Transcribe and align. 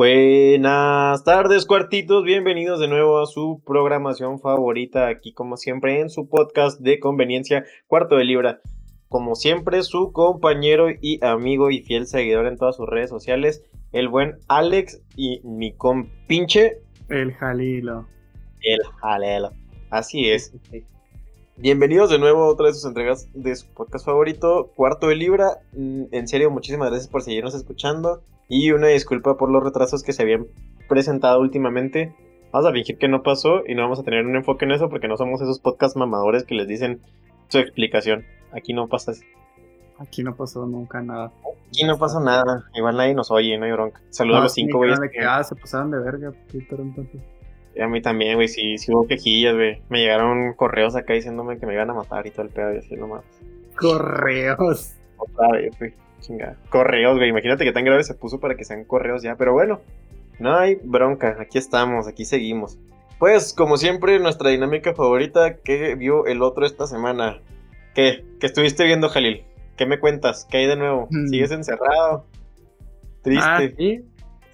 Buenas 0.00 1.24
tardes, 1.24 1.66
cuartitos. 1.66 2.24
Bienvenidos 2.24 2.80
de 2.80 2.88
nuevo 2.88 3.20
a 3.20 3.26
su 3.26 3.60
programación 3.66 4.40
favorita, 4.40 5.08
aquí 5.08 5.34
como 5.34 5.58
siempre 5.58 6.00
en 6.00 6.08
su 6.08 6.26
podcast 6.26 6.80
de 6.80 6.98
conveniencia, 6.98 7.66
Cuarto 7.86 8.16
de 8.16 8.24
Libra. 8.24 8.62
Como 9.10 9.34
siempre, 9.34 9.82
su 9.82 10.10
compañero 10.12 10.86
y 10.88 11.22
amigo 11.22 11.70
y 11.70 11.82
fiel 11.82 12.06
seguidor 12.06 12.46
en 12.46 12.56
todas 12.56 12.76
sus 12.76 12.88
redes 12.88 13.10
sociales, 13.10 13.62
el 13.92 14.08
buen 14.08 14.38
Alex 14.48 15.02
y 15.16 15.42
mi 15.44 15.74
compinche. 15.74 16.78
El 17.10 17.34
Jalilo. 17.34 18.06
El 18.62 18.80
Jalelo. 19.02 19.52
Así 19.90 20.30
es. 20.30 20.54
Bienvenidos 21.58 22.08
de 22.08 22.18
nuevo 22.18 22.44
a 22.44 22.48
otra 22.48 22.68
de 22.68 22.72
sus 22.72 22.86
entregas 22.86 23.28
de 23.34 23.54
su 23.54 23.66
podcast 23.74 24.06
favorito, 24.06 24.72
Cuarto 24.74 25.08
de 25.08 25.16
Libra. 25.16 25.58
Mm, 25.74 26.04
en 26.10 26.26
serio, 26.26 26.50
muchísimas 26.50 26.88
gracias 26.88 27.10
por 27.10 27.20
seguirnos 27.20 27.54
escuchando. 27.54 28.22
Y 28.50 28.72
una 28.72 28.88
disculpa 28.88 29.36
por 29.36 29.48
los 29.48 29.62
retrasos 29.62 30.02
que 30.02 30.12
se 30.12 30.22
habían 30.22 30.48
presentado 30.88 31.40
últimamente. 31.40 32.12
Vamos 32.52 32.68
a 32.68 32.72
fingir 32.72 32.98
que 32.98 33.06
no 33.06 33.22
pasó 33.22 33.62
y 33.64 33.76
no 33.76 33.82
vamos 33.82 34.00
a 34.00 34.02
tener 34.02 34.26
un 34.26 34.34
enfoque 34.34 34.64
en 34.64 34.72
eso 34.72 34.90
porque 34.90 35.06
no 35.06 35.16
somos 35.16 35.40
esos 35.40 35.60
podcast 35.60 35.96
mamadores 35.96 36.42
que 36.42 36.56
les 36.56 36.66
dicen 36.66 37.00
su 37.46 37.58
explicación. 37.58 38.26
Aquí 38.52 38.72
no 38.72 38.88
pasa 38.88 39.12
eso. 39.12 39.22
Aquí 40.00 40.24
no 40.24 40.34
pasó 40.34 40.66
nunca 40.66 41.00
nada. 41.00 41.30
Aquí 41.68 41.84
no 41.84 41.96
pasó 41.96 42.18
nada. 42.18 42.64
Igual 42.74 42.96
nadie 42.96 43.14
nos 43.14 43.30
oye, 43.30 43.56
no 43.56 43.66
hay 43.66 43.72
bronca. 43.72 44.00
Saludos 44.10 44.40
a 44.40 44.42
los 44.42 44.52
cinco 44.52 44.78
güeyes. 44.78 44.98
Ah, 45.24 45.44
se 45.44 45.54
pasaron 45.54 45.92
de 45.92 46.00
verga, 46.00 46.32
entonces. 46.52 47.20
A 47.80 47.86
mí 47.86 48.02
también, 48.02 48.34
güey, 48.34 48.48
sí, 48.48 48.78
sí 48.78 48.92
hubo 48.92 49.06
quejillas, 49.06 49.54
güey. 49.54 49.80
Me 49.88 50.00
llegaron 50.00 50.54
correos 50.54 50.96
acá 50.96 51.12
diciéndome 51.12 51.60
que 51.60 51.66
me 51.66 51.74
iban 51.74 51.88
a 51.90 51.94
matar 51.94 52.26
y 52.26 52.32
todo 52.32 52.42
el 52.42 52.48
pedo 52.48 52.74
y 52.74 52.78
así 52.78 52.96
nomás. 52.96 53.22
Correos. 53.76 54.96
Otra 55.18 55.52
vez, 55.52 55.78
güey. 55.78 55.94
Chinga. 56.20 56.56
Correos, 56.68 57.16
güey. 57.16 57.30
Imagínate 57.30 57.64
que 57.64 57.72
tan 57.72 57.84
grave 57.84 58.04
se 58.04 58.14
puso 58.14 58.40
para 58.40 58.54
que 58.54 58.64
sean 58.64 58.84
correos 58.84 59.22
ya. 59.22 59.36
Pero 59.36 59.52
bueno, 59.52 59.80
no 60.38 60.56
hay 60.56 60.76
bronca. 60.76 61.36
Aquí 61.40 61.58
estamos, 61.58 62.06
aquí 62.06 62.24
seguimos. 62.24 62.78
Pues, 63.18 63.52
como 63.52 63.76
siempre, 63.76 64.18
nuestra 64.18 64.50
dinámica 64.50 64.94
favorita 64.94 65.56
que 65.56 65.94
vio 65.94 66.26
el 66.26 66.42
otro 66.42 66.64
esta 66.64 66.86
semana. 66.86 67.40
¿Qué? 67.94 68.24
¿Qué 68.40 68.46
estuviste 68.46 68.84
viendo, 68.84 69.08
Jalil? 69.08 69.44
¿Qué 69.76 69.86
me 69.86 69.98
cuentas? 69.98 70.46
¿Qué 70.50 70.58
hay 70.58 70.66
de 70.66 70.76
nuevo? 70.76 71.08
Mm. 71.10 71.28
¿Sigues 71.28 71.50
encerrado? 71.50 72.26
¿Triste? 73.22 73.44
Ah, 73.46 73.60
sí. 73.76 74.04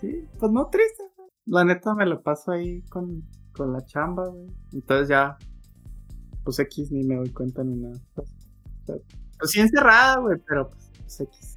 Sí, 0.01 0.25
pues 0.39 0.53
no 0.53 0.69
triste. 0.69 1.05
La 1.47 1.65
neta 1.65 1.95
me 1.95 2.07
lo 2.07 2.23
paso 2.23 2.53
ahí 2.53 2.83
con, 2.89 3.23
con 3.53 3.73
la 3.73 3.85
chamba, 3.85 4.27
güey. 4.29 4.47
Entonces 4.73 5.09
ya, 5.09 5.37
pues 6.45 6.59
X 6.59 6.91
ni 6.91 7.05
me 7.05 7.17
doy 7.17 7.31
cuenta 7.31 7.63
ni 7.63 7.77
nada. 7.77 7.99
Pues, 8.15 8.33
pues 8.85 9.51
sí 9.51 9.61
encerrada, 9.61 10.19
güey, 10.19 10.39
pero 10.47 10.71
pues, 10.71 10.91
pues 10.99 11.21
X. 11.21 11.56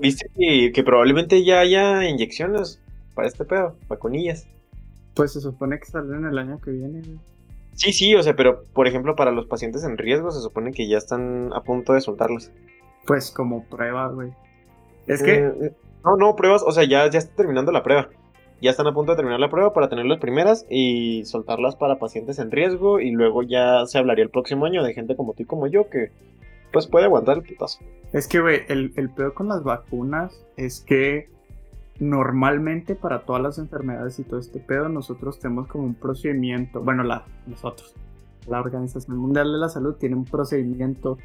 ¿Viste 0.00 0.30
que, 0.34 0.82
probablemente 0.84 1.44
ya 1.44 1.60
haya 1.60 2.08
inyecciones 2.08 2.80
para 3.14 3.28
este 3.28 3.44
pedo? 3.44 3.76
Vacunillas. 3.88 4.46
Pues 5.14 5.32
se 5.32 5.40
supone 5.40 5.78
que 5.78 5.86
salen 5.86 6.24
el 6.24 6.38
año 6.38 6.60
que 6.60 6.70
viene, 6.70 7.02
Sí, 7.74 7.92
sí, 7.92 8.14
o 8.14 8.22
sea, 8.22 8.36
pero 8.36 8.64
por 8.74 8.86
ejemplo, 8.86 9.16
para 9.16 9.30
los 9.30 9.46
pacientes 9.46 9.82
en 9.84 9.96
riesgo 9.96 10.30
se 10.30 10.40
supone 10.40 10.72
que 10.72 10.88
ya 10.88 10.98
están 10.98 11.50
a 11.54 11.62
punto 11.62 11.94
de 11.94 12.02
soltarlos. 12.02 12.50
Pues 13.06 13.30
como 13.30 13.64
prueba, 13.64 14.08
güey. 14.08 14.32
Es 15.06 15.22
que. 15.22 15.40
Mm, 15.42 15.70
no, 16.04 16.16
no, 16.16 16.36
pruebas, 16.36 16.62
o 16.66 16.72
sea, 16.72 16.84
ya, 16.84 17.08
ya 17.10 17.18
está 17.18 17.34
terminando 17.34 17.72
la 17.72 17.82
prueba. 17.82 18.08
Ya 18.60 18.70
están 18.70 18.86
a 18.86 18.94
punto 18.94 19.12
de 19.12 19.16
terminar 19.16 19.40
la 19.40 19.50
prueba 19.50 19.72
para 19.72 19.88
tener 19.88 20.04
las 20.04 20.20
primeras 20.20 20.66
y 20.70 21.24
soltarlas 21.24 21.74
para 21.74 21.98
pacientes 21.98 22.38
en 22.38 22.50
riesgo. 22.50 23.00
Y 23.00 23.10
luego 23.10 23.42
ya 23.42 23.86
se 23.86 23.98
hablaría 23.98 24.24
el 24.24 24.30
próximo 24.30 24.66
año 24.66 24.84
de 24.84 24.94
gente 24.94 25.16
como 25.16 25.32
tú 25.32 25.42
y 25.42 25.46
como 25.46 25.66
yo 25.66 25.88
que 25.88 26.12
pues 26.72 26.86
puede 26.86 27.06
aguantar 27.06 27.38
el 27.38 27.42
putazo. 27.42 27.80
Es 28.12 28.28
que, 28.28 28.40
güey, 28.40 28.62
el, 28.68 28.92
el 28.96 29.10
peor 29.10 29.34
con 29.34 29.48
las 29.48 29.62
vacunas 29.62 30.44
es 30.56 30.80
que 30.80 31.28
normalmente 32.00 32.94
para 32.94 33.20
todas 33.20 33.42
las 33.42 33.58
enfermedades 33.58 34.18
y 34.18 34.24
todo 34.24 34.40
este 34.40 34.58
pedo, 34.58 34.88
nosotros 34.88 35.38
tenemos 35.38 35.68
como 35.68 35.84
un 35.84 35.94
procedimiento, 35.94 36.82
bueno, 36.82 37.04
la, 37.04 37.24
nosotros, 37.46 37.94
la 38.48 38.60
Organización 38.60 39.16
Mundial 39.18 39.52
de 39.52 39.58
la 39.58 39.68
Salud 39.68 39.94
tiene 39.94 40.16
un 40.16 40.24
procedimiento 40.24 41.18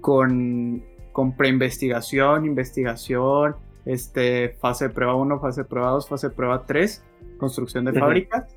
con, 0.00 0.82
con 1.12 1.36
preinvestigación, 1.36 2.44
investigación, 2.44 3.56
este, 3.86 4.50
fase 4.60 4.88
de 4.88 4.94
prueba 4.94 5.14
1, 5.14 5.40
fase 5.40 5.62
de 5.62 5.68
prueba 5.68 5.90
2, 5.90 6.08
fase 6.08 6.28
de 6.28 6.34
prueba 6.34 6.66
3, 6.66 7.02
construcción 7.38 7.86
de 7.86 7.92
fábricas, 7.94 8.56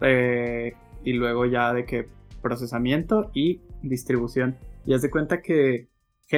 eh, 0.00 0.74
y 1.04 1.12
luego 1.12 1.46
ya 1.46 1.72
de 1.72 1.84
que 1.84 2.08
procesamiento 2.42 3.30
y 3.34 3.60
distribución. 3.82 4.56
Y 4.86 4.94
haz 4.94 5.02
de 5.02 5.10
cuenta 5.10 5.40
que, 5.42 5.88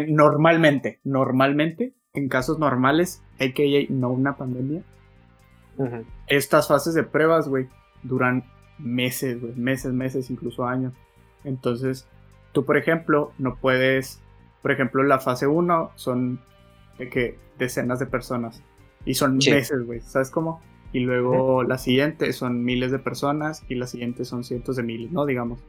normalmente, 0.09 1.01
normalmente, 1.05 1.95
en 2.12 2.29
casos 2.29 2.59
normales, 2.59 3.23
a.k.a. 3.41 3.93
no 3.93 4.11
una 4.11 4.37
pandemia, 4.37 4.83
estas 6.27 6.69
fases 6.69 6.95
de 6.95 7.03
pruebas, 7.03 7.49
güey, 7.49 7.69
duran 8.03 8.45
meses, 8.79 9.41
güey, 9.41 9.55
meses, 9.55 9.93
meses, 9.93 10.31
incluso 10.31 10.67
años. 10.67 10.95
Entonces, 11.45 12.09
tú, 12.53 12.65
por 12.65 12.77
ejemplo, 12.77 13.33
no 13.39 13.57
puedes, 13.57 14.23
por 14.63 14.73
ejemplo, 14.73 15.03
la 15.03 15.19
fase 15.19 15.47
1 15.47 15.91
son 15.95 16.41
de 16.99 17.09
que 17.09 17.39
decenas 17.59 17.99
de 17.99 18.07
personas 18.07 18.63
y 19.05 19.15
son 19.15 19.37
meses, 19.37 19.84
güey, 19.84 20.01
¿sabes 20.01 20.31
cómo? 20.31 20.61
Y 20.93 21.01
luego 21.01 21.63
la 21.63 21.78
siguiente 21.78 22.33
son 22.33 22.65
miles 22.65 22.91
de 22.91 22.99
personas 22.99 23.65
y 23.69 23.75
la 23.75 23.87
siguiente 23.87 24.25
son 24.25 24.45
cientos 24.45 24.77
de 24.77 24.83
miles, 24.83 25.13
¿no? 25.13 25.27
Digamos. 25.27 25.63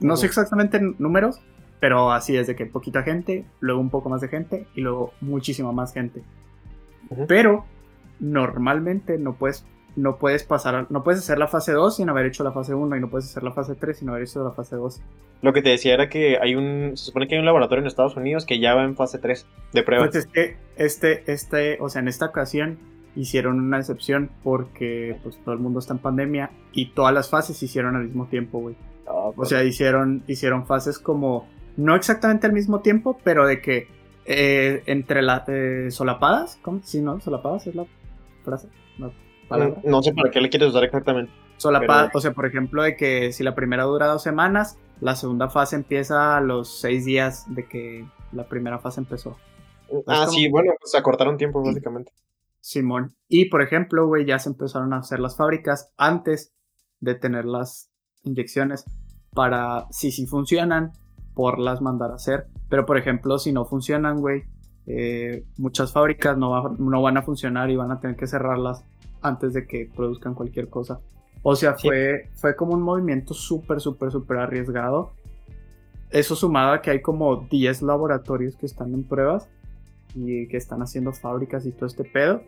No 0.00 0.16
sé 0.16 0.26
exactamente 0.26 0.78
números, 0.98 1.40
pero 1.80 2.12
así 2.12 2.36
es 2.36 2.46
de 2.46 2.56
que 2.56 2.66
poquita 2.66 3.02
gente, 3.02 3.44
luego 3.60 3.80
un 3.80 3.90
poco 3.90 4.08
más 4.08 4.20
de 4.20 4.28
gente 4.28 4.66
y 4.74 4.80
luego 4.80 5.12
muchísima 5.20 5.72
más 5.72 5.92
gente. 5.92 6.22
Pero 7.28 7.64
normalmente 8.18 9.18
no 9.18 9.34
puedes, 9.34 9.64
no 9.94 10.16
puedes 10.16 10.44
pasar, 10.44 10.86
no 10.90 11.04
puedes 11.04 11.20
hacer 11.20 11.38
la 11.38 11.46
fase 11.46 11.72
2 11.72 11.96
sin 11.96 12.08
haber 12.08 12.26
hecho 12.26 12.44
la 12.44 12.52
fase 12.52 12.74
1 12.74 12.96
y 12.96 13.00
no 13.00 13.08
puedes 13.08 13.26
hacer 13.26 13.42
la 13.42 13.52
fase 13.52 13.74
3 13.74 13.98
sin 13.98 14.08
haber 14.08 14.22
hecho 14.22 14.42
la 14.42 14.52
fase 14.52 14.76
2. 14.76 15.00
Lo 15.42 15.52
que 15.52 15.62
te 15.62 15.68
decía 15.68 15.94
era 15.94 16.08
que 16.08 16.38
hay 16.40 16.54
un, 16.54 16.96
se 16.96 17.06
supone 17.06 17.28
que 17.28 17.34
hay 17.34 17.40
un 17.40 17.46
laboratorio 17.46 17.82
en 17.82 17.86
Estados 17.86 18.16
Unidos 18.16 18.46
que 18.46 18.58
ya 18.58 18.74
va 18.74 18.84
en 18.84 18.96
fase 18.96 19.18
3 19.18 19.46
de 19.72 19.82
pruebas. 19.82 20.10
Pues 20.10 20.24
este, 20.24 20.56
este, 20.76 21.30
este, 21.30 21.78
o 21.80 21.88
sea, 21.88 22.00
en 22.00 22.08
esta 22.08 22.26
ocasión 22.26 22.78
hicieron 23.14 23.60
una 23.60 23.78
excepción 23.78 24.30
porque 24.42 25.18
pues 25.22 25.38
todo 25.44 25.54
el 25.54 25.60
mundo 25.60 25.78
está 25.78 25.94
en 25.94 25.98
pandemia 26.00 26.50
y 26.72 26.90
todas 26.90 27.14
las 27.14 27.30
fases 27.30 27.56
se 27.56 27.64
hicieron 27.66 27.96
al 27.96 28.04
mismo 28.04 28.26
tiempo, 28.26 28.60
güey. 28.60 28.76
Ah, 29.06 29.12
o 29.12 29.32
pues. 29.32 29.50
sea, 29.50 29.62
hicieron, 29.62 30.22
hicieron 30.26 30.66
fases 30.66 30.98
como 30.98 31.48
no 31.76 31.94
exactamente 31.94 32.46
al 32.46 32.52
mismo 32.52 32.80
tiempo, 32.80 33.18
pero 33.22 33.46
de 33.46 33.60
que 33.60 33.88
eh, 34.24 34.82
entre 34.86 35.22
las 35.22 35.48
eh, 35.48 35.90
solapadas, 35.90 36.58
¿cómo? 36.62 36.80
Sí, 36.82 37.00
¿no? 37.00 37.20
Solapadas 37.20 37.66
es 37.66 37.74
la 37.74 37.86
frase, 38.44 38.68
no, 38.98 39.12
No, 39.84 40.02
sé 40.02 40.12
para 40.12 40.30
qué 40.30 40.40
le 40.40 40.48
quieres 40.48 40.70
usar 40.70 40.84
exactamente. 40.84 41.32
Solapadas, 41.58 42.10
o 42.14 42.20
sea, 42.20 42.32
por 42.32 42.46
ejemplo, 42.46 42.82
de 42.82 42.96
que 42.96 43.32
si 43.32 43.42
la 43.42 43.54
primera 43.54 43.84
dura 43.84 44.06
dos 44.06 44.22
semanas, 44.22 44.78
la 45.00 45.16
segunda 45.16 45.48
fase 45.48 45.76
empieza 45.76 46.36
a 46.36 46.40
los 46.40 46.80
seis 46.80 47.04
días 47.04 47.44
de 47.54 47.66
que 47.66 48.06
la 48.32 48.48
primera 48.48 48.78
fase 48.78 49.00
empezó. 49.00 49.36
Ah, 50.06 50.26
sí, 50.28 50.48
bueno, 50.48 50.72
pues 50.80 50.94
acortaron 50.94 51.36
tiempo 51.36 51.62
básicamente. 51.62 52.12
Simón. 52.60 53.14
Y 53.28 53.48
por 53.48 53.62
ejemplo, 53.62 54.06
güey, 54.08 54.26
ya 54.26 54.38
se 54.38 54.48
empezaron 54.48 54.92
a 54.92 54.98
hacer 54.98 55.20
las 55.20 55.36
fábricas 55.36 55.92
antes 55.96 56.52
de 57.00 57.14
tener 57.14 57.44
las 57.44 57.90
inyecciones 58.24 58.84
para, 59.32 59.86
si 59.90 60.10
sí 60.10 60.26
funcionan, 60.26 60.92
por 61.36 61.58
las 61.58 61.82
mandar 61.82 62.10
a 62.10 62.14
hacer. 62.14 62.46
Pero 62.68 62.86
por 62.86 62.96
ejemplo, 62.96 63.38
si 63.38 63.52
no 63.52 63.66
funcionan, 63.66 64.20
güey, 64.20 64.44
eh, 64.86 65.44
muchas 65.58 65.92
fábricas 65.92 66.36
no, 66.36 66.70
no 66.70 67.02
van 67.02 67.18
a 67.18 67.22
funcionar 67.22 67.70
y 67.70 67.76
van 67.76 67.92
a 67.92 68.00
tener 68.00 68.16
que 68.16 68.26
cerrarlas 68.26 68.82
antes 69.20 69.52
de 69.52 69.66
que 69.66 69.88
produzcan 69.94 70.34
cualquier 70.34 70.68
cosa. 70.68 71.00
O 71.42 71.54
sea, 71.54 71.74
fue, 71.74 72.30
fue 72.34 72.56
como 72.56 72.72
un 72.72 72.82
movimiento 72.82 73.34
súper, 73.34 73.80
súper, 73.80 74.10
súper 74.10 74.38
arriesgado. 74.38 75.12
Eso 76.10 76.34
sumado 76.34 76.72
a 76.72 76.80
que 76.80 76.90
hay 76.90 77.02
como 77.02 77.46
10 77.50 77.82
laboratorios 77.82 78.56
que 78.56 78.66
están 78.66 78.94
en 78.94 79.04
pruebas 79.04 79.48
y 80.14 80.48
que 80.48 80.56
están 80.56 80.80
haciendo 80.80 81.12
fábricas 81.12 81.66
y 81.66 81.72
todo 81.72 81.86
este 81.86 82.04
pedo. 82.04 82.40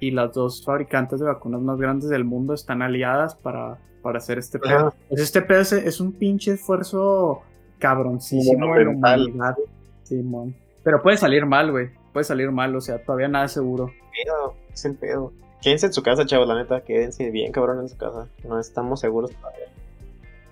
Y 0.00 0.10
las 0.10 0.34
dos 0.34 0.64
fabricantes 0.64 1.20
de 1.20 1.26
vacunas 1.26 1.60
más 1.62 1.78
grandes 1.78 2.08
del 2.08 2.24
mundo 2.24 2.54
están 2.54 2.82
aliadas 2.82 3.36
para, 3.36 3.78
para 4.02 4.18
hacer 4.18 4.38
este 4.38 4.58
pedo. 4.58 4.92
Pues 5.08 5.20
este 5.20 5.40
pedo 5.42 5.60
es, 5.60 6.00
un 6.00 6.12
pinche 6.12 6.52
esfuerzo 6.52 7.42
cabroncísimo 7.82 8.74
de 8.76 8.84
la 8.84 9.56
Simón. 10.04 10.54
Pero 10.84 11.02
puede 11.02 11.16
salir 11.16 11.44
mal, 11.46 11.72
güey. 11.72 11.90
Puede 12.12 12.24
salir 12.24 12.52
mal, 12.52 12.74
o 12.76 12.80
sea, 12.80 13.02
todavía 13.02 13.26
nada 13.26 13.46
es 13.46 13.52
seguro. 13.52 13.86
Pedo, 13.86 14.54
es 14.72 14.84
el 14.84 14.94
pedo. 14.94 15.32
Quédense 15.60 15.86
en 15.86 15.92
su 15.92 16.02
casa, 16.02 16.24
chavos, 16.24 16.46
la 16.46 16.54
neta. 16.54 16.82
Quédense 16.82 17.30
bien, 17.30 17.50
cabrón, 17.50 17.80
en 17.80 17.88
su 17.88 17.96
casa. 17.96 18.28
No 18.44 18.60
estamos 18.60 19.00
seguros 19.00 19.32
todavía. 19.32 19.66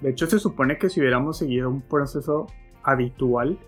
De 0.01 0.11
hecho, 0.11 0.27
se 0.27 0.41
supone 0.41 0.77
que 0.77 0.89
si 0.89 1.01
hubiéramos 1.01 1.39
seguido 1.39 1.69
un 1.69 1.83
proceso 1.83 2.49
habitual 2.83 3.59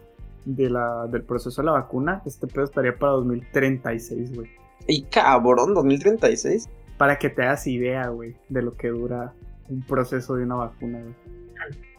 de 0.45 0.69
la, 0.69 1.07
del 1.07 1.23
proceso 1.23 1.63
de 1.63 1.67
la 1.67 1.73
vacuna, 1.73 2.23
este 2.27 2.49
pedo 2.49 2.65
estaría 2.65 2.97
para 2.97 3.13
2036, 3.13 4.35
güey. 4.35 4.51
¿Y 4.89 5.03
cabrón, 5.05 5.75
2036? 5.75 6.69
Para 6.99 7.17
que 7.19 7.29
te 7.29 7.43
hagas 7.43 7.67
idea, 7.69 8.09
güey, 8.09 8.35
de 8.49 8.63
lo 8.63 8.77
que 8.77 8.89
dura 8.89 9.35
un 9.69 9.83
proceso 9.83 10.35
de 10.35 10.45
una 10.45 10.57
vacuna, 10.57 11.01
güey. 11.01 11.42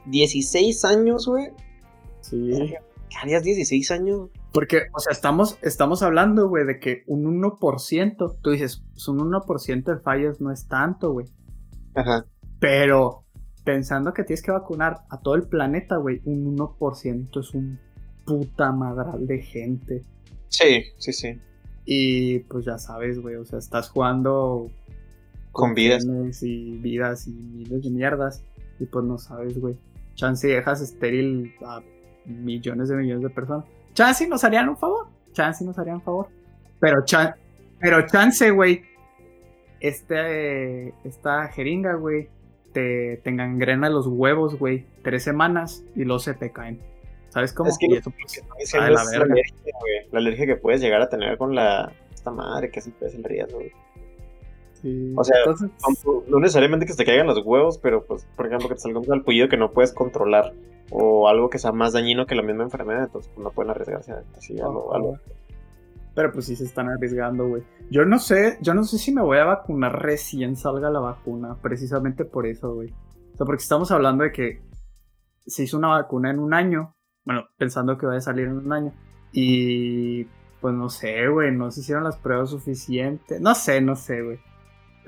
16 0.05 0.85
años, 0.85 1.27
güey. 1.27 1.50
Sí. 2.21 2.51
¿Qué 3.09 3.17
harías 3.21 3.44
16 3.44 3.91
años? 3.91 4.29
Porque, 4.53 4.83
o 4.94 5.00
sea, 5.00 5.11
estamos, 5.11 5.57
estamos 5.61 6.03
hablando, 6.03 6.47
güey, 6.47 6.65
de 6.65 6.79
que 6.79 7.03
un 7.07 7.25
1%, 7.41 8.38
tú 8.41 8.51
dices, 8.51 8.83
pues 8.91 9.07
un 9.07 9.19
1% 9.19 9.83
de 9.83 10.00
fallas 10.00 10.41
no 10.41 10.51
es 10.51 10.67
tanto, 10.67 11.11
güey. 11.11 11.27
Ajá. 11.95 12.25
Pero 12.59 13.23
pensando 13.63 14.13
que 14.13 14.23
tienes 14.23 14.41
que 14.44 14.51
vacunar 14.51 15.03
a 15.09 15.19
todo 15.19 15.35
el 15.35 15.44
planeta, 15.44 15.97
güey, 15.97 16.21
un 16.25 16.57
1% 16.57 17.39
es 17.39 17.53
un 17.53 17.79
puta 18.25 18.71
madral 18.71 19.25
de 19.27 19.41
gente. 19.41 20.03
Sí, 20.50 20.83
sí, 20.97 21.13
sí. 21.13 21.39
Y 21.85 22.39
pues 22.39 22.65
ya 22.65 22.77
sabes, 22.77 23.19
güey, 23.19 23.35
o 23.35 23.45
sea, 23.45 23.59
estás 23.59 23.89
jugando 23.89 24.69
Con 25.51 25.73
vidas. 25.73 26.05
genes 26.05 26.41
y 26.44 26.77
vidas 26.77 27.27
y 27.27 27.31
miles 27.31 27.83
de 27.83 27.89
mierdas. 27.89 28.44
Y 28.79 28.85
pues 28.85 29.05
no 29.05 29.17
sabes, 29.17 29.59
güey. 29.59 29.77
Chance 30.15 30.48
dejas 30.48 30.81
estéril 30.81 31.56
a 31.65 31.81
millones 32.25 32.89
de 32.89 32.95
millones 32.95 33.24
de 33.24 33.30
personas. 33.30 33.65
Chance 33.94 34.27
nos 34.27 34.44
harían 34.44 34.69
un 34.69 34.77
favor. 34.77 35.07
Chance 35.33 35.65
nos 35.65 35.77
harían 35.77 35.98
un 35.98 36.01
favor. 36.01 36.27
Pero, 36.80 37.04
chan 37.06 37.36
pero 37.80 38.06
chance, 38.07 38.50
güey. 38.51 38.83
Este, 39.80 40.94
esta 41.04 41.48
jeringa, 41.50 41.95
güey, 41.95 42.30
te, 42.71 43.18
te 43.24 43.30
engangrena 43.30 43.89
los 43.89 44.07
huevos, 44.07 44.57
güey. 44.57 44.86
Tres 45.04 45.24
semanas 45.24 45.83
y 45.95 46.06
luego 46.06 46.19
se 46.19 46.33
te 46.33 46.51
caen. 46.51 46.80
¿Sabes 47.30 47.51
cómo? 47.51 47.69
Es 47.69 47.77
que 47.77 47.88
Y 47.88 47.95
eso, 47.95 48.12
pues, 48.12 48.44
la 48.74 48.88
es 48.88 48.94
la 48.94 49.01
alergia. 49.01 49.44
La 50.12 50.19
alergia 50.19 50.45
que 50.45 50.56
puedes 50.56 50.81
llegar 50.81 51.01
a 51.01 51.10
tener 51.10 51.38
con 51.38 51.56
la 51.56 51.92
esta 52.13 52.31
madre 52.31 52.69
que 52.69 52.80
siempre 52.80 53.07
es 53.07 53.15
el 53.15 53.24
riesgo, 53.24 53.57
güey. 53.57 53.71
Sí. 54.83 55.13
O 55.18 55.24
sea, 55.24 55.38
Entonces, 55.39 55.71
No- 56.06 56.24
No 56.27 56.39
necesariamente 56.39 56.85
que 56.85 56.91
se 56.91 56.97
te 57.00 57.06
caigan 57.06 57.25
los 57.27 57.39
huevos, 57.44 57.77
pero 57.80 58.06
pues, 58.06 58.27
por 58.35 58.45
ejemplo, 58.45 58.68
que 58.69 58.75
te 58.75 58.81
salga 58.81 59.00
un 59.00 59.06
salpullido 59.06 59.47
que 59.50 59.57
no 59.57 59.71
puedes 59.71 59.91
controlar 59.94 60.53
o 60.91 61.27
algo 61.27 61.50
que 61.50 61.57
sea 61.57 61.71
más 61.71 61.94
dañino 61.94 62.25
que 62.27 62.35
la 62.35 62.41
misma 62.44 62.63
enfermedad, 62.63 63.06
entonces 63.06 63.31
pues, 63.33 63.44
no 63.44 63.51
pueden 63.51 63.71
arriesgarse 63.71 64.13
así 64.38 64.59
a 64.59 64.63
lo- 64.65 64.94
a 64.94 65.00
lo- 65.00 65.19
Pero 66.15 66.31
pues 66.31 66.45
sí 66.45 66.56
se 66.56 66.65
están 66.65 66.89
arriesgando, 66.89 67.47
güey. 67.47 67.63
Yo 67.89 68.06
no 68.06 68.19
sé, 68.19 68.57
yo 68.62 68.74
no 68.75 68.83
sé 68.83 69.00
si 69.00 69.12
me 69.12 69.21
voy 69.24 69.39
a 69.39 69.45
vacunar 69.45 70.00
recién 70.03 70.56
salga 70.56 70.91
la 70.91 71.00
vacuna, 71.00 71.56
precisamente 71.62 72.24
por 72.25 72.45
eso, 72.45 72.74
güey. 72.75 72.89
O 73.33 73.38
sea, 73.38 73.45
porque 73.47 73.63
estamos 73.63 73.89
hablando 73.91 74.24
de 74.24 74.31
que 74.31 74.62
se 75.47 75.63
hizo 75.63 75.77
una 75.77 75.88
vacuna 75.88 76.29
en 76.29 76.38
un 76.39 76.53
año, 76.53 76.95
bueno, 77.25 77.45
pensando 77.57 77.97
que 77.97 78.06
va 78.06 78.15
a 78.15 78.21
salir 78.21 78.45
en 78.47 78.57
un 78.57 78.71
año. 78.74 78.94
Y 79.31 80.25
pues 80.62 80.74
no 80.75 80.88
sé, 80.89 81.27
güey, 81.27 81.51
no 81.51 81.71
se 81.71 81.79
hicieron 81.81 82.03
las 82.03 82.18
pruebas 82.18 82.51
suficientes. 82.51 83.41
No 83.41 83.56
sé, 83.56 83.81
no 83.81 83.95
sé, 83.95 84.21
güey. 84.21 84.39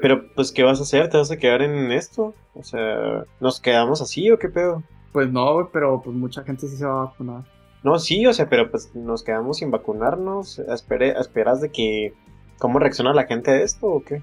Pero 0.02 0.28
pues, 0.34 0.52
¿qué 0.52 0.64
vas 0.64 0.80
a 0.80 0.84
hacer? 0.84 1.10
¿Te 1.10 1.18
vas 1.18 1.32
a 1.32 1.38
quedar 1.38 1.62
en 1.62 1.92
esto? 1.92 2.34
O 2.54 2.64
sea, 2.64 3.24
¿nos 3.40 3.60
quedamos 3.60 4.02
así 4.02 4.30
o 4.32 4.38
qué 4.40 4.50
pedo? 4.50 4.84
Pues 5.14 5.32
no, 5.32 5.54
güey, 5.54 5.68
pero 5.72 6.02
pues 6.02 6.16
mucha 6.16 6.44
gente 6.44 6.68
sí 6.68 6.76
se 6.78 6.86
va 6.86 7.02
a 7.02 7.06
vacunar. 7.06 7.44
No, 7.84 7.98
sí, 8.00 8.26
o 8.26 8.34
sea, 8.34 8.50
pero 8.50 8.70
pues 8.72 8.94
nos 8.96 9.24
quedamos 9.24 9.58
sin 9.58 9.72
vacunarnos. 9.72 10.60
Espere, 10.60 11.12
¿Esperas 11.20 11.62
de 11.62 11.70
que 11.72 12.14
cómo 12.58 12.80
reacciona 12.80 13.14
la 13.14 13.26
gente 13.26 13.52
a 13.52 13.62
esto 13.62 13.88
o 13.88 14.04
qué? 14.04 14.22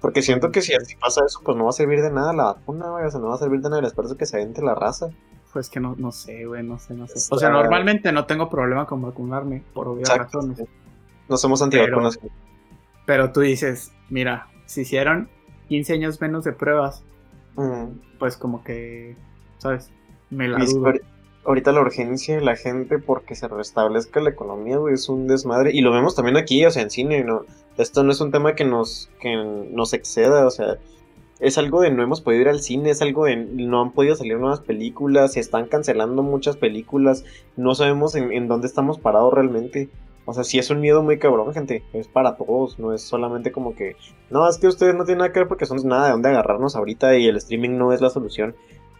Porque 0.00 0.22
siento 0.22 0.50
que 0.50 0.62
si 0.62 0.74
así 0.74 0.94
pasa 0.96 1.22
eso, 1.26 1.40
pues 1.44 1.56
no 1.56 1.64
va 1.64 1.70
a 1.70 1.74
servir 1.74 2.00
de 2.02 2.10
nada 2.10 2.32
la 2.32 2.44
vacuna, 2.44 2.90
güey. 2.90 3.04
O 3.06 3.10
sea, 3.10 3.20
no 3.20 3.28
va 3.28 3.34
a 3.34 3.38
servir 3.38 3.60
de 3.60 3.68
nada 3.68 3.80
el 3.80 3.86
esfuerzo 3.86 4.16
que 4.16 4.26
se 4.26 4.36
avente 4.36 4.62
la 4.62 4.74
raza. 4.74 5.08
Pues 5.52 5.68
que 5.68 5.80
no, 5.80 5.96
no 5.98 6.12
sé, 6.12 6.46
güey, 6.46 6.62
no 6.62 6.78
sé, 6.78 6.94
no 6.94 7.06
sé. 7.08 7.14
Está- 7.18 7.34
O 7.34 7.38
sea, 7.38 7.50
normalmente 7.50 8.12
no 8.12 8.24
tengo 8.26 8.48
problema 8.48 8.86
con 8.86 9.02
vacunarme, 9.02 9.64
por 9.74 9.88
obvias 9.88 10.08
Exacto. 10.10 10.38
razones. 10.38 10.62
No 11.28 11.36
somos 11.36 11.60
antivacunas. 11.60 12.18
Pero 13.04 13.32
tú 13.32 13.40
dices, 13.40 13.92
mira, 14.10 14.46
si 14.70 14.82
hicieron 14.82 15.28
15 15.68 15.94
años 15.94 16.20
menos 16.20 16.44
de 16.44 16.52
pruebas, 16.52 17.02
Mm. 17.56 17.86
pues 18.20 18.36
como 18.36 18.62
que, 18.62 19.16
¿sabes? 19.58 19.90
Me 20.30 20.46
la 20.48 20.58
dudo. 20.64 20.86
ahori- 20.86 21.02
Ahorita 21.44 21.72
la 21.72 21.80
urgencia 21.80 22.34
de 22.36 22.42
la 22.42 22.54
gente 22.54 22.98
porque 22.98 23.34
se 23.34 23.48
restablezca 23.48 24.20
la 24.20 24.28
economía, 24.30 24.76
güey, 24.76 24.94
es 24.94 25.08
un 25.08 25.26
desmadre. 25.26 25.70
Y 25.72 25.80
lo 25.80 25.90
vemos 25.90 26.14
también 26.14 26.36
aquí, 26.36 26.64
o 26.66 26.70
sea, 26.70 26.82
en 26.82 26.90
cine, 26.90 27.24
¿no? 27.24 27.44
Esto 27.78 28.04
no 28.04 28.12
es 28.12 28.20
un 28.20 28.30
tema 28.30 28.54
que 28.54 28.64
nos, 28.66 29.10
que 29.20 29.34
nos 29.72 29.94
exceda, 29.94 30.46
o 30.46 30.50
sea, 30.50 30.76
es 31.40 31.56
algo 31.56 31.80
de 31.80 31.90
no 31.90 32.02
hemos 32.02 32.20
podido 32.20 32.42
ir 32.42 32.48
al 32.50 32.60
cine, 32.60 32.90
es 32.90 33.00
algo 33.00 33.24
de 33.24 33.36
no 33.36 33.80
han 33.80 33.92
podido 33.92 34.14
salir 34.16 34.36
nuevas 34.38 34.60
películas, 34.60 35.32
se 35.32 35.40
están 35.40 35.66
cancelando 35.66 36.22
muchas 36.22 36.56
películas, 36.58 37.24
no 37.56 37.74
sabemos 37.74 38.14
en, 38.14 38.30
en 38.32 38.46
dónde 38.46 38.66
estamos 38.66 38.98
parados 38.98 39.32
realmente. 39.32 39.88
O 40.26 40.34
sea, 40.34 40.44
sí 40.44 40.58
es 40.58 40.70
un 40.70 40.80
miedo 40.80 41.02
muy 41.02 41.18
cabrón, 41.18 41.52
gente. 41.52 41.82
Es 41.92 42.08
para 42.08 42.36
todos, 42.36 42.78
no 42.78 42.92
es 42.92 43.02
solamente 43.02 43.52
como 43.52 43.74
que, 43.74 43.96
no, 44.30 44.48
es 44.48 44.58
que 44.58 44.68
ustedes 44.68 44.94
no 44.94 45.04
tienen 45.04 45.18
nada 45.18 45.32
que 45.32 45.40
ver 45.40 45.48
porque 45.48 45.66
son 45.66 45.78
nada 45.88 46.06
de 46.06 46.12
dónde 46.12 46.28
agarrarnos 46.28 46.76
ahorita 46.76 47.16
y 47.16 47.26
el 47.26 47.36
streaming 47.36 47.76
no 47.76 47.92
es 47.92 48.00
la 48.00 48.10
solución 48.10 48.54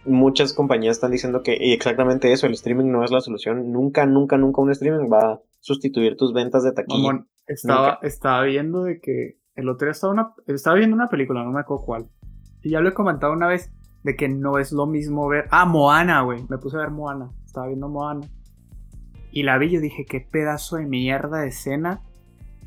muchas 0.04 0.52
compañías 0.52 0.96
están 0.96 1.10
diciendo 1.10 1.42
que 1.42 1.56
y 1.60 1.72
exactamente 1.72 2.32
eso, 2.32 2.46
el 2.46 2.54
streaming 2.54 2.90
no 2.90 3.04
es 3.04 3.10
la 3.10 3.20
solución. 3.20 3.72
Nunca, 3.72 4.06
nunca, 4.06 4.36
nunca 4.36 4.62
un 4.62 4.70
streaming 4.70 5.10
va 5.10 5.32
a 5.32 5.40
sustituir 5.60 6.16
tus 6.16 6.32
ventas 6.32 6.62
de 6.62 6.72
taquilla. 6.72 7.02
Mamón, 7.02 7.28
estaba, 7.46 7.98
estaba 8.02 8.42
viendo 8.44 8.84
de 8.84 9.00
que 9.00 9.38
el 9.54 9.68
otro 9.68 9.86
día 9.86 9.92
estaba, 9.92 10.12
una, 10.12 10.34
estaba 10.46 10.76
viendo 10.76 10.96
una 10.96 11.08
película, 11.08 11.44
no 11.44 11.52
me 11.52 11.60
acuerdo 11.60 11.84
cuál. 11.84 12.06
Y 12.62 12.70
ya 12.70 12.80
lo 12.80 12.88
he 12.88 12.94
comentado 12.94 13.32
una 13.32 13.48
vez 13.48 13.72
de 14.02 14.16
que 14.16 14.28
no 14.28 14.58
es 14.58 14.72
lo 14.72 14.86
mismo 14.86 15.28
ver. 15.28 15.46
Ah, 15.50 15.66
Moana, 15.66 16.22
güey. 16.22 16.44
Me 16.48 16.58
puse 16.58 16.76
a 16.76 16.80
ver 16.80 16.90
Moana. 16.90 17.30
Estaba 17.44 17.66
viendo 17.66 17.88
Moana. 17.88 18.26
Y 19.32 19.44
la 19.44 19.58
vi 19.58 19.70
yo 19.70 19.80
dije, 19.80 20.04
qué 20.04 20.20
pedazo 20.20 20.76
de 20.76 20.86
mierda 20.86 21.40
de 21.40 21.48
escena. 21.48 22.02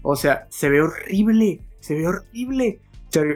O 0.02 0.16
sea, 0.16 0.48
se 0.50 0.70
ve 0.70 0.82
horrible. 0.82 1.62
Se 1.80 1.96
ve 1.96 2.08
horrible. 2.08 2.80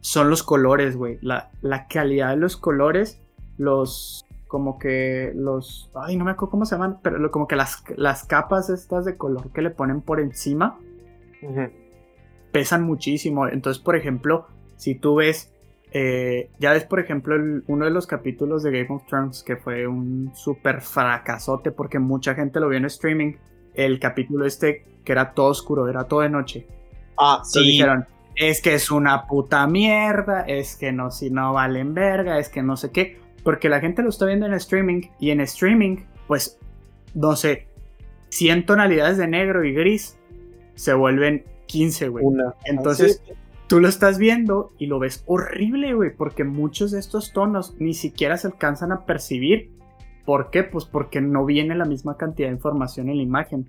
son 0.00 0.30
los 0.30 0.42
colores, 0.42 0.96
güey. 0.96 1.18
La, 1.22 1.50
la 1.62 1.86
calidad 1.88 2.30
de 2.30 2.36
los 2.36 2.56
colores, 2.56 3.20
los. 3.58 4.22
Como 4.48 4.78
que 4.78 5.32
los. 5.34 5.90
Ay, 5.94 6.16
no 6.16 6.24
me 6.24 6.30
acuerdo 6.30 6.50
cómo 6.52 6.64
se 6.66 6.76
llaman, 6.76 7.00
pero 7.02 7.18
lo- 7.18 7.30
como 7.32 7.48
que 7.48 7.56
las, 7.56 7.82
las 7.96 8.24
capas 8.24 8.70
estas 8.70 9.04
de 9.04 9.16
color 9.16 9.50
que 9.52 9.60
le 9.60 9.70
ponen 9.70 10.00
por 10.02 10.20
encima 10.20 10.78
pesan 12.52 12.82
muchísimo. 12.84 13.48
Entonces, 13.48 13.82
por 13.82 13.96
ejemplo, 13.96 14.46
si 14.76 14.94
tú 14.94 15.16
ves, 15.16 15.52
eh, 15.92 16.50
ya 16.58 16.72
ves, 16.72 16.84
por 16.84 17.00
ejemplo, 17.00 17.34
el- 17.36 17.64
uno 17.68 17.84
de 17.84 17.90
los 17.90 18.06
capítulos 18.06 18.62
de 18.62 18.70
Game 18.72 18.94
of 18.94 19.06
Thrones 19.06 19.42
que 19.42 19.56
fue 19.56 19.86
un 19.86 20.32
súper 20.34 20.80
fracasote 20.82 21.70
porque 21.72 21.98
mucha 21.98 22.34
gente 22.34 22.60
lo 22.60 22.68
vio 22.68 22.78
en 22.78 22.84
streaming, 22.86 23.34
el 23.74 23.98
capítulo 24.00 24.44
este 24.46 24.84
que 25.04 25.12
era 25.12 25.32
todo 25.34 25.46
oscuro, 25.48 25.88
era 25.88 26.04
todo 26.04 26.20
de 26.20 26.30
noche. 26.30 26.66
Ah, 27.16 27.36
Entonces 27.38 27.62
sí. 27.62 27.68
dijeron, 27.70 28.06
es 28.34 28.60
que 28.60 28.74
es 28.74 28.90
una 28.90 29.26
puta 29.26 29.66
mierda, 29.66 30.42
es 30.42 30.76
que 30.76 30.92
no, 30.92 31.10
si 31.10 31.30
no 31.30 31.52
valen 31.54 31.94
verga, 31.94 32.38
es 32.38 32.48
que 32.48 32.62
no 32.62 32.76
sé 32.76 32.90
qué, 32.90 33.18
porque 33.44 33.68
la 33.68 33.80
gente 33.80 34.02
lo 34.02 34.08
está 34.10 34.26
viendo 34.26 34.46
en 34.46 34.54
streaming 34.54 35.02
y 35.20 35.30
en 35.30 35.40
streaming, 35.40 35.98
pues, 36.26 36.58
no 37.14 37.36
sé, 37.36 37.68
100 38.30 38.66
tonalidades 38.66 39.16
de 39.16 39.28
negro 39.28 39.64
y 39.64 39.72
gris 39.72 40.18
se 40.74 40.92
vuelven 40.92 41.44
15, 41.66 42.08
güey. 42.08 42.24
Una. 42.24 42.54
Entonces, 42.64 43.22
Ah, 43.22 43.26
sí. 43.28 43.32
Tú 43.66 43.80
lo 43.80 43.88
estás 43.88 44.18
viendo 44.18 44.72
y 44.78 44.86
lo 44.86 44.98
ves 44.98 45.24
horrible, 45.26 45.94
güey, 45.94 46.14
porque 46.14 46.44
muchos 46.44 46.92
de 46.92 47.00
estos 47.00 47.32
tonos 47.32 47.74
ni 47.78 47.94
siquiera 47.94 48.36
se 48.36 48.48
alcanzan 48.48 48.92
a 48.92 49.04
percibir. 49.04 49.70
¿Por 50.24 50.50
qué? 50.50 50.64
Pues 50.64 50.84
porque 50.84 51.20
no 51.20 51.44
viene 51.44 51.74
la 51.74 51.84
misma 51.84 52.16
cantidad 52.16 52.48
de 52.48 52.54
información 52.54 53.08
en 53.08 53.18
la 53.18 53.22
imagen. 53.22 53.66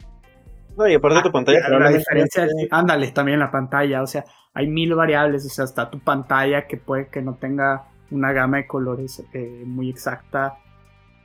No, 0.76 0.88
y 0.88 0.94
aparte 0.94 1.22
tu 1.24 1.32
pantalla 1.32 1.60
Ah, 1.66 1.70
la 1.80 1.90
diferencia 1.90 2.46
es, 2.46 2.52
ándale, 2.70 3.12
también 3.12 3.40
la 3.40 3.52
pantalla, 3.52 4.02
o 4.04 4.08
sea, 4.08 4.26
hay 4.54 4.68
mil 4.68 4.94
variables, 4.94 5.46
o 5.46 5.50
sea, 5.50 5.66
está 5.66 5.90
tu 5.90 6.00
pantalla 6.00 6.68
que 6.68 6.78
puede 6.78 7.08
que 7.08 7.22
no 7.22 7.36
tenga 7.36 7.88
una 8.12 8.32
gama 8.32 8.58
de 8.58 8.68
colores 8.68 9.24
eh, 9.34 9.64
muy 9.66 9.90
exacta. 9.90 10.58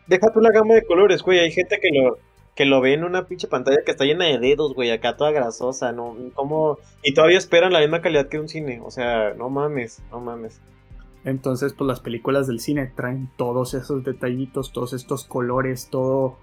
Deja 0.07 0.33
tú 0.33 0.41
la 0.41 0.51
gama 0.51 0.75
de 0.75 0.85
colores, 0.85 1.23
güey. 1.23 1.39
Hay 1.39 1.51
gente 1.51 1.79
que 1.81 1.89
lo, 1.93 2.19
que 2.55 2.67
lo 2.67 2.81
ve 2.81 2.95
en 2.95 3.05
una 3.05 3.27
pinche 3.27 3.49
pantalla 3.49 3.83
que 3.85 3.93
está 3.93 4.05
llena 4.05 4.27
de 4.27 4.39
dedos, 4.39 4.75
güey, 4.75 4.91
acá 4.91 5.17
toda 5.17 5.31
grasosa, 5.31 5.93
¿no? 5.93 6.15
¿Cómo? 6.35 6.79
Y 7.03 7.15
todavía 7.15 7.39
esperan 7.39 7.73
la 7.73 7.81
misma 7.81 8.03
calidad 8.03 8.29
que 8.29 8.39
un 8.39 8.49
cine. 8.49 8.81
O 8.85 8.91
sea, 8.91 9.33
no 9.35 9.49
mames, 9.49 10.03
no 10.11 10.21
mames. 10.21 10.61
Entonces, 11.25 11.73
pues 11.73 11.87
las 11.87 12.01
películas 12.01 12.47
del 12.47 12.61
cine 12.61 12.93
traen 12.95 13.31
todos 13.37 13.75
esos 13.75 14.05
detallitos, 14.05 14.73
todos 14.73 14.93
estos 14.93 15.25
colores, 15.25 15.89
todo, 15.91 16.37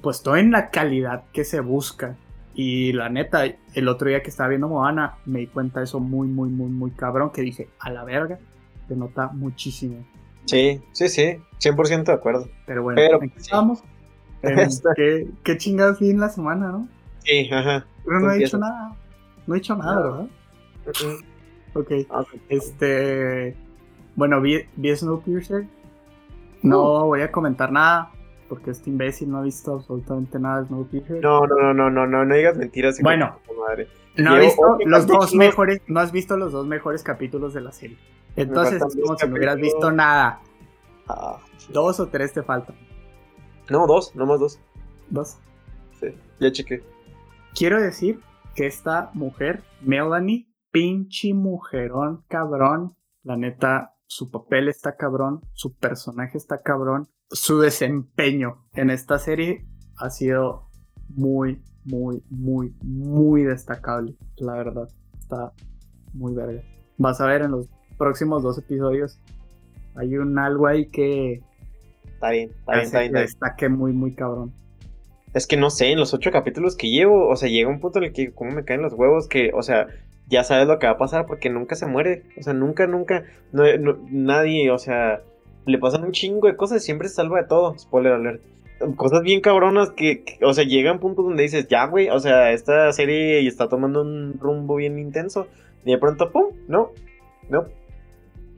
pues 0.00 0.22
todo 0.22 0.36
en 0.36 0.50
la 0.50 0.70
calidad 0.70 1.24
que 1.32 1.44
se 1.44 1.60
busca. 1.60 2.16
Y 2.54 2.92
la 2.92 3.08
neta, 3.08 3.44
el 3.74 3.88
otro 3.88 4.08
día 4.08 4.22
que 4.22 4.30
estaba 4.30 4.48
viendo 4.48 4.68
Moana, 4.68 5.18
me 5.24 5.40
di 5.40 5.46
cuenta 5.46 5.80
de 5.80 5.84
eso 5.84 6.00
muy, 6.00 6.28
muy, 6.28 6.48
muy, 6.48 6.70
muy 6.70 6.90
cabrón, 6.90 7.30
que 7.30 7.42
dije, 7.42 7.68
a 7.78 7.90
la 7.90 8.04
verga, 8.04 8.38
se 8.88 8.96
nota 8.96 9.28
muchísimo. 9.28 10.04
Sí, 10.46 10.80
sí, 10.92 11.08
sí, 11.08 11.36
100% 11.60 12.04
de 12.04 12.12
acuerdo. 12.12 12.48
Pero 12.66 12.82
bueno, 12.82 12.96
Pero, 12.96 13.20
estamos. 13.36 13.82
¿Qué, 13.82 13.88
qué 15.44 15.56
chingados 15.56 16.00
vi 16.00 16.10
en 16.10 16.20
la 16.20 16.28
semana, 16.28 16.68
¿no? 16.68 16.88
Sí, 17.24 17.48
ajá. 17.52 17.86
Pero 18.04 18.20
no 18.20 18.30
he 18.32 18.38
dicho 18.38 18.58
nada. 18.58 18.96
No 19.46 19.54
he 19.54 19.58
dicho 19.58 19.76
nada, 19.76 20.02
¿verdad? 20.02 20.26
Ok. 21.74 21.92
Ah, 22.10 22.24
este. 22.48 23.56
Bueno, 24.16 24.40
vi, 24.40 24.64
vi 24.76 24.94
Snowpiercer. 24.96 25.66
No 26.62 27.04
uh. 27.04 27.06
voy 27.06 27.22
a 27.22 27.30
comentar 27.30 27.72
nada 27.72 28.10
porque 28.48 28.72
este 28.72 28.90
imbécil 28.90 29.30
no 29.30 29.38
ha 29.38 29.42
visto 29.42 29.74
absolutamente 29.74 30.38
nada 30.38 30.60
de 30.60 30.66
Snowpiercer. 30.66 31.22
No, 31.22 31.46
no, 31.46 31.56
no, 31.56 31.72
no, 31.72 31.90
no, 31.90 32.06
no, 32.06 32.24
no 32.24 32.34
digas 32.34 32.56
mentiras. 32.56 33.00
Bueno, 33.00 33.38
no, 34.16 34.36
he 34.36 34.40
visto 34.40 34.78
los 34.84 35.06
dos 35.06 35.34
mejores, 35.34 35.80
no 35.86 36.00
has 36.00 36.10
visto 36.10 36.36
los 36.36 36.52
dos 36.52 36.66
mejores 36.66 37.02
capítulos 37.02 37.54
de 37.54 37.60
la 37.60 37.72
serie. 37.72 37.96
Entonces 38.36 38.82
es 38.82 38.96
como 39.00 39.16
si 39.16 39.26
no 39.26 39.34
hubieras 39.34 39.56
visto 39.56 39.90
nada. 39.92 40.40
Ah, 41.08 41.38
dos 41.68 42.00
o 42.00 42.08
tres 42.08 42.32
te 42.32 42.42
faltan. 42.42 42.76
No, 43.70 43.86
dos, 43.86 44.14
no 44.16 44.26
más 44.26 44.40
dos. 44.40 44.58
Dos. 45.10 45.38
Sí, 46.00 46.08
ya 46.40 46.50
chequé. 46.50 46.82
Quiero 47.54 47.80
decir 47.80 48.20
que 48.54 48.66
esta 48.66 49.10
mujer, 49.14 49.62
Melanie, 49.80 50.48
pinche 50.72 51.34
mujerón, 51.34 52.24
cabrón. 52.28 52.96
La 53.22 53.36
neta, 53.36 53.94
su 54.06 54.30
papel 54.30 54.68
está 54.68 54.96
cabrón, 54.96 55.42
su 55.52 55.76
personaje 55.76 56.36
está 56.36 56.62
cabrón, 56.62 57.08
su 57.30 57.60
desempeño 57.60 58.66
en 58.74 58.90
esta 58.90 59.18
serie 59.18 59.68
ha 59.98 60.10
sido 60.10 60.68
muy, 61.08 61.62
muy, 61.84 62.24
muy, 62.28 62.74
muy 62.82 63.44
destacable. 63.44 64.16
La 64.36 64.54
verdad, 64.54 64.88
está 65.20 65.52
muy 66.12 66.34
verga. 66.34 66.62
Vas 66.98 67.20
a 67.20 67.26
ver 67.26 67.42
en 67.42 67.52
los 67.52 67.68
próximos 67.98 68.42
dos 68.42 68.58
episodios. 68.58 69.20
Hay 69.94 70.16
un 70.16 70.38
algo 70.38 70.66
ahí 70.66 70.90
que 70.90 71.44
Está 72.20 72.32
bien, 72.32 72.50
está 72.50 72.72
bien, 72.72 72.84
está 72.84 73.00
bien. 73.00 73.12
Destaque 73.14 73.70
muy, 73.70 73.94
muy 73.94 74.12
cabrón. 74.12 74.52
Es 75.32 75.46
que 75.46 75.56
no 75.56 75.70
sé, 75.70 75.90
en 75.90 75.98
los 75.98 76.12
ocho 76.12 76.30
capítulos 76.30 76.76
que 76.76 76.90
llevo, 76.90 77.28
o 77.28 77.34
sea, 77.34 77.48
llega 77.48 77.70
un 77.70 77.80
punto 77.80 77.98
en 77.98 78.04
el 78.04 78.12
que 78.12 78.30
como 78.32 78.50
me 78.50 78.62
caen 78.62 78.82
los 78.82 78.92
huevos 78.92 79.26
que, 79.26 79.52
o 79.54 79.62
sea, 79.62 79.86
ya 80.28 80.44
sabes 80.44 80.68
lo 80.68 80.78
que 80.78 80.86
va 80.86 80.92
a 80.92 80.98
pasar 80.98 81.24
porque 81.24 81.48
nunca 81.48 81.76
se 81.76 81.86
muere. 81.86 82.24
O 82.38 82.42
sea, 82.42 82.52
nunca, 82.52 82.86
nunca, 82.86 83.24
nadie, 83.52 84.70
o 84.70 84.76
sea, 84.76 85.22
le 85.64 85.78
pasan 85.78 86.04
un 86.04 86.12
chingo 86.12 86.46
de 86.46 86.56
cosas 86.56 86.82
y 86.82 86.84
siempre 86.84 87.08
se 87.08 87.14
salva 87.14 87.40
de 87.40 87.48
todo. 87.48 87.78
Spoiler 87.78 88.12
alert. 88.12 88.42
Cosas 88.96 89.22
bien 89.22 89.40
cabronas 89.40 89.90
que, 89.92 90.24
o 90.42 90.52
sea, 90.52 90.64
llega 90.64 90.92
un 90.92 90.98
punto 90.98 91.22
donde 91.22 91.44
dices, 91.44 91.68
ya, 91.68 91.86
güey, 91.86 92.10
o 92.10 92.20
sea, 92.20 92.52
esta 92.52 92.92
serie 92.92 93.46
está 93.46 93.66
tomando 93.66 94.02
un 94.02 94.38
rumbo 94.38 94.76
bien 94.76 94.98
intenso. 94.98 95.46
Y 95.86 95.92
de 95.92 95.96
pronto, 95.96 96.30
pum, 96.30 96.48
no, 96.68 96.90
no. 97.48 97.64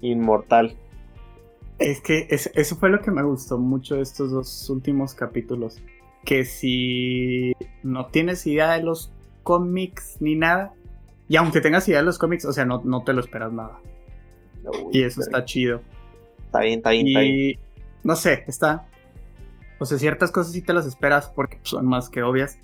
Inmortal. 0.00 0.74
Es 1.78 2.00
que 2.00 2.28
eso 2.30 2.76
fue 2.76 2.90
lo 2.90 3.00
que 3.00 3.10
me 3.10 3.22
gustó 3.22 3.58
mucho 3.58 3.96
de 3.96 4.02
estos 4.02 4.30
dos 4.30 4.70
últimos 4.70 5.14
capítulos. 5.14 5.80
Que 6.24 6.44
si 6.44 7.52
no 7.82 8.06
tienes 8.06 8.46
idea 8.46 8.72
de 8.72 8.82
los 8.82 9.12
cómics 9.42 10.18
ni 10.20 10.36
nada, 10.36 10.74
y 11.28 11.36
aunque 11.36 11.60
tengas 11.60 11.88
idea 11.88 12.00
de 12.00 12.04
los 12.04 12.18
cómics, 12.18 12.44
o 12.44 12.52
sea, 12.52 12.64
no, 12.64 12.82
no 12.84 13.02
te 13.02 13.12
lo 13.12 13.20
esperas 13.20 13.52
nada. 13.52 13.80
y 14.92 15.02
eso 15.02 15.20
está 15.20 15.44
chido. 15.44 15.80
Está 16.44 16.60
bien, 16.60 16.78
está 16.78 16.90
bien, 16.90 17.08
y, 17.08 17.58
No 18.04 18.16
sé, 18.16 18.44
está. 18.46 18.86
O 19.78 19.86
sea, 19.86 19.98
ciertas 19.98 20.30
cosas 20.30 20.52
sí 20.52 20.62
te 20.62 20.72
las 20.72 20.86
esperas 20.86 21.32
porque 21.34 21.58
son 21.62 21.86
más 21.86 22.08
que 22.08 22.22
obvias. 22.22 22.58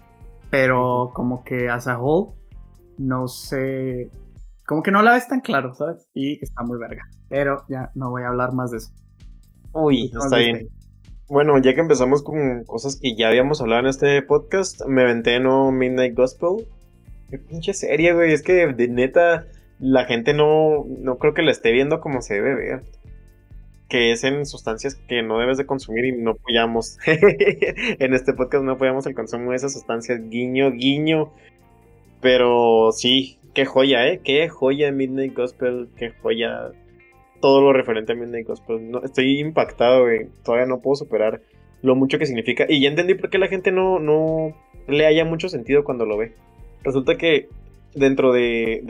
Pero 0.51 1.11
como 1.15 1.45
que 1.45 1.69
as 1.69 1.89
a 1.89 1.99
whole, 1.99 2.33
no 2.99 3.27
sé. 3.27 4.11
Como 4.69 4.83
que 4.83 4.91
no 4.91 5.01
la 5.01 5.15
ves 5.15 5.27
tan 5.27 5.41
claro, 5.41 5.75
¿sabes? 5.75 6.11
Y 6.13 6.45
está 6.45 6.63
muy 6.63 6.79
verga. 6.79 7.09
Pero 7.31 7.65
ya 7.71 7.91
no 7.95 8.11
voy 8.11 8.25
a 8.25 8.29
hablar 8.29 8.53
más 8.53 8.71
de 8.71 8.77
eso. 8.77 8.93
Uy, 9.73 10.13
está 10.15 10.37
bien. 10.37 10.69
Bueno, 11.27 11.57
ya 11.57 11.75
que 11.75 11.81
empezamos 11.81 12.23
con 12.23 12.65
cosas 12.65 13.01
que 13.01 13.17
ya 13.17 13.29
habíamos 13.29 13.63
hablado 13.63 13.81
en 13.81 13.87
este 13.87 14.21
podcast, 14.21 14.85
me 14.87 15.05
aventé 15.05 15.41
no 15.41 15.73
Midnight 15.73 16.15
Gospel. 16.15 16.67
Qué 17.31 17.39
pinche 17.39 17.73
serie, 17.73 18.13
güey. 18.13 18.35
Es 18.35 18.43
que 18.43 18.67
de 18.67 18.89
neta, 18.89 19.47
la 19.79 20.05
gente 20.05 20.35
no, 20.35 20.85
no 20.87 21.17
creo 21.17 21.33
que 21.33 21.41
la 21.41 21.51
esté 21.51 21.73
viendo 21.73 22.03
como 22.03 22.21
se 22.21 22.35
debe 22.35 22.55
ver. 22.55 22.83
Que 23.89 24.13
es 24.13 24.23
en 24.23 24.45
sustancias 24.45 24.97
que 24.97 25.23
no 25.23 25.39
debes 25.39 25.57
de 25.57 25.65
consumir 25.65 26.05
y 26.05 26.13
no 26.13 26.33
apoyamos. 26.33 26.99
en 27.07 28.13
este 28.13 28.35
podcast 28.35 28.65
no 28.65 28.73
apoyamos 28.73 29.07
el 29.07 29.15
consumo 29.15 29.53
de 29.53 29.57
esas 29.57 29.73
sustancias. 29.73 30.21
Guiño, 30.29 30.73
guiño. 30.73 31.33
Pero 32.21 32.93
sí, 32.93 33.39
qué 33.59 33.65
joya, 33.65 34.07
¿eh? 34.07 34.21
Qué 34.23 34.49
joya 34.49 34.93
Midnight 34.93 35.35
Gospel, 35.35 35.89
qué 35.97 36.13
joya 36.23 36.71
todo 37.41 37.61
lo 37.61 37.73
referente 37.73 38.13
a 38.13 38.15
Midnight 38.15 38.47
Gospel. 38.47 38.93
Estoy 39.03 39.41
impactado, 39.41 40.03
güey. 40.03 40.29
Todavía 40.45 40.69
no 40.69 40.79
puedo 40.79 40.95
superar 40.95 41.41
lo 41.83 41.97
mucho 41.97 42.21
que 42.21 42.27
significa. 42.27 42.67
Y 42.69 42.81
ya 42.81 42.89
entendí 42.89 43.17
por 43.17 43.31
qué 43.31 43.39
la 43.39 43.49
gente 43.49 43.73
no, 43.73 43.99
no 43.99 44.55
le 44.87 45.07
haya 45.07 45.25
mucho 45.25 45.49
sentido 45.49 45.83
cuando 45.83 46.07
lo 46.07 46.17
ve. 46.17 46.37
Resulta 46.85 47.17
que 47.17 47.49
dentro 47.97 48.33
de, 48.33 48.81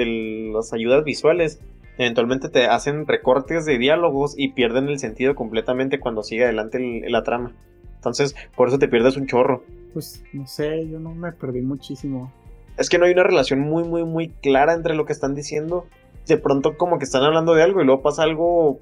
las 0.52 0.74
ayudas 0.74 1.02
visuales, 1.02 1.62
eventualmente 1.96 2.50
te 2.50 2.66
hacen 2.66 3.06
recortes 3.06 3.64
de 3.64 3.78
diálogos 3.78 4.34
y 4.36 4.52
pierden 4.52 4.88
el 4.88 4.98
sentido 4.98 5.34
completamente 5.34 5.98
cuando 5.98 6.22
sigue 6.22 6.44
adelante 6.44 6.78
la 7.08 7.22
trama. 7.22 7.54
Entonces, 7.94 8.36
por 8.54 8.68
eso 8.68 8.78
te 8.78 8.88
pierdes 8.88 9.16
un 9.16 9.28
chorro. 9.28 9.64
Pues 9.94 10.22
no 10.34 10.46
sé, 10.46 10.86
yo 10.90 11.00
no 11.00 11.14
me 11.14 11.32
perdí 11.32 11.62
muchísimo. 11.62 12.30
Es 12.78 12.88
que 12.88 12.98
no 12.98 13.04
hay 13.06 13.12
una 13.12 13.24
relación 13.24 13.60
muy, 13.60 13.84
muy, 13.84 14.04
muy 14.04 14.28
clara 14.28 14.72
entre 14.72 14.94
lo 14.94 15.04
que 15.04 15.12
están 15.12 15.34
diciendo 15.34 15.86
de 16.28 16.36
pronto 16.36 16.76
como 16.76 16.98
que 16.98 17.04
están 17.04 17.24
hablando 17.24 17.54
de 17.54 17.62
algo 17.62 17.80
y 17.80 17.84
luego 17.84 18.02
pasa 18.02 18.22
algo 18.22 18.80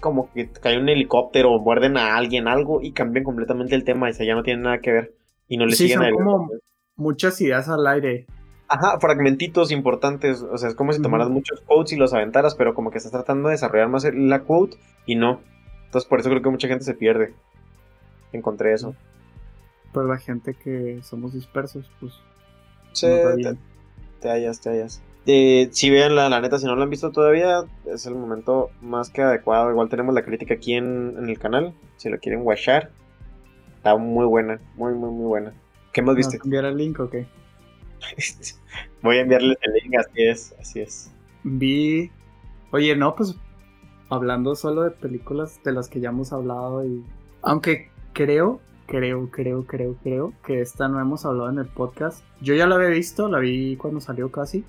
como 0.00 0.32
que 0.32 0.50
cae 0.50 0.78
un 0.78 0.88
helicóptero 0.88 1.52
o 1.52 1.60
muerden 1.60 1.96
a 1.96 2.16
alguien, 2.16 2.48
algo 2.48 2.80
y 2.82 2.92
cambian 2.92 3.24
completamente 3.24 3.74
el 3.74 3.84
tema, 3.84 4.10
y 4.10 4.12
ya 4.12 4.34
no 4.34 4.42
tiene 4.42 4.62
nada 4.62 4.78
que 4.78 4.92
ver 4.92 5.14
y 5.48 5.56
no 5.56 5.66
le 5.66 5.72
sí, 5.72 5.84
siguen 5.88 6.00
son 6.00 6.12
como 6.14 6.50
muchas 6.96 7.40
ideas 7.40 7.68
al 7.68 7.86
aire. 7.86 8.26
Ajá, 8.68 8.98
fragmentitos 9.00 9.70
importantes, 9.70 10.42
o 10.42 10.56
sea, 10.58 10.68
es 10.68 10.74
como 10.74 10.92
si 10.92 11.00
tomaras 11.00 11.30
muchos 11.30 11.60
quotes 11.62 11.94
y 11.94 11.96
los 11.96 12.12
aventaras, 12.12 12.54
pero 12.54 12.74
como 12.74 12.90
que 12.90 12.98
estás 12.98 13.12
tratando 13.12 13.48
de 13.48 13.54
desarrollar 13.54 13.88
más 13.88 14.06
la 14.12 14.42
quote 14.42 14.76
y 15.06 15.16
no. 15.16 15.40
Entonces 15.86 16.08
por 16.08 16.20
eso 16.20 16.28
creo 16.28 16.42
que 16.42 16.50
mucha 16.50 16.68
gente 16.68 16.84
se 16.84 16.94
pierde. 16.94 17.34
Encontré 18.32 18.74
eso. 18.74 18.94
Pues 19.92 20.06
la 20.06 20.18
gente 20.18 20.54
que 20.54 21.00
somos 21.02 21.32
dispersos, 21.32 21.90
pues... 21.98 22.12
Sí, 22.92 23.06
te, 23.06 23.56
te 24.20 24.30
hallas, 24.30 24.60
te 24.60 24.70
hallas. 24.70 25.02
Eh, 25.30 25.68
si 25.72 25.90
vean 25.90 26.14
la, 26.14 26.40
neta, 26.40 26.58
si 26.58 26.64
no 26.64 26.74
lo 26.74 26.82
han 26.82 26.88
visto 26.88 27.12
todavía, 27.12 27.64
es 27.84 28.06
el 28.06 28.14
momento 28.14 28.70
más 28.80 29.10
que 29.10 29.20
adecuado. 29.20 29.70
Igual 29.70 29.90
tenemos 29.90 30.14
la 30.14 30.22
crítica 30.22 30.54
aquí 30.54 30.72
en, 30.72 31.16
el 31.18 31.38
canal, 31.38 31.74
si 31.98 32.08
lo 32.08 32.18
quieren 32.18 32.40
watchar. 32.40 32.90
Está 33.76 33.94
muy 33.98 34.24
buena, 34.24 34.58
muy, 34.74 34.94
muy, 34.94 35.10
muy 35.10 35.26
buena. 35.26 35.52
¿Qué 35.92 36.00
más 36.00 36.16
viste? 36.16 36.38
¿Enviar 36.42 36.64
el 36.64 36.78
link 36.78 36.98
o 36.98 37.10
qué? 37.10 37.26
Voy 39.02 39.18
a 39.18 39.20
enviarles 39.20 39.58
el 39.60 39.72
link, 39.74 39.96
así 39.98 40.22
es, 40.22 40.54
así 40.58 40.80
es. 40.80 41.12
Vi. 41.44 42.10
Oye, 42.70 42.96
no, 42.96 43.14
pues 43.14 43.36
hablando 44.08 44.54
solo 44.54 44.82
de 44.84 44.92
películas 44.92 45.60
de 45.62 45.72
las 45.72 45.88
que 45.88 46.00
ya 46.00 46.08
hemos 46.08 46.32
hablado 46.32 46.86
y. 46.86 47.04
Aunque 47.42 47.90
creo, 48.14 48.62
creo, 48.88 49.30
creo, 49.30 49.64
creo, 49.64 49.94
creo 50.02 50.32
que 50.44 50.60
esta 50.60 50.88
no 50.88 51.00
hemos 51.00 51.24
hablado 51.24 51.50
en 51.50 51.58
el 51.58 51.66
podcast. 51.66 52.24
Yo 52.40 52.54
ya 52.54 52.66
la 52.66 52.74
había 52.74 52.88
visto, 52.88 53.28
la 53.28 53.38
vi 53.38 53.76
cuando 53.76 54.00
salió 54.00 54.32
casi 54.32 54.64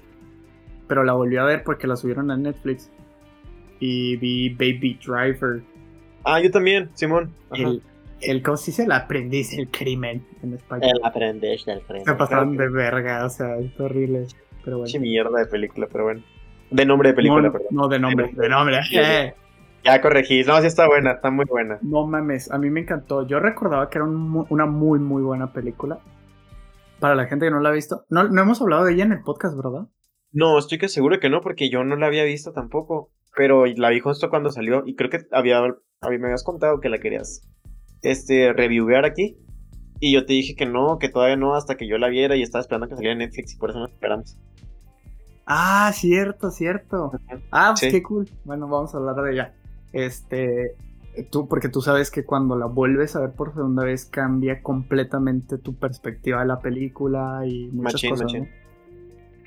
pero 0.89 1.03
la 1.03 1.13
volví 1.13 1.37
a 1.37 1.43
ver 1.43 1.63
porque 1.63 1.87
la 1.87 1.95
subieron 1.95 2.31
a 2.31 2.35
Netflix. 2.35 2.91
Y 3.79 4.17
vi 4.17 4.49
Baby 4.49 4.99
Driver. 5.05 5.61
Ah, 6.25 6.41
yo 6.41 6.51
también, 6.51 6.89
Simón. 6.95 7.31
El, 7.53 7.81
el, 8.21 8.41
¿cómo 8.41 8.57
se 8.57 8.71
dice? 8.71 8.83
El 8.83 8.91
aprendiz 8.91 9.55
del 9.55 9.69
crimen 9.69 10.25
en 10.43 10.55
español. 10.55 10.89
El 10.93 11.05
aprendiz 11.05 11.63
del 11.63 11.81
crimen. 11.81 12.05
Se 12.05 12.13
pasaron 12.15 12.57
de 12.57 12.67
verga, 12.67 13.23
o 13.23 13.29
sea, 13.29 13.57
es 13.57 13.79
horrible. 13.79 14.25
Pero 14.65 14.79
bueno. 14.79 14.99
mierda 14.99 15.39
de 15.39 15.45
película, 15.45 15.87
pero 15.89 16.05
bueno. 16.05 16.23
De 16.71 16.85
nombre 16.85 17.09
de 17.09 17.15
película, 17.15 17.43
no, 17.43 17.51
perdón. 17.53 17.67
No, 17.71 17.87
de 17.87 17.99
nombre, 17.99 18.31
de 18.33 18.49
nombre. 18.49 18.79
Ya 19.83 20.01
corregí. 20.01 20.43
No, 20.43 20.59
sí 20.59 20.67
está 20.67 20.87
buena, 20.87 21.11
está 21.11 21.31
muy 21.31 21.45
buena. 21.45 21.79
No 21.81 22.05
mames, 22.05 22.51
a 22.51 22.57
mí 22.57 22.69
me 22.69 22.81
encantó. 22.81 23.25
Yo 23.25 23.39
recordaba 23.39 23.89
que 23.89 23.97
era 23.97 24.05
una 24.05 24.65
muy, 24.65 24.99
muy 24.99 25.23
buena 25.23 25.53
película. 25.53 25.99
Para 26.99 27.15
la 27.15 27.25
gente 27.27 27.45
que 27.45 27.51
no 27.51 27.61
la 27.61 27.69
ha 27.69 27.73
visto. 27.73 28.05
No, 28.09 28.27
no 28.27 28.41
hemos 28.41 28.61
hablado 28.61 28.85
de 28.85 28.93
ella 28.93 29.05
en 29.05 29.13
el 29.13 29.21
podcast, 29.21 29.55
¿verdad? 29.55 29.87
No, 30.31 30.59
estoy 30.59 30.77
que 30.77 30.89
seguro 30.89 31.19
que 31.19 31.29
no, 31.29 31.41
porque 31.41 31.69
yo 31.69 31.83
no 31.83 31.95
la 31.95 32.07
había 32.07 32.23
visto 32.23 32.51
tampoco. 32.51 33.11
pero 33.35 33.65
la 33.65 33.89
vi 33.89 33.99
justo 33.99 34.29
cuando 34.29 34.49
salió 34.49 34.83
y 34.85 34.95
creo 34.95 35.09
que 35.09 35.19
había, 35.31 35.59
a 35.59 36.09
mí 36.09 36.17
me 36.17 36.27
habías 36.27 36.43
contado 36.43 36.81
que 36.81 36.89
la 36.89 36.97
querías 36.97 37.41
este, 38.01 38.53
reviewear 38.53 39.05
aquí. 39.05 39.37
Y 40.01 40.13
yo 40.13 40.25
te 40.25 40.33
dije 40.33 40.55
que 40.55 40.65
no, 40.65 40.97
que 40.97 41.09
todavía 41.09 41.35
no, 41.35 41.55
hasta 41.55 41.75
que 41.75 41.87
yo 41.87 41.97
la 41.97 42.07
viera 42.07 42.35
y 42.35 42.41
estaba 42.41 42.61
esperando 42.61 42.87
que 42.87 42.95
saliera 42.95 43.13
en 43.13 43.19
Netflix 43.19 43.53
y 43.53 43.57
por 43.57 43.69
eso 43.69 43.79
nos 43.79 43.91
esperamos. 43.91 44.37
Ah, 45.45 45.91
cierto, 45.93 46.51
cierto. 46.51 47.11
Ah, 47.51 47.73
pues 47.77 47.91
qué 47.91 48.03
cool. 48.03 48.29
Bueno, 48.45 48.67
vamos 48.67 48.93
a 48.93 48.97
hablar 48.97 49.15
de 49.15 49.33
ella. 49.33 49.53
Este, 49.91 50.75
tú, 51.31 51.47
porque 51.47 51.69
tú 51.69 51.81
sabes 51.81 52.11
que 52.11 52.23
cuando 52.25 52.55
la 52.55 52.65
vuelves 52.65 53.15
a 53.15 53.21
ver 53.21 53.31
por 53.31 53.53
segunda 53.53 53.83
vez 53.83 54.05
cambia 54.05 54.61
completamente 54.61 55.57
tu 55.57 55.75
perspectiva 55.75 56.41
de 56.41 56.45
la 56.45 56.59
película 56.59 57.41
y 57.45 57.69
muchas 57.71 58.01
cosas. 58.09 58.31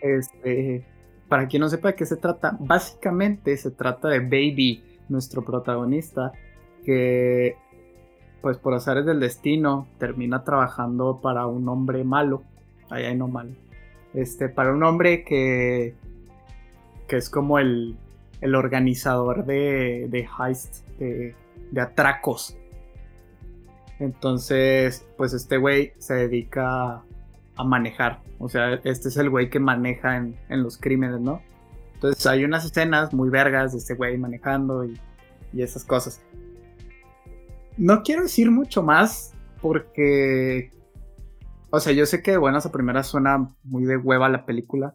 Este, 0.01 0.85
para 1.29 1.47
quien 1.47 1.61
no 1.61 1.69
sepa 1.69 1.89
de 1.89 1.95
qué 1.95 2.07
se 2.07 2.17
trata, 2.17 2.57
básicamente 2.61 3.57
se 3.57 3.71
trata 3.71 4.09
de 4.09 4.21
Baby, 4.21 4.83
nuestro 5.09 5.45
protagonista, 5.45 6.33
que 6.85 7.57
pues 8.41 8.59
por 8.59 8.75
azares 8.75 9.07
del 9.07 9.21
destino 9.21 9.87
termina 9.99 10.43
trabajando 10.43 11.21
para 11.23 11.47
un 11.47 11.69
hombre 11.69 12.03
malo, 12.03 12.43
allá 12.91 13.15
no 13.15 13.29
malo, 13.29 13.53
este, 14.15 14.49
para 14.49 14.73
un 14.73 14.83
hombre 14.83 15.25
que, 15.25 15.95
que 17.07 17.17
es 17.17 17.31
como 17.31 17.61
el, 17.61 17.97
el 18.43 18.55
organizador 18.55 19.47
de, 19.47 20.09
de 20.11 20.29
heist, 20.39 20.87
de, 20.99 21.35
de 21.71 21.81
atracos. 21.81 22.57
Entonces, 23.99 25.07
pues 25.17 25.33
este 25.33 25.57
güey 25.57 25.93
se 25.99 26.15
dedica 26.15 27.03
a 27.57 27.65
manejar. 27.65 28.21
O 28.39 28.49
sea, 28.49 28.75
este 28.85 29.09
es 29.09 29.17
el 29.17 29.31
güey 29.31 29.49
que 29.49 29.61
maneja 29.61 30.17
en, 30.17 30.37
los 30.49 30.77
crímenes, 30.77 31.21
¿no? 31.21 31.41
Entonces 31.95 32.27
hay 32.27 32.45
unas 32.45 32.65
escenas 32.65 33.15
muy 33.15 33.31
vergas 33.31 33.73
de 33.73 33.79
este 33.79 33.95
güey 33.95 34.19
manejando 34.19 34.85
y, 34.85 34.99
y 35.53 35.63
esas 35.63 35.85
cosas. 35.85 36.21
No 37.79 38.03
quiero 38.03 38.23
decir 38.23 38.51
mucho 38.51 38.83
más 38.83 39.35
porque... 39.61 40.73
O 41.71 41.81
sea, 41.81 41.93
yo 41.93 42.05
sé 42.05 42.23
que 42.23 42.33
de 42.33 42.39
buenas 42.39 42.67
a 42.67 42.73
primeras 42.73 43.07
suena 43.07 43.49
muy 43.63 43.85
de 43.85 43.97
hueva 43.97 44.29
la 44.29 44.45
película, 44.45 44.95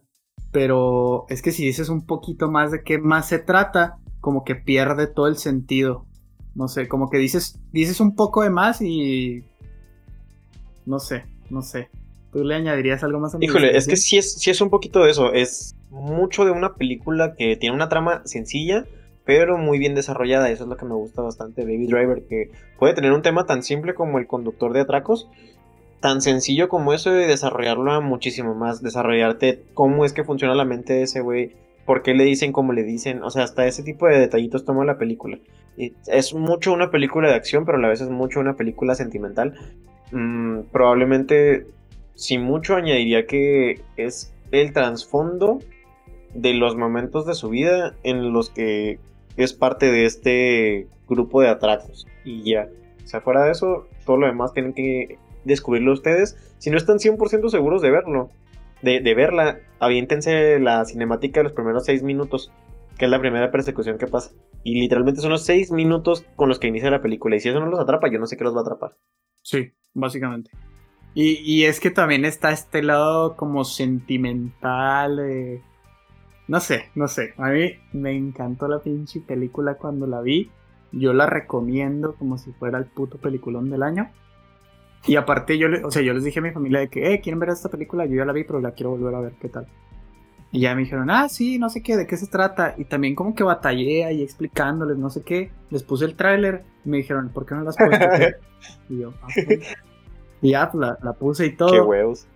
pero 0.58 1.28
es 1.30 1.44
que 1.44 1.52
si 1.52 1.64
dices 1.64 1.88
un 1.88 2.04
poquito 2.04 2.50
más 2.50 2.72
de 2.72 2.82
qué 2.82 2.98
más 2.98 3.28
se 3.28 3.38
trata, 3.38 4.00
como 4.20 4.44
que 4.44 4.56
pierde 4.56 5.06
todo 5.06 5.28
el 5.28 5.38
sentido. 5.38 6.08
No 6.56 6.68
sé, 6.68 6.88
como 6.88 7.12
que 7.12 7.20
dices, 7.20 7.60
dices 7.72 8.00
un 8.00 8.16
poco 8.16 8.42
de 8.42 8.50
más 8.50 8.82
y... 8.82 9.44
No 10.88 10.98
sé, 10.98 11.26
no 11.52 11.62
sé. 11.62 11.90
¿Tú 12.32 12.44
le 12.44 12.56
añadirías 12.56 13.04
algo 13.04 13.20
más 13.20 13.36
a 13.36 13.38
Híjole, 13.40 13.78
es 13.78 13.88
que 13.88 13.98
sí 13.98 14.18
es, 14.18 14.34
sí 14.34 14.50
es 14.50 14.60
un 14.60 14.72
poquito 14.72 15.04
de 15.04 15.12
eso. 15.12 15.32
Es 15.32 15.76
mucho 15.92 16.44
de 16.44 16.50
una 16.50 16.74
película 16.74 17.36
que 17.36 17.56
tiene 17.56 17.76
una 17.76 17.88
trama 17.88 18.24
sencilla, 18.26 18.88
pero 19.26 19.60
muy 19.60 19.78
bien 19.78 19.94
desarrollada. 19.94 20.50
Eso 20.50 20.64
es 20.64 20.70
lo 20.70 20.76
que 20.76 20.86
me 20.86 20.96
gusta 20.96 21.22
bastante 21.22 21.66
Baby 21.66 21.86
Driver, 21.86 22.26
que 22.28 22.50
puede 22.80 22.96
tener 22.96 23.12
un 23.12 23.22
tema 23.22 23.46
tan 23.46 23.62
simple 23.62 23.94
como 23.94 24.18
el 24.18 24.26
conductor 24.26 24.74
de 24.74 24.80
atracos, 24.80 25.30
tan 26.00 26.22
sencillo 26.22 26.70
como 26.70 26.94
eso 26.94 27.12
de 27.12 27.28
desarrollarlo 27.28 28.02
muchísimo 28.02 28.54
más, 28.54 28.82
desarrollarte 28.82 29.64
cómo 29.74 30.06
es 30.06 30.14
que 30.14 30.24
funciona 30.24 30.56
la 30.56 30.66
mente 30.66 30.94
de 30.94 31.04
ese 31.04 31.22
güey, 31.22 31.54
por 31.86 32.04
qué 32.04 32.14
le 32.14 32.24
dicen 32.24 32.52
como 32.52 32.74
le 32.74 32.84
dicen, 32.84 33.24
o 33.24 33.30
sea, 33.30 33.44
hasta 33.44 33.66
ese 33.66 33.84
tipo 33.84 34.08
de 34.08 34.20
detallitos 34.20 34.66
toma 34.66 34.86
la 34.86 34.98
película. 34.98 35.40
Y 35.78 35.94
es 36.08 36.34
mucho 36.34 36.74
una 36.74 36.92
película 36.92 37.30
de 37.30 37.36
acción, 37.36 37.66
pero 37.66 37.78
a 37.78 37.82
la 37.82 37.88
vez 37.88 38.02
es 38.02 38.10
mucho 38.10 38.40
una 38.40 38.56
película 38.56 38.96
sentimental. 38.96 39.54
Mm, 40.12 40.62
probablemente 40.72 41.68
sin 42.16 42.42
mucho 42.42 42.76
añadiría 42.76 43.28
que 43.28 43.82
es 43.96 44.34
el 44.52 44.74
trasfondo 44.74 45.60
de 46.34 46.54
los 46.54 46.76
momentos 46.76 47.26
de 47.26 47.36
su 47.36 47.50
vida 47.50 47.96
en 48.04 48.34
los 48.34 48.50
que 48.50 49.00
es 49.38 49.54
parte 49.54 49.92
de 49.92 50.06
este 50.06 50.88
grupo 51.08 51.42
de 51.42 51.50
atracos. 51.50 52.08
Y 52.26 52.44
ya. 52.44 52.70
O 53.04 53.08
sea, 53.08 53.22
fuera 53.22 53.46
de 53.46 53.52
eso, 53.52 53.88
todo 54.06 54.18
lo 54.18 54.28
demás 54.28 54.52
tienen 54.54 54.74
que 54.74 55.18
descubrirlo 55.48 55.94
ustedes. 55.94 56.38
Si 56.60 56.70
no 56.70 56.78
están 56.78 56.98
100% 56.98 57.50
seguros 57.50 57.82
de 57.82 57.92
verlo, 57.92 58.30
de, 58.82 59.00
de, 59.00 59.16
verla, 59.16 59.60
aviéntense 59.80 60.60
la 60.60 60.86
cinemática 60.86 61.40
de 61.40 61.46
los 61.46 61.54
primeros 61.54 61.86
6 61.86 62.04
minutos, 62.04 62.52
que 62.98 63.06
es 63.06 63.12
la 63.12 63.20
primera 63.20 63.52
persecución 63.52 63.98
que 63.98 64.08
pasa. 64.08 64.32
Y 64.64 64.80
literalmente 64.80 65.22
son 65.22 65.32
los 65.32 65.44
6 65.46 65.72
minutos 65.72 66.26
con 66.36 66.50
los 66.50 66.60
que 66.60 66.68
inicia 66.68 66.92
la 66.92 67.02
película. 67.02 67.36
Y 67.36 67.40
si 67.40 67.50
eso 67.50 67.60
no 67.60 67.68
los 67.68 67.80
atrapa, 67.80 68.12
yo 68.12 68.20
no 68.20 68.28
sé 68.28 68.38
qué 68.38 68.44
los 68.44 68.56
va 68.56 68.60
a 68.60 68.62
atrapar. 68.62 68.98
Sí, 69.42 69.72
básicamente. 69.94 70.52
Y, 71.20 71.64
es 71.64 71.80
que 71.80 71.90
también 71.90 72.26
está 72.26 72.52
este 72.52 72.84
lado 72.84 73.36
como 73.36 73.64
sentimental. 73.66 75.20
No 76.48 76.60
sé, 76.60 76.92
no 76.94 77.08
sé. 77.08 77.34
A 77.38 77.50
mí 77.50 77.72
me 77.92 78.16
encantó 78.16 78.68
la 78.68 78.84
pinche 78.84 79.22
película 79.22 79.80
cuando 79.80 80.06
la 80.06 80.22
vi. 80.22 80.52
Yo 80.92 81.14
la 81.14 81.26
recomiendo 81.26 82.14
como 82.14 82.38
si 82.38 82.52
fuera 82.52 82.78
el 82.78 82.86
puto 82.86 83.18
peliculón 83.18 83.72
del 83.72 83.82
año. 83.82 84.12
Y 85.08 85.16
aparte 85.16 85.58
yo, 85.58 85.68
o 85.84 85.90
sea, 85.90 86.02
yo 86.02 86.14
les 86.14 86.24
dije 86.24 86.40
a 86.40 86.42
mi 86.44 86.52
familia 86.52 86.82
de 86.82 86.90
que, 86.90 87.14
eh, 87.14 87.22
¿quieren 87.22 87.40
ver 87.40 87.50
esta 87.50 87.70
película? 87.70 88.06
Yo 88.06 88.16
ya 88.16 88.26
la 88.26 88.34
vi, 88.34 88.44
pero 88.44 88.60
la 88.60 88.72
quiero 88.72 88.92
volver 88.92 89.16
a 89.16 89.22
ver, 89.22 89.34
¿qué 89.40 89.48
tal? 89.48 89.68
Y 90.52 90.62
ya 90.62 90.76
me 90.76 90.82
dijeron, 90.82 91.10
ah, 91.10 91.30
sí, 91.30 91.58
no 91.58 91.70
sé 91.70 91.82
qué, 91.82 91.96
de 91.96 92.06
qué 92.06 92.18
se 92.18 92.28
trata. 92.28 92.76
Y 92.78 92.86
también 92.86 93.16
como 93.16 93.34
que 93.34 93.44
batallé 93.44 94.04
ahí 94.04 94.22
explicándoles, 94.22 94.98
no 94.98 95.10
sé 95.10 95.24
qué. 95.24 95.52
Les 95.70 95.84
puse 95.84 96.06
el 96.06 96.16
tráiler 96.16 96.64
y 96.86 96.90
me 96.90 96.98
dijeron, 96.98 97.30
¿por 97.30 97.46
qué 97.46 97.56
no 97.56 97.64
las 97.64 97.78
puesto? 97.78 98.06
y 98.90 99.00
yo, 99.00 99.14
ah, 99.22 99.28
pues". 99.34 99.76
Y 100.42 100.52
ya 100.52 100.70
pues, 100.70 100.94
la, 101.02 101.14
puse 101.14 101.46
y 101.46 101.56
todo. 101.56 101.72
Qué 101.72 101.82
huevos. 101.82 102.28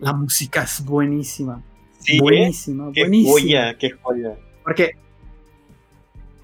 La 0.00 0.12
música 0.14 0.62
es 0.62 0.84
buenísima. 0.84 1.62
Sí, 1.98 2.18
buenísima, 2.18 2.90
qué 2.92 3.02
buenísima. 3.02 3.32
Joya, 3.32 3.78
qué 3.78 3.90
joya. 3.90 4.36
Porque 4.64 4.96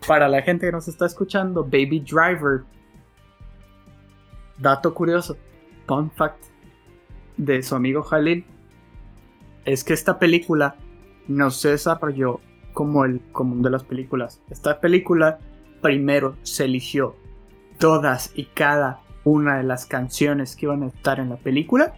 para 0.06 0.28
la 0.28 0.42
gente 0.42 0.66
que 0.66 0.72
nos 0.72 0.86
está 0.88 1.06
escuchando, 1.06 1.64
Baby 1.64 2.00
Driver, 2.00 2.62
dato 4.58 4.94
curioso, 4.94 5.36
fun 5.86 6.10
fact 6.10 6.44
de 7.36 7.62
su 7.62 7.74
amigo 7.74 8.02
Jalil, 8.02 8.44
es 9.64 9.84
que 9.84 9.92
esta 9.92 10.18
película 10.18 10.76
no 11.26 11.50
se 11.50 11.70
desarrolló 11.70 12.40
como 12.72 13.04
el 13.04 13.20
común 13.32 13.62
de 13.62 13.70
las 13.70 13.84
películas. 13.84 14.40
Esta 14.50 14.80
película 14.80 15.38
primero 15.82 16.36
se 16.42 16.64
eligió 16.64 17.16
todas 17.78 18.32
y 18.34 18.46
cada 18.46 19.02
una 19.24 19.58
de 19.58 19.62
las 19.62 19.86
canciones 19.86 20.56
que 20.56 20.66
iban 20.66 20.82
a 20.82 20.86
estar 20.86 21.20
en 21.20 21.28
la 21.28 21.36
película 21.36 21.94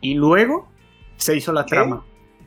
y 0.00 0.14
luego 0.14 0.68
se 1.16 1.36
hizo 1.36 1.52
la 1.52 1.66
trama. 1.66 2.04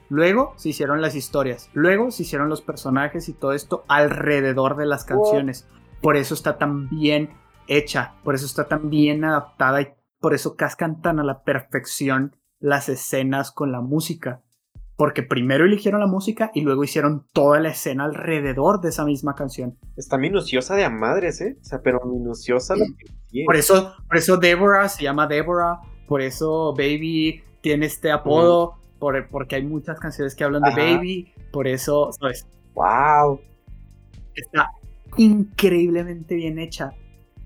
Luego 0.10 0.54
se 0.58 0.69
hicieron 0.69 1.01
las 1.01 1.15
historias, 1.15 1.69
luego 1.73 2.12
se 2.12 2.23
hicieron 2.23 2.49
los 2.49 2.62
personajes 2.62 3.30
y 3.30 3.34
todo 3.34 3.54
esto 3.54 3.86
alrededor 3.88 4.75
de 4.75 4.86
las 4.86 5.06
canciones. 5.06 5.67
Por 6.01 6.17
eso 6.17 6.34
está 6.34 6.58
tan 6.58 6.89
bien 6.89 7.30
hecha, 7.67 8.15
por 8.24 8.36
eso 8.36 8.45
está 8.45 8.67
tan 8.67 8.89
bien 8.89 9.24
adaptada 9.24 9.82
y 9.82 9.88
por 10.19 10.34
eso 10.34 10.56
cascan 10.56 11.02
tan 11.02 11.19
a 11.19 11.24
la 11.24 11.43
perfección 11.43 12.36
las 12.60 12.89
escenas 12.89 13.52
con 13.52 13.71
la 13.71 13.82
música 13.82 14.41
porque 15.02 15.24
primero 15.24 15.65
eligieron 15.65 16.00
la 16.00 16.06
música 16.06 16.52
y 16.54 16.62
luego 16.62 16.84
hicieron 16.84 17.26
toda 17.34 17.60
la 17.60 17.69
escena 17.69 18.04
alrededor 18.04 18.82
de 18.82 18.89
esa 18.89 19.04
misma 19.04 19.34
canción. 19.34 19.76
Está 19.97 20.19
minuciosa 20.19 20.76
de 20.76 20.86
a 20.86 20.91
madres, 20.91 21.41
¿eh? 21.41 21.58
O 21.60 21.63
sea, 21.63 21.82
pero 21.82 22.02
minuciosa 22.06 22.76
la 22.76 22.86
que 22.86 23.43
Por 23.43 23.56
eso, 23.56 23.95
por 24.08 24.17
eso 24.17 24.38
Deborah 24.38 24.88
se 24.89 25.02
llama 25.02 25.26
Deborah, 25.26 25.80
por 26.08 26.21
eso 26.21 26.76
Baby 26.78 27.43
tiene 27.62 27.88
este 27.88 28.12
apodo, 28.12 28.76
por, 29.00 29.28
porque 29.30 29.56
hay 29.56 29.65
muchas 29.65 30.00
canciones 30.00 30.36
que 30.36 30.43
hablan 30.43 30.62
de 30.62 30.76
Baby, 30.76 31.34
por 31.52 31.67
eso, 31.67 32.12
¿sabes? 32.19 32.45
¡Wow! 32.76 33.41
Está 34.36 34.69
increíblemente 35.17 36.36
bien 36.36 36.60
hecha. 36.60 36.93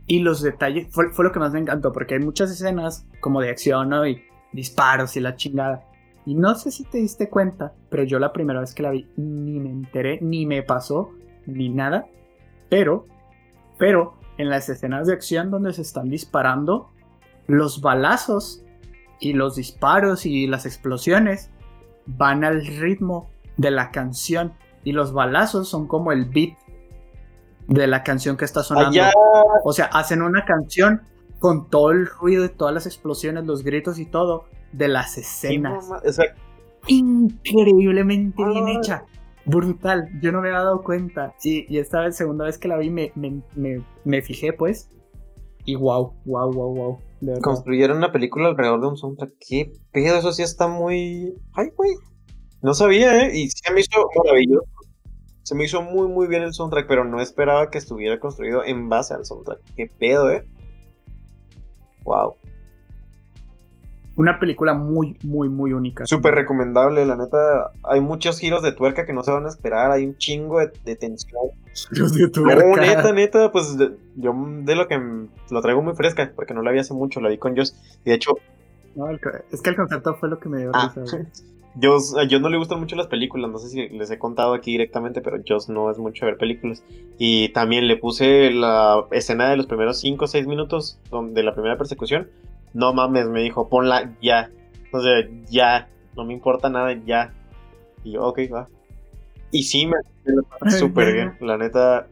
Y 0.07 0.19
los 0.19 0.41
detalles, 0.41 0.87
fue, 0.91 1.09
fue 1.11 1.25
lo 1.25 1.31
que 1.31 1.39
más 1.39 1.51
me 1.53 1.59
encantó, 1.59 1.91
porque 1.91 2.15
hay 2.15 2.19
muchas 2.19 2.51
escenas 2.51 3.07
como 3.21 3.41
de 3.41 3.49
acción, 3.49 3.89
¿no? 3.89 4.05
Y 4.07 4.21
disparos 4.53 5.15
y 5.17 5.19
la 5.19 5.35
chingada 5.35 5.85
y 6.25 6.33
no 6.33 6.55
sé 6.55 6.71
si 6.71 6.83
te 6.83 6.97
diste 6.97 7.29
cuenta, 7.29 7.73
pero 7.89 8.03
yo 8.03 8.17
la 8.17 8.33
primera 8.33 8.59
vez 8.59 8.73
que 8.73 8.81
la 8.81 8.89
vi 8.89 9.07
ni 9.15 9.59
me 9.59 9.69
enteré, 9.69 10.19
ni 10.21 10.45
me 10.45 10.63
pasó, 10.63 11.11
ni 11.45 11.69
nada. 11.69 12.07
Pero, 12.67 13.05
pero 13.77 14.17
en 14.39 14.49
las 14.49 14.67
escenas 14.67 15.05
de 15.05 15.13
acción 15.13 15.51
donde 15.51 15.71
se 15.73 15.83
están 15.83 16.09
disparando, 16.09 16.89
los 17.45 17.79
balazos 17.79 18.63
y 19.19 19.33
los 19.33 19.55
disparos 19.55 20.25
y 20.25 20.47
las 20.47 20.65
explosiones 20.65 21.51
van 22.07 22.43
al 22.43 22.65
ritmo 22.65 23.29
de 23.57 23.69
la 23.69 23.91
canción. 23.91 24.53
Y 24.83 24.93
los 24.93 25.13
balazos 25.13 25.69
son 25.69 25.87
como 25.87 26.11
el 26.11 26.25
beat 26.25 26.57
de 27.67 27.87
la 27.87 28.03
canción 28.03 28.37
que 28.37 28.45
está 28.45 28.63
sonando. 28.63 28.99
O 29.63 29.73
sea, 29.73 29.85
hacen 29.85 30.21
una 30.21 30.45
canción 30.45 31.01
con 31.39 31.69
todo 31.69 31.91
el 31.91 32.07
ruido 32.07 32.45
y 32.45 32.49
todas 32.49 32.73
las 32.73 32.85
explosiones, 32.85 33.45
los 33.45 33.63
gritos 33.63 33.99
y 33.99 34.05
todo 34.05 34.45
de 34.71 34.87
las 34.87 35.17
escenas. 35.17 35.89
Increíblemente 36.87 38.43
bien 38.45 38.67
ah. 38.67 38.71
hecha. 38.71 39.05
Brutal. 39.45 40.09
Yo 40.21 40.31
no 40.31 40.41
me 40.41 40.49
había 40.49 40.61
dado 40.61 40.83
cuenta. 40.83 41.35
Y, 41.43 41.71
y 41.73 41.79
esta 41.79 42.01
vez, 42.01 42.15
segunda 42.15 42.45
vez 42.45 42.57
que 42.57 42.67
la 42.67 42.77
vi, 42.77 42.89
me, 42.89 43.11
me, 43.15 44.21
fijé, 44.21 44.53
pues. 44.53 44.89
Y 45.65 45.75
wow, 45.75 46.13
wow, 46.25 46.51
wow, 46.51 46.75
wow. 46.75 46.99
Construyeron 47.41 47.97
una 47.97 48.11
película 48.11 48.47
alrededor 48.49 48.81
de 48.81 48.87
un 48.87 48.97
soundtrack. 48.97 49.33
¿Qué 49.39 49.71
pedo? 49.91 50.17
Eso 50.17 50.31
sí 50.31 50.43
está 50.43 50.67
muy. 50.67 51.33
Ay, 51.53 51.67
güey. 51.75 51.91
No 52.61 52.73
sabía, 52.73 53.25
¿eh? 53.25 53.31
Y 53.37 53.49
sí 53.49 53.61
me 53.73 53.81
hizo 53.81 54.07
maravilloso. 54.23 54.65
Se 55.45 55.53
me 55.53 55.63
hizo 55.63 55.83
muy, 55.83 56.07
muy 56.07 56.25
bien 56.25 56.41
el 56.41 56.55
soundtrack, 56.55 56.87
pero 56.87 57.05
no 57.05 57.21
esperaba 57.21 57.69
que 57.69 57.77
estuviera 57.77 58.19
construido 58.19 58.63
en 58.63 58.89
base 58.89 59.13
al 59.13 59.25
soundtrack. 59.25 59.59
Qué 59.75 59.85
pedo, 59.85 60.31
eh. 60.31 60.43
Wow. 62.03 62.35
Una 64.15 64.39
película 64.39 64.73
muy, 64.73 65.19
muy, 65.21 65.47
muy 65.47 65.71
única. 65.73 66.07
Súper 66.07 66.33
recomendable, 66.33 67.05
la 67.05 67.15
neta. 67.15 67.73
Hay 67.83 68.01
muchos 68.01 68.39
giros 68.39 68.63
de 68.63 68.71
tuerca 68.71 69.05
que 69.05 69.13
no 69.13 69.21
se 69.21 69.29
van 69.29 69.45
a 69.45 69.49
esperar. 69.49 69.91
Hay 69.91 70.07
un 70.07 70.17
chingo 70.17 70.61
de, 70.61 70.95
tensión. 70.95 71.51
Giros 71.91 72.15
de 72.15 72.27
tuerca. 72.29 72.65
No, 72.65 72.75
neta, 72.77 73.13
neta. 73.13 73.51
Pues 73.51 73.77
yo 74.15 74.33
de 74.63 74.75
lo 74.75 74.87
que 74.87 74.99
lo 75.51 75.61
traigo 75.61 75.83
muy 75.83 75.93
fresca, 75.93 76.31
porque 76.35 76.55
no 76.55 76.63
la 76.63 76.71
vi 76.71 76.79
hace 76.79 76.95
mucho, 76.95 77.21
la 77.21 77.29
vi 77.29 77.37
con 77.37 77.55
Joss. 77.55 77.79
Y 78.03 78.09
de 78.09 78.15
hecho. 78.15 78.31
No, 78.95 79.11
es 79.11 79.61
que 79.61 79.69
el 79.69 79.75
concepto 79.75 80.15
fue 80.15 80.27
lo 80.27 80.39
que 80.39 80.49
me 80.49 80.57
dio 80.57 80.71
ah, 80.73 80.91
risa. 80.95 81.19
Yo, 81.77 81.97
yo 82.29 82.39
no 82.39 82.49
le 82.49 82.57
gustan 82.57 82.79
mucho 82.79 82.95
las 82.95 83.07
películas, 83.07 83.51
no 83.51 83.57
sé 83.57 83.69
si 83.69 83.89
les 83.89 84.09
he 84.09 84.17
contado 84.17 84.53
aquí 84.53 84.71
directamente, 84.71 85.21
pero 85.21 85.43
yo 85.43 85.57
no 85.67 85.91
es 85.91 85.97
mucho 85.97 86.25
ver 86.25 86.37
películas. 86.37 86.83
Y 87.17 87.49
también 87.49 87.87
le 87.87 87.97
puse 87.97 88.51
la 88.51 89.05
escena 89.11 89.49
de 89.49 89.57
los 89.57 89.67
primeros 89.67 89.99
5 89.99 90.23
o 90.23 90.27
6 90.27 90.47
minutos 90.47 90.99
de 91.11 91.43
la 91.43 91.53
primera 91.53 91.77
persecución 91.77 92.29
no 92.75 92.93
mames, 92.93 93.29
me 93.29 93.41
dijo, 93.41 93.69
ponla 93.69 94.13
ya. 94.21 94.51
O 94.91 94.99
sea, 94.99 95.25
ya, 95.49 95.87
no 96.15 96.25
me 96.25 96.33
importa 96.33 96.69
nada, 96.69 96.93
ya. 97.05 97.33
Y 98.03 98.11
yo, 98.11 98.23
ok, 98.25 98.39
va. 98.53 98.67
Y 99.49 99.63
sí, 99.63 99.87
me 99.87 99.95
súper 100.69 101.13
bien, 101.13 101.37
la 101.39 101.57
neta, 101.57 102.07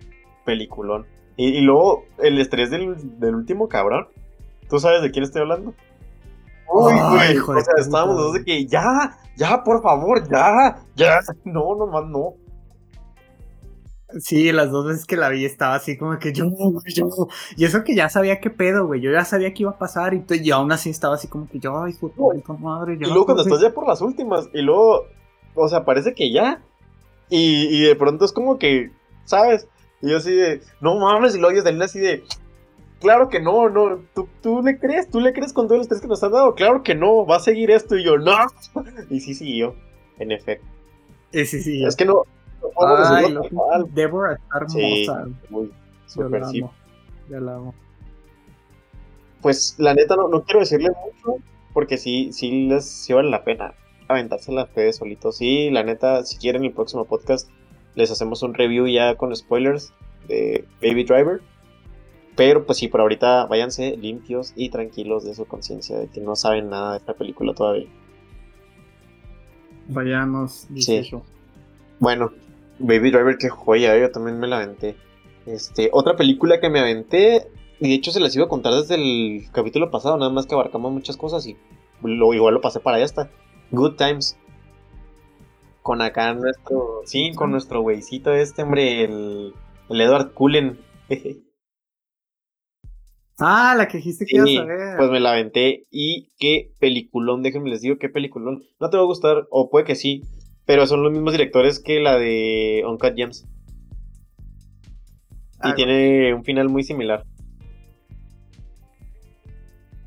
peliculón. 0.46 1.06
Y, 1.36 1.60
luego, 1.62 2.06
el 2.20 2.40
estrés 2.40 2.72
del, 2.72 2.96
último 3.36 3.68
cabrón. 3.68 4.08
¿Tú 4.70 4.80
sabes 4.80 5.02
de 5.02 5.12
quién 5.12 5.24
estoy 5.24 5.42
hablando? 5.42 5.74
Uy, 6.72 6.94
güey, 6.94 7.38
o 7.38 7.62
sea, 7.62 7.74
estábamos 7.78 8.18
dos 8.18 8.34
de 8.34 8.44
que 8.44 8.66
ya, 8.66 9.18
ya, 9.38 9.64
por 9.64 9.82
favor, 9.82 10.28
ya, 10.30 10.78
ya. 10.96 11.20
No, 11.46 11.76
nomás 11.76 12.06
no. 12.06 12.36
Sí, 14.20 14.52
las 14.52 14.70
dos 14.70 14.86
veces 14.86 15.06
que 15.06 15.18
la 15.18 15.30
vi 15.30 15.44
estaba 15.44 15.76
así 15.76 15.98
como 15.98 16.20
que 16.20 16.34
yo, 16.34 16.46
yo. 16.94 17.08
Y 17.58 17.66
eso 17.66 17.84
que 17.84 17.96
ya 17.96 18.10
sabía 18.10 18.40
qué 18.40 18.50
pedo, 18.50 18.86
güey. 18.86 19.02
Yo 19.02 19.12
ya 19.12 19.26
sabía 19.26 19.54
que 19.54 19.64
iba 19.64 19.72
a 19.72 19.78
pasar 19.80 20.14
y, 20.14 20.24
y 20.30 20.52
aún 20.52 20.72
así 20.72 20.90
estaba 20.90 21.16
así 21.16 21.28
como 21.28 21.48
que 21.48 21.60
yo, 21.60 21.82
ay, 21.82 21.94
puta 21.94 22.54
madre. 22.54 22.94
y 22.94 22.98
luego 22.98 23.26
cuando 23.26 23.44
estás 23.44 23.62
ya 23.62 23.74
por 23.74 23.88
las 23.88 24.02
últimas, 24.02 24.50
y 24.54 24.62
luego, 24.62 25.08
o 25.56 25.68
sea, 25.68 25.84
parece 25.84 26.14
que 26.14 26.32
ya. 26.32 26.62
Y, 27.30 27.68
y 27.76 27.82
de 27.82 27.96
pronto 27.96 28.26
es 28.26 28.32
como 28.32 28.60
que, 28.60 28.92
¿sabes? 29.26 29.68
Y 30.02 30.12
yo 30.12 30.18
así 30.18 30.32
de, 30.36 30.62
no 30.82 31.00
mames, 31.00 31.36
y 31.36 31.40
luego 31.40 31.54
oyes 31.54 31.64
de 31.64 31.84
así 31.84 32.00
de, 32.00 32.24
claro 33.04 33.30
que 33.30 33.40
no, 33.40 33.70
no, 33.70 34.00
¿tú, 34.16 34.28
tú 34.42 34.64
le 34.64 34.80
crees, 34.80 35.10
tú 35.10 35.20
le 35.20 35.34
crees 35.34 35.54
con 35.54 35.68
todos 35.68 35.80
los 35.80 35.88
tres 35.88 36.02
que 36.02 36.08
nos 36.08 36.24
han 36.24 36.32
dado, 36.32 36.56
claro 36.56 36.82
que 36.82 36.96
no, 36.96 37.26
va 37.26 37.36
a 37.36 37.40
seguir 37.40 37.70
esto, 37.70 37.96
y 37.96 38.04
yo, 38.04 38.18
no. 38.18 38.36
Y 39.12 39.20
sí, 39.20 39.36
sí, 39.36 39.58
yo, 39.58 39.76
en 40.18 40.32
efecto. 40.32 40.66
Sí, 41.32 41.46
sí, 41.46 41.62
sí. 41.62 41.86
Es 41.86 41.96
que 41.96 42.06
no, 42.06 42.24
Ay, 42.80 43.36
Deborah 43.94 44.34
está 44.34 44.58
hermosa. 44.58 45.28
muy 45.50 45.72
super 46.06 46.42
la 47.30 47.56
amo. 47.56 47.74
Pues 49.42 49.76
la 49.78 49.94
neta 49.94 50.16
no, 50.16 50.28
no 50.30 50.44
quiero 50.44 50.62
decirle 50.62 50.90
mucho, 50.90 51.38
porque 51.74 51.98
sí, 51.98 52.32
sí 52.32 52.68
les 52.68 52.86
sí 52.86 53.14
vale 53.14 53.30
la 53.30 53.44
pena 53.44 53.74
aventarse 54.08 54.52
las 54.52 54.70
fe 54.70 54.94
solitos. 54.94 55.38
Sí, 55.38 55.70
la 55.70 55.84
neta, 55.84 56.24
si 56.24 56.38
quieren 56.38 56.64
el 56.64 56.72
próximo 56.72 57.06
podcast, 57.06 57.50
les 57.96 58.12
hacemos 58.12 58.44
un 58.44 58.54
review 58.54 58.88
ya 58.88 59.16
con 59.16 59.36
spoilers 59.36 59.94
de 60.28 60.66
Baby 60.82 61.04
Driver. 61.04 61.42
Pero 62.36 62.66
pues 62.66 62.80
sí, 62.80 62.88
por 62.88 63.02
ahorita 63.02 63.46
váyanse 63.46 63.96
limpios 63.98 64.54
y 64.56 64.70
tranquilos 64.70 65.24
de 65.24 65.36
su 65.36 65.46
conciencia, 65.46 65.98
de 65.98 66.08
que 66.08 66.20
no 66.20 66.36
saben 66.36 66.70
nada 66.70 66.94
de 66.94 66.98
esta 66.98 67.14
película 67.14 67.54
todavía. 67.54 67.88
Vayamos, 69.88 70.66
dice 70.70 71.04
sí. 71.04 71.16
Bueno, 72.00 72.32
Baby 72.80 73.12
Driver, 73.12 73.38
qué 73.38 73.50
joya, 73.50 73.98
yo 73.98 74.12
también 74.12 74.40
me 74.40 74.48
la 74.48 74.58
aventé. 74.58 74.96
Este, 75.46 75.90
otra 75.92 76.16
película 76.16 76.60
que 76.60 76.70
me 76.70 76.80
aventé, 76.80 77.48
y 77.80 77.90
de 77.90 77.96
hecho 77.96 78.12
se 78.12 78.20
las 78.20 78.36
iba 78.36 78.46
a 78.46 78.50
contar 78.50 78.74
desde 78.74 78.96
el 78.96 79.52
capítulo 79.52 79.92
pasado, 79.92 80.18
nada 80.18 80.32
más 80.32 80.48
que 80.48 80.56
abarcamos 80.56 80.92
muchas 80.92 81.18
cosas 81.18 81.46
y 81.46 81.56
lo, 82.02 82.34
igual 82.34 82.56
lo 82.56 82.62
pasé 82.62 82.80
para 82.80 82.98
allá 82.98 83.06
hasta. 83.06 83.30
Good 83.72 83.96
Times. 83.96 84.38
Con 85.82 86.02
acá 86.02 86.34
nuestro, 86.34 87.02
sí, 87.06 87.34
con 87.36 87.52
nuestro 87.52 87.82
güeycito 87.82 88.34
este, 88.34 88.64
hombre, 88.64 89.04
el, 89.04 89.54
el 89.90 90.02
Edward 90.02 90.34
Cullen. 90.34 90.80
ah, 93.40 93.76
la 93.78 93.88
que 93.88 93.98
dijiste 93.98 94.26
que 94.26 94.38
ibas 94.38 94.58
a 94.58 94.66
ver. 94.66 94.98
Pues 94.98 95.10
me 95.10 95.20
la 95.20 95.32
aventé 95.32 95.86
y 95.92 96.30
qué 96.40 96.72
peliculón, 96.80 97.44
déjenme 97.44 97.70
les 97.70 97.82
digo 97.82 97.98
qué 97.98 98.10
peliculón. 98.10 98.64
No 98.80 98.90
te 98.90 98.98
va 98.98 99.04
a 99.04 99.08
gustar, 99.08 99.48
o 99.50 99.70
puede 99.70 99.86
que 99.86 99.96
sí, 99.96 100.24
pero 100.66 100.88
son 100.88 101.04
los 101.04 101.12
mismos 101.12 101.34
directores 101.34 101.80
que 101.80 102.00
la 102.00 102.18
de 102.18 102.84
Uncut 102.88 103.16
Gems. 103.16 103.48
Y 105.64 105.74
tiene 105.76 106.34
un 106.34 106.44
final 106.44 106.70
muy 106.70 106.84
similar. 106.84 107.24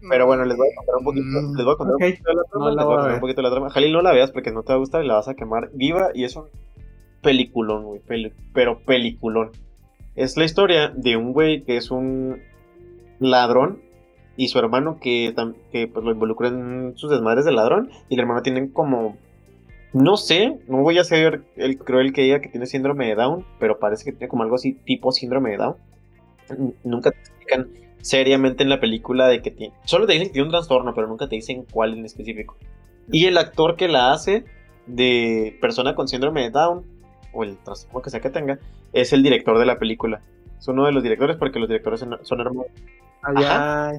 Pero 0.09 0.27
bueno, 0.27 0.45
les 0.45 0.57
voy 0.57 0.69
a 0.69 0.77
contar 0.77 0.95
un 0.97 1.05
poquito. 1.05 1.27
Les 1.57 1.65
voy 1.65 1.75
a 1.75 1.77
contar 1.77 1.95
un 1.95 2.01
poquito 2.01 2.29
de 2.29 2.35
la 2.35 2.43
trama. 2.51 2.71
les 2.71 2.85
voy 2.85 2.93
a 2.93 2.97
contar 2.97 3.15
un 3.15 3.21
poquito 3.21 3.37
de 3.37 3.43
la 3.43 3.51
trama. 3.51 3.71
Jalil, 3.71 3.93
no 3.93 4.03
la 4.03 4.13
veas 4.13 4.31
porque 4.31 4.53
no 4.53 4.63
te 4.63 4.73
va 4.73 4.77
a 4.77 4.79
gustar 4.79 5.05
y 5.05 5.09
la 5.09 5.15
vas 5.15 5.29
a 5.29 5.35
quemar 5.35 5.71
viva. 5.73 6.11
Y 6.15 6.25
es 6.25 6.37
un 6.37 6.45
peliculón, 7.23 7.85
güey. 7.85 8.01
pero 8.53 8.81
peliculón. 8.85 9.51
Es 10.15 10.37
la 10.37 10.45
historia 10.45 10.93
de 10.95 11.17
un 11.17 11.33
güey 11.33 11.65
que 11.65 11.77
es 11.77 11.91
un 11.91 12.41
ladrón 13.19 13.81
y 14.37 14.49
su 14.49 14.59
hermano 14.59 14.99
que, 15.01 15.35
que 15.73 15.89
pues, 15.89 16.05
lo 16.05 16.13
involucra 16.13 16.49
en 16.49 16.93
sus 16.97 17.11
desmadres 17.11 17.45
de 17.45 17.53
ladrón. 17.53 17.91
Y 18.09 18.15
el 18.15 18.21
hermano 18.21 18.43
tienen 18.43 18.69
como 18.69 19.17
no 19.97 20.19
sé, 20.19 20.59
no 20.69 20.83
voy 20.83 20.99
a 20.99 21.05
ser 21.05 21.43
el 21.57 21.79
cruel 21.79 22.13
que 22.13 22.21
diga 22.21 22.41
que 22.43 22.51
tiene 22.51 22.67
síndrome 22.67 23.07
de 23.07 23.15
Down, 23.15 23.47
pero 23.59 23.79
parece 23.79 24.05
que 24.05 24.13
tiene 24.13 24.29
como 24.29 24.43
algo 24.43 24.57
así 24.57 24.75
tipo 24.75 25.11
síndrome 25.11 25.53
de 25.53 25.57
Down. 25.57 25.77
Nunca 26.85 27.13
te 27.13 27.19
explican 27.19 27.69
seriamente 28.03 28.63
en 28.63 28.69
la 28.69 28.79
película 28.79 29.27
de 29.27 29.41
que 29.41 29.51
tiene. 29.51 29.75
Solo 29.85 30.07
te 30.07 30.13
dicen 30.13 30.29
que 30.29 30.35
tiene 30.35 30.49
un 30.49 30.53
trastorno, 30.53 30.95
pero 30.95 31.07
nunca 31.07 31.29
te 31.29 31.37
dicen 31.37 31.65
cuál 31.71 31.95
en 31.95 32.05
específico. 32.05 32.59
Y 33.11 33.25
el 33.25 33.39
actor 33.39 33.77
que 33.77 33.89
la 33.89 34.13
hace 34.13 34.45
de 34.87 35.57
persona 35.63 35.95
con 35.95 36.09
síndrome 36.09 36.43
de 36.43 36.51
Down, 36.51 36.85
o 37.33 37.45
el 37.45 37.57
trastorno 37.57 38.03
que 38.03 38.11
sea 38.11 38.21
que 38.21 38.29
tenga, 38.29 38.59
es 38.93 39.15
el 39.15 39.23
director 39.23 39.59
de 39.59 39.65
la 39.65 39.79
película. 39.79 40.21
Es 40.59 40.69
uno 40.69 40.85
de 40.85 40.93
los 40.93 41.03
directores 41.03 41.37
porque 41.37 41.59
los 41.59 41.69
directores 41.69 42.01
son, 42.01 42.41
hermanos. 42.41 42.67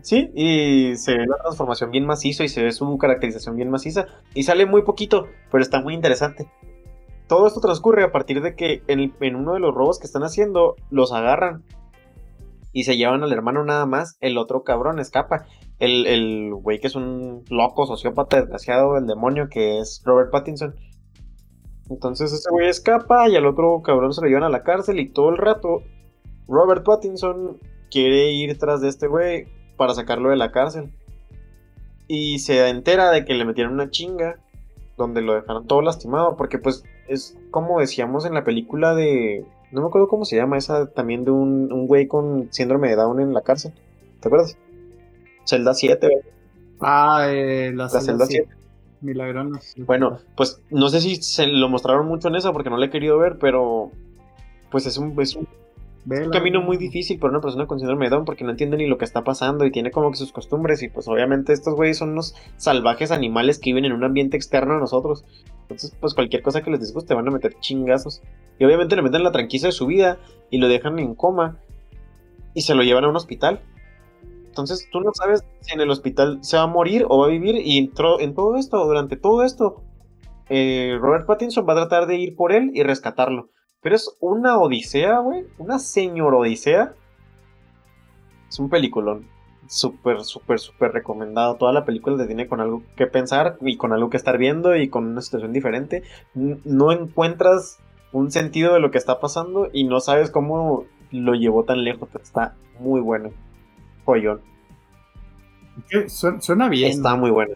Sí, 0.03 0.31
y 0.33 0.95
se 0.95 1.17
ve 1.17 1.25
la 1.27 1.37
transformación 1.37 1.91
bien 1.91 2.05
macizo 2.05 2.43
y 2.43 2.49
se 2.49 2.63
ve 2.63 2.71
su 2.71 2.97
caracterización 2.97 3.55
bien 3.55 3.69
maciza. 3.69 4.07
Y 4.33 4.43
sale 4.43 4.65
muy 4.65 4.83
poquito, 4.83 5.27
pero 5.51 5.61
está 5.61 5.81
muy 5.81 5.93
interesante. 5.93 6.49
Todo 7.27 7.47
esto 7.47 7.59
transcurre 7.59 8.03
a 8.03 8.11
partir 8.11 8.41
de 8.41 8.55
que 8.55 8.83
en, 8.87 9.35
uno 9.35 9.53
de 9.53 9.59
los 9.59 9.75
robos 9.75 9.99
que 9.99 10.05
están 10.05 10.23
haciendo, 10.23 10.75
los 10.89 11.11
agarran 11.11 11.63
y 12.71 12.83
se 12.83 12.95
llevan 12.95 13.23
al 13.23 13.33
hermano 13.33 13.63
nada 13.65 13.85
más. 13.85 14.17
El 14.21 14.37
otro 14.37 14.63
cabrón 14.63 14.99
escapa. 14.99 15.45
El 15.79 16.53
güey 16.53 16.79
que 16.79 16.87
es 16.87 16.95
un 16.95 17.43
loco, 17.49 17.85
sociópata, 17.85 18.37
desgraciado, 18.37 18.97
el 18.97 19.07
demonio 19.07 19.49
que 19.49 19.79
es 19.79 20.01
Robert 20.05 20.31
Pattinson. 20.31 20.75
Entonces 21.89 22.33
ese 22.33 22.49
güey 22.49 22.67
escapa 22.67 23.29
y 23.29 23.35
al 23.35 23.45
otro 23.45 23.81
cabrón 23.81 24.13
se 24.13 24.21
lo 24.21 24.27
llevan 24.27 24.43
a 24.43 24.49
la 24.49 24.63
cárcel 24.63 24.99
y 24.99 25.09
todo 25.09 25.29
el 25.29 25.37
rato 25.37 25.83
Robert 26.47 26.83
Pattinson 26.83 27.59
quiere 27.91 28.31
ir 28.31 28.57
tras 28.57 28.81
de 28.81 28.89
este 28.89 29.07
güey 29.07 29.47
para 29.77 29.93
sacarlo 29.93 30.29
de 30.29 30.37
la 30.37 30.51
cárcel. 30.51 30.91
Y 32.07 32.39
se 32.39 32.67
entera 32.69 33.11
de 33.11 33.25
que 33.25 33.33
le 33.33 33.45
metieron 33.45 33.73
una 33.73 33.89
chinga 33.89 34.39
donde 34.97 35.21
lo 35.21 35.35
dejaron 35.35 35.67
todo 35.67 35.81
lastimado. 35.81 36.37
Porque 36.37 36.57
pues 36.57 36.83
es 37.07 37.37
como 37.51 37.79
decíamos 37.79 38.25
en 38.25 38.33
la 38.33 38.43
película 38.43 38.95
de... 38.95 39.45
No 39.71 39.81
me 39.81 39.87
acuerdo 39.87 40.07
cómo 40.07 40.23
se 40.23 40.37
llama 40.37 40.57
esa 40.57 40.91
también 40.91 41.25
de 41.25 41.31
un, 41.31 41.71
un 41.73 41.87
güey 41.87 42.07
con 42.07 42.47
síndrome 42.51 42.89
de 42.89 42.95
Down 42.95 43.19
en 43.19 43.33
la 43.33 43.41
cárcel. 43.41 43.73
¿Te 44.21 44.29
acuerdas? 44.29 44.57
Celda 45.45 45.73
7. 45.73 46.09
Ah, 46.79 47.27
eh, 47.29 47.71
la, 47.73 47.89
celda, 47.89 48.25
7. 48.25 48.47
Milagrona. 49.01 49.59
Bueno, 49.77 50.19
pues 50.35 50.61
no 50.69 50.89
sé 50.89 51.01
si 51.01 51.15
se 51.17 51.47
lo 51.47 51.69
mostraron 51.69 52.07
mucho 52.07 52.27
en 52.27 52.35
esa 52.35 52.51
porque 52.51 52.69
no 52.69 52.77
la 52.77 52.87
he 52.87 52.89
querido 52.89 53.17
ver, 53.17 53.37
pero 53.39 53.91
pues 54.71 54.85
es 54.85 54.97
un, 54.97 55.19
es 55.21 55.35
un 55.35 55.47
un 56.09 56.29
camino 56.29 56.61
muy 56.61 56.77
difícil 56.77 57.19
para 57.19 57.31
una 57.31 57.41
persona 57.41 57.67
con 57.67 57.79
síndrome 57.79 58.05
de 58.05 58.11
Down 58.11 58.23
porque 58.23 58.45
no 58.45 58.51
entiende 58.51 58.77
ni 58.77 58.87
lo 58.87 58.97
que 58.97 59.03
está 59.03 59.23
pasando 59.23 59.65
y 59.65 59.71
tiene 59.71 59.91
como 59.91 60.09
que 60.09 60.17
sus 60.17 60.31
costumbres 60.31 60.81
y 60.81 60.87
pues 60.87 61.07
obviamente 61.07 61.51
estos 61.51 61.75
güeyes 61.75 61.97
son 61.97 62.11
unos 62.11 62.33
salvajes 62.55 63.11
animales 63.11 63.59
que 63.59 63.71
viven 63.71 63.85
en 63.85 63.91
un 63.91 64.05
ambiente 64.05 64.37
externo 64.37 64.75
a 64.75 64.79
nosotros. 64.79 65.25
Entonces 65.63 65.93
pues 65.99 66.13
cualquier 66.13 66.43
cosa 66.43 66.61
que 66.61 66.71
les 66.71 66.79
disguste 66.79 67.13
van 67.13 67.27
a 67.27 67.31
meter 67.31 67.55
chingazos. 67.59 68.21
Y 68.57 68.63
obviamente 68.63 68.95
le 68.95 69.01
meten 69.01 69.23
la 69.23 69.33
tranquila 69.33 69.67
de 69.67 69.71
su 69.73 69.85
vida 69.85 70.17
y 70.49 70.59
lo 70.59 70.69
dejan 70.69 70.97
en 70.99 71.13
coma 71.13 71.59
y 72.53 72.61
se 72.61 72.73
lo 72.73 72.83
llevan 72.83 73.03
a 73.03 73.09
un 73.09 73.15
hospital. 73.17 73.59
Entonces 74.45 74.87
tú 74.91 75.01
no 75.01 75.11
sabes 75.13 75.43
si 75.59 75.73
en 75.73 75.81
el 75.81 75.89
hospital 75.89 76.39
se 76.41 76.55
va 76.55 76.63
a 76.63 76.67
morir 76.67 77.05
o 77.09 77.19
va 77.19 77.27
a 77.27 77.29
vivir 77.29 77.55
y 77.57 77.77
entró 77.77 78.19
en 78.21 78.33
todo 78.33 78.55
esto, 78.55 78.85
durante 78.85 79.17
todo 79.17 79.43
esto, 79.43 79.83
eh, 80.49 80.97
Robert 81.01 81.25
Pattinson 81.25 81.67
va 81.67 81.73
a 81.73 81.87
tratar 81.87 82.07
de 82.07 82.15
ir 82.15 82.35
por 82.35 82.53
él 82.53 82.71
y 82.73 82.83
rescatarlo. 82.83 83.49
Pero 83.87 83.95
es 83.95 84.17
una 84.19 84.57
odisea, 84.57 85.19
güey. 85.19 85.45
Una 85.57 85.79
señor 85.79 86.35
odisea. 86.35 86.93
Es 88.49 88.59
un 88.59 88.69
peliculón. 88.69 89.29
Súper, 89.65 90.25
súper, 90.25 90.59
súper 90.59 90.91
recomendado. 90.91 91.55
Toda 91.55 91.71
la 91.71 91.85
película 91.85 92.17
te 92.17 92.25
tiene 92.25 92.47
con 92.47 92.59
algo 92.59 92.83
que 92.97 93.07
pensar 93.07 93.55
y 93.61 93.77
con 93.77 93.93
algo 93.93 94.09
que 94.09 94.17
estar 94.17 94.37
viendo 94.37 94.75
y 94.75 94.89
con 94.89 95.05
una 95.05 95.21
situación 95.21 95.53
diferente. 95.53 96.03
No 96.33 96.91
encuentras 96.91 97.79
un 98.11 98.29
sentido 98.29 98.73
de 98.73 98.81
lo 98.81 98.91
que 98.91 98.97
está 98.97 99.21
pasando 99.21 99.69
y 99.71 99.85
no 99.85 100.01
sabes 100.01 100.31
cómo 100.31 100.83
lo 101.11 101.35
llevó 101.35 101.63
tan 101.63 101.85
lejos, 101.85 102.09
pero 102.11 102.25
está 102.25 102.55
muy 102.81 102.99
bueno. 102.99 103.29
Joyón. 104.03 104.41
Suena 106.07 106.67
bien. 106.67 106.91
Está 106.91 107.15
muy 107.15 107.31
bueno. 107.31 107.55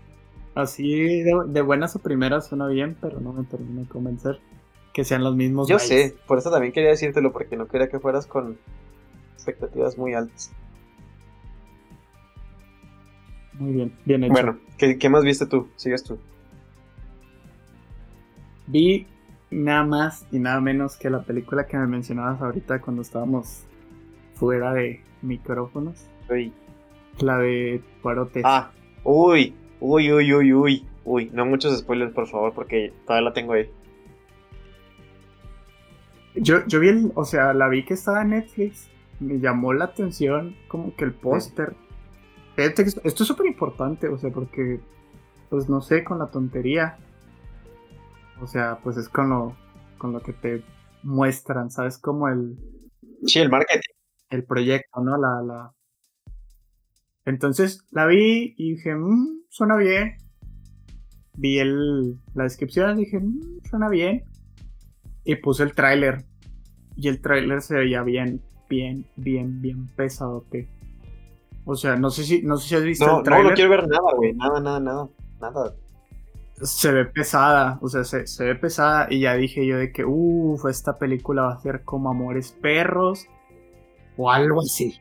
Así 0.56 1.24
de, 1.24 1.62
buenas 1.62 1.98
a 1.98 2.00
primeras 2.00 2.48
suena 2.48 2.68
bien, 2.68 2.96
pero 3.02 3.20
no 3.20 3.34
me 3.34 3.44
termina 3.44 3.82
de 3.82 3.90
convencer 3.90 4.40
que 4.94 5.04
sean 5.04 5.24
los 5.24 5.36
mismos. 5.36 5.68
Yo 5.68 5.80
sé, 5.80 6.16
por 6.28 6.38
eso 6.38 6.52
también 6.52 6.74
quería 6.74 6.90
decírtelo, 6.90 7.32
porque 7.32 7.56
no 7.56 7.68
quería 7.68 7.90
que 7.90 8.00
fueras 8.00 8.26
con 8.28 8.58
expectativas 9.34 9.98
muy 9.98 10.14
altas. 10.14 10.52
Muy 13.54 13.74
bien, 13.74 13.98
bien 14.06 14.24
hecho. 14.24 14.34
Bueno, 14.34 14.60
¿qué, 14.78 14.98
qué 14.98 15.10
más 15.10 15.24
viste 15.24 15.46
tú? 15.46 15.68
Sigues 15.76 16.04
tú. 16.04 16.18
Vi 18.68 19.08
nada 19.50 19.84
más 19.84 20.26
y 20.32 20.40
nada 20.40 20.62
menos 20.62 20.96
que 20.96 21.10
la 21.10 21.24
película 21.24 21.68
que 21.68 21.78
me 21.78 21.88
mencionabas 21.88 22.42
ahorita 22.42 22.80
cuando 22.82 23.02
estábamos 23.02 23.66
fuera 24.36 24.74
de 24.74 25.02
micrófonos. 25.22 26.06
Uy. 26.30 26.54
La 27.20 27.38
de 27.38 27.82
Parotes. 28.02 28.44
Ah, 28.46 28.72
uy, 29.04 29.54
uy, 29.80 30.12
uy, 30.12 30.34
uy, 30.34 30.54
uy. 30.54 30.86
Uy, 31.04 31.32
no 31.34 31.46
muchos 31.46 31.78
spoilers, 31.80 32.14
por 32.14 32.28
favor, 32.28 32.54
porque 32.54 32.94
todavía 33.06 33.30
la 33.30 33.34
tengo 33.34 33.54
ahí. 33.54 33.70
Yo, 36.36 36.66
yo 36.68 36.80
vi 36.80 36.90
el, 36.90 37.12
o 37.16 37.26
sea, 37.26 37.54
la 37.54 37.68
vi 37.68 37.86
que 37.86 37.94
estaba 37.94 38.22
en 38.22 38.30
Netflix. 38.30 38.90
Me 39.20 39.40
llamó 39.40 39.74
la 39.74 39.86
atención 39.86 40.56
como 40.68 40.96
que 40.96 41.06
el 41.06 41.14
póster. 41.14 41.76
Esto 42.58 42.84
es 42.84 43.28
súper 43.28 43.46
importante, 43.46 44.08
o 44.08 44.18
sea, 44.18 44.32
porque, 44.32 44.80
pues 45.50 45.70
no 45.70 45.82
sé, 45.82 46.04
con 46.04 46.20
la 46.20 46.28
tontería 46.28 46.98
o 48.42 48.48
sea, 48.48 48.80
pues 48.84 48.98
es 48.98 49.08
con 49.08 49.30
lo, 49.30 49.56
con 49.98 50.14
lo 50.14 50.22
que 50.22 50.34
te 50.34 50.64
muestran, 51.04 51.70
¿sabes? 51.70 51.98
Como 52.00 52.28
el... 52.28 52.58
Sí, 53.26 53.40
el 53.40 53.50
marketing. 53.50 53.94
El 54.30 54.44
proyecto, 54.44 55.02
¿no? 55.02 55.16
La, 55.18 55.42
la... 55.44 55.72
Entonces 57.26 57.86
la 57.92 58.08
vi 58.08 58.56
y 58.58 58.72
dije, 58.74 58.96
mmm, 58.96 59.44
suena 59.50 59.76
bien. 59.76 60.18
Vi 61.38 61.60
el, 61.60 62.20
la 62.34 62.44
descripción 62.44 62.98
y 62.98 63.06
dije, 63.06 63.20
mmm, 63.20 63.60
suena 63.70 63.90
bien. 63.90 64.24
Y 65.24 65.36
puse 65.36 65.64
el 65.64 65.74
tráiler. 65.74 66.26
Y 66.96 67.08
el 67.08 67.22
tráiler 67.22 67.62
se 67.62 67.76
veía 67.76 68.04
bien, 68.04 68.42
bien, 68.70 69.06
bien, 69.16 69.62
bien 69.62 69.88
pesadote. 69.96 70.68
O 71.66 71.76
sea, 71.76 71.96
no 71.96 72.10
sé 72.10 72.24
si, 72.24 72.42
no 72.42 72.58
sé 72.58 72.70
si 72.70 72.76
has 72.76 72.84
visto 72.84 73.18
el 73.18 73.24
tráiler. 73.24 73.44
No, 73.44 73.50
no 73.52 73.56
quiero 73.56 73.70
ver 73.72 73.88
nada, 73.88 74.16
güey. 74.16 74.34
Nada, 74.34 74.60
nada, 74.60 74.80
nada. 74.80 75.10
Nada 75.40 75.74
se 76.62 76.92
ve 76.92 77.06
pesada, 77.06 77.80
o 77.82 77.90
sea, 77.90 78.04
se, 78.04 78.44
ve 78.44 78.56
pesada 78.56 79.08
y 79.10 79.22
ya 79.22 79.36
dije 79.36 79.66
yo 79.66 79.78
de 79.78 79.92
que, 79.92 80.06
uff, 80.06 80.66
esta 80.66 80.98
película 80.98 81.44
va 81.44 81.54
a 81.54 81.60
ser 81.60 81.84
como 81.84 82.10
Amores 82.10 82.52
Perros 82.62 83.28
o 84.18 84.32
algo 84.32 84.62
así, 84.62 85.00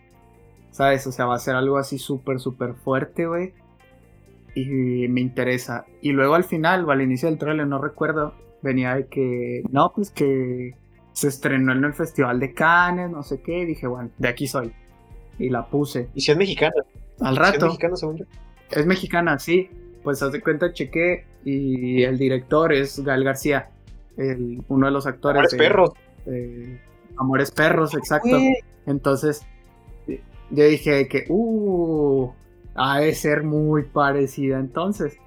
¿sabes? 0.71 1.07
O 1.07 1.13
sea, 1.13 1.27
va 1.27 1.35
a 1.35 1.39
ser 1.39 1.57
algo 1.57 1.77
así 1.77 1.99
súper, 1.99 2.41
súper 2.41 2.75
fuerte, 2.75 3.27
güey. 3.27 3.55
Y 4.55 5.09
me 5.09 5.21
interesa. 5.21 5.85
Y 6.01 6.13
luego 6.13 6.35
al 6.35 6.45
final, 6.45 6.85
o 6.85 6.91
al 6.91 7.03
inicio 7.03 7.29
del 7.29 7.39
trailer, 7.39 7.67
no 7.67 7.81
recuerdo, 7.81 8.35
venía 8.63 8.95
de 8.95 9.07
que, 9.07 9.63
no, 9.71 9.93
pues 9.95 10.11
que 10.11 10.75
se 11.13 11.29
estrenó 11.29 11.73
en 11.73 11.85
el 11.85 11.95
Festival 11.95 12.41
de 12.41 12.55
Cannes, 12.55 13.11
no 13.11 13.23
sé 13.23 13.41
qué, 13.41 13.61
y 13.61 13.67
dije, 13.67 13.87
bueno, 13.87 14.11
de 14.19 14.29
aquí 14.29 14.47
soy. 14.47 14.73
Y 15.39 15.49
la 15.49 15.67
puse. 15.69 16.09
¿Y 16.15 16.21
si 16.21 16.33
es 16.33 16.37
mexicana? 16.37 16.73
Al 17.21 17.37
rato. 17.37 17.57
es 17.57 17.65
mexicana, 17.65 17.97
según 17.97 18.17
yo? 18.19 18.25
Es 18.71 18.87
mexicana, 18.87 19.39
sí 19.39 19.69
pues 20.03 20.23
haz 20.23 20.33
de 20.33 20.41
cuenta, 20.41 20.73
chequé 20.73 21.25
y 21.45 22.03
el 22.03 22.19
director 22.19 22.73
es 22.73 23.01
Gael 23.01 23.25
García, 23.25 23.71
el, 24.17 24.63
uno 24.69 24.87
de 24.87 24.93
los 24.93 25.07
actores. 25.07 25.39
Amores 25.39 25.55
Perros. 25.55 25.91
Amores 27.17 27.51
Perros, 27.51 27.95
exacto. 27.95 28.37
Entonces, 28.87 29.47
yo 30.07 30.65
dije 30.65 31.09
que, 31.09 31.27
uh, 31.29 32.33
ha 32.75 33.01
de 33.01 33.15
ser 33.15 33.43
muy 33.43 33.85
parecida 33.85 34.59
entonces. 34.59 35.19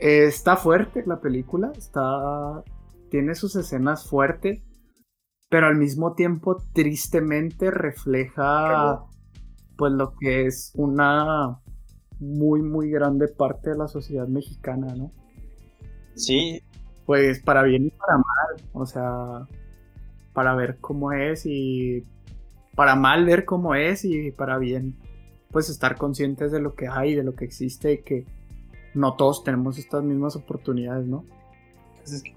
Está 0.00 0.56
fuerte 0.56 1.04
la 1.06 1.20
película, 1.20 1.72
está 1.76 2.64
tiene 3.10 3.34
sus 3.34 3.56
escenas 3.56 4.08
fuertes, 4.08 4.62
pero 5.50 5.66
al 5.66 5.76
mismo 5.76 6.14
tiempo 6.14 6.56
tristemente 6.72 7.70
refleja 7.70 9.04
pues 9.76 9.92
lo 9.92 10.14
que 10.14 10.46
es 10.46 10.72
una 10.76 11.60
muy, 12.18 12.62
muy 12.62 12.90
grande 12.90 13.28
parte 13.28 13.70
de 13.70 13.76
la 13.76 13.88
sociedad 13.88 14.28
mexicana, 14.28 14.94
¿no? 14.94 15.12
Sí. 16.14 16.62
Pues 17.04 17.40
para 17.42 17.62
bien 17.64 17.86
y 17.86 17.90
para 17.90 18.18
mal, 18.18 18.70
o 18.72 18.86
sea, 18.86 19.48
para 20.32 20.54
ver 20.54 20.78
cómo 20.80 21.12
es 21.12 21.44
y 21.44 22.04
para 22.76 22.94
mal 22.94 23.24
ver 23.24 23.44
cómo 23.44 23.74
es 23.74 24.04
y 24.04 24.30
para 24.30 24.58
bien, 24.58 24.96
pues 25.50 25.68
estar 25.70 25.96
conscientes 25.96 26.52
de 26.52 26.60
lo 26.60 26.74
que 26.74 26.86
hay, 26.86 27.16
de 27.16 27.24
lo 27.24 27.34
que 27.34 27.44
existe 27.44 27.92
y 27.94 28.02
que 28.02 28.26
no 28.94 29.14
todos 29.14 29.44
tenemos 29.44 29.78
estas 29.78 30.02
mismas 30.02 30.36
oportunidades, 30.36 31.06
¿no? 31.06 31.24
Es 32.04 32.22
que 32.22 32.34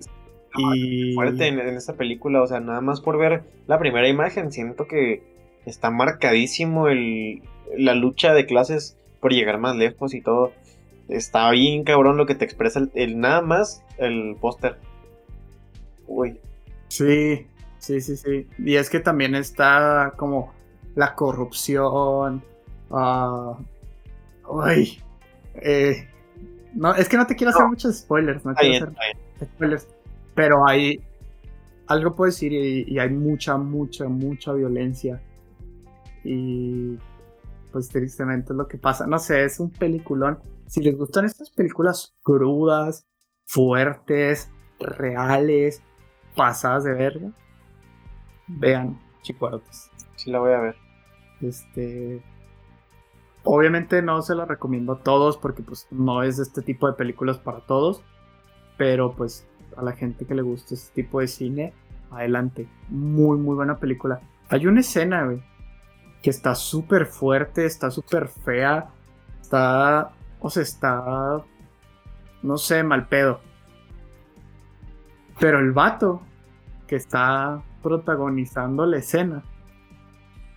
y 0.56 1.14
fuerte 1.16 1.48
en, 1.48 1.60
en 1.60 1.76
esta 1.76 1.94
película, 1.94 2.42
o 2.42 2.48
sea, 2.48 2.60
nada 2.60 2.82
más 2.82 3.02
por 3.02 3.18
ver 3.18 3.44
la 3.66 3.80
primera 3.80 4.08
imagen, 4.08 4.52
siento 4.52 4.88
que 4.88 5.24
está 5.66 5.90
marcadísimo 5.90 6.88
el, 6.88 7.42
la 7.76 7.96
lucha 7.96 8.34
de 8.34 8.46
clases 8.46 8.98
por 9.20 9.32
llegar 9.32 9.58
más 9.60 9.76
lejos 9.76 10.14
y 10.14 10.22
todo. 10.22 10.52
Está 11.08 11.50
bien 11.52 11.84
cabrón 11.84 12.18
lo 12.18 12.26
que 12.26 12.36
te 12.36 12.46
expresa 12.46 12.82
el, 12.94 13.20
nada 13.20 13.42
más 13.42 13.84
el 13.98 14.36
póster. 14.40 14.78
Uy. 16.08 16.40
Sí, 16.88 17.48
sí, 17.80 18.02
sí, 18.02 18.16
sí. 18.16 18.48
Y 18.60 18.76
es 18.76 18.90
que 18.90 19.00
también 19.00 19.36
está 19.36 20.14
como 20.18 20.54
la 20.96 21.16
corrupción. 21.16 22.44
Uh, 22.90 23.56
uy. 24.48 25.02
Eh, 25.56 26.08
no, 26.74 26.94
es 26.96 27.10
que 27.10 27.18
no 27.18 27.26
te 27.28 27.36
quiero 27.36 27.52
hacer 27.52 27.66
muchos 27.68 27.98
spoilers. 28.00 28.44
No 28.46 28.54
quiero 28.56 28.86
hacer 28.86 29.16
spoilers. 29.56 29.88
Pero 30.36 30.68
hay. 30.68 31.02
Algo 31.88 32.16
puedo 32.16 32.32
decir 32.32 32.54
y, 32.54 32.86
y 32.88 33.00
hay 33.00 33.10
mucha, 33.10 33.58
mucha, 33.58 34.08
mucha 34.08 34.54
violencia. 34.54 35.22
Y 36.24 36.98
pues 37.72 37.90
tristemente 37.90 38.54
es 38.54 38.58
lo 38.58 38.68
que 38.68 38.78
pasa. 38.78 39.06
No 39.06 39.20
sé, 39.20 39.44
es 39.44 39.60
un 39.60 39.70
peliculón. 39.70 40.40
Si 40.68 40.82
les 40.82 40.98
gustan 40.98 41.26
estas 41.26 41.50
películas 41.50 42.16
crudas, 42.22 43.06
fuertes, 43.46 44.50
reales, 44.80 45.82
pasadas 46.36 46.86
de 46.86 46.94
verga, 46.94 47.32
vean 48.48 49.00
Chicuarotes. 49.22 49.90
Sí, 50.16 50.32
la 50.32 50.40
voy 50.40 50.54
a 50.54 50.60
ver. 50.60 50.76
Este. 51.42 52.22
Obviamente 53.44 54.02
no 54.02 54.22
se 54.22 54.36
la 54.36 54.46
recomiendo 54.46 54.94
a 54.94 55.00
todos 55.00 55.38
porque 55.38 55.64
pues 55.64 55.88
no 55.92 56.24
es 56.24 56.40
este 56.40 56.62
tipo 56.62 56.88
de 56.88 56.94
películas 56.94 57.38
para 57.38 57.60
todos. 57.60 58.02
Pero 58.78 59.14
pues 59.14 59.48
a 59.78 59.84
la 59.84 59.94
gente 59.94 60.26
que 60.26 60.36
le 60.36 60.42
gusta 60.42 60.74
este 60.74 61.04
tipo 61.04 61.20
de 61.20 61.28
cine, 61.28 61.74
adelante. 62.12 62.68
Muy, 62.90 63.38
muy 63.38 63.56
buena 63.56 63.78
película. 63.78 64.22
Hay 64.50 64.68
una 64.68 64.82
escena, 64.82 65.26
güey, 65.26 65.42
que 66.22 66.30
está 66.30 66.56
súper 66.56 67.06
fuerte, 67.06 67.66
está 67.66 67.92
súper 67.92 68.28
fea, 68.28 68.90
está, 69.42 70.14
o 70.40 70.50
sea, 70.50 70.64
está, 70.64 71.44
no 72.42 72.58
sé, 72.58 72.84
mal 72.84 73.08
pedo. 73.08 73.42
Pero 75.40 75.60
el 75.60 75.72
vato 75.72 76.22
que 76.88 76.96
está 76.96 77.64
protagonizando 77.82 78.86
la 78.86 78.98
escena 78.98 79.44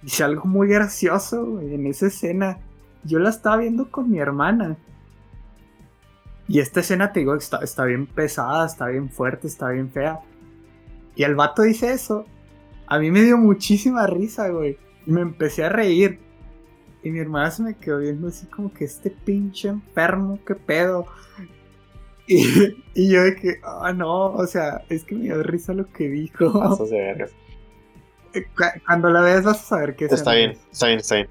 dice 0.02 0.22
algo 0.22 0.44
muy 0.44 0.68
gracioso 0.68 1.60
en 1.60 1.86
esa 1.86 2.06
escena. 2.06 2.58
Yo 3.06 3.18
la 3.18 3.30
estaba 3.30 3.58
viendo 3.58 3.90
con 3.90 4.10
mi 4.10 4.18
hermana. 4.18 4.76
Y 6.48 6.60
esta 6.60 6.80
escena, 6.80 7.12
te 7.12 7.20
digo, 7.20 7.34
está, 7.34 7.58
está 7.58 7.84
bien 7.84 8.06
pesada, 8.06 8.66
está 8.66 8.86
bien 8.86 9.10
fuerte, 9.10 9.46
está 9.46 9.70
bien 9.70 9.90
fea. 9.90 10.20
Y 11.14 11.24
el 11.24 11.34
vato 11.34 11.62
dice 11.62 11.92
eso. 11.92 12.26
A 12.86 12.98
mí 12.98 13.10
me 13.10 13.22
dio 13.22 13.36
muchísima 13.36 14.06
risa, 14.06 14.48
güey. 14.48 14.78
Y 15.06 15.10
me 15.10 15.22
empecé 15.22 15.64
a 15.64 15.68
reír. 15.68 16.20
Y 17.02 17.10
mi 17.10 17.18
hermana 17.18 17.50
se 17.50 17.62
me 17.62 17.76
quedó 17.76 17.98
viendo 17.98 18.28
así 18.28 18.46
como 18.46 18.72
que 18.72 18.84
este 18.84 19.10
pinche 19.10 19.68
enfermo, 19.68 20.38
qué 20.46 20.54
pedo. 20.54 21.06
Y, 22.28 23.08
yo 23.08 23.22
de 23.22 23.36
que, 23.36 23.60
ah, 23.62 23.92
no, 23.92 24.32
o 24.32 24.46
sea, 24.48 24.82
es 24.88 25.04
que 25.04 25.14
me 25.14 25.22
dio 25.26 25.40
risa 25.44 25.72
lo 25.72 25.92
que 25.92 26.08
dijo. 26.08 26.50
Cuando 28.84 29.10
la 29.10 29.20
veas 29.20 29.44
vas 29.44 29.60
a 29.60 29.64
saber 29.64 29.94
qué 29.94 30.06
es. 30.06 30.12
Está 30.12 30.34
bien, 30.34 30.58
está 30.72 30.88
bien, 30.88 30.98
está 30.98 31.14
bien. 31.14 31.28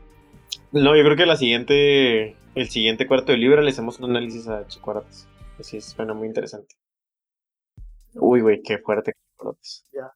No, 0.72 0.96
yo 0.96 1.04
creo 1.04 1.16
que 1.16 1.26
la 1.26 1.36
siguiente, 1.36 2.36
el 2.56 2.70
siguiente 2.70 3.08
cuarto 3.08 3.32
de 3.32 3.38
libro 3.38 3.62
le 3.62 3.70
hacemos 3.70 4.00
un 4.00 4.12
análisis 4.12 4.48
a 4.48 4.68
Chicuarates. 4.68 5.28
Así 5.60 5.78
es, 5.78 5.86
suena 5.86 6.14
muy 6.14 6.28
interesante. 6.28 6.76
Uy, 8.16 8.42
güey, 8.42 8.62
qué 8.62 8.78
fuerte 8.80 9.14
Chicuarates. 9.32 9.86
Ya. 9.94 10.12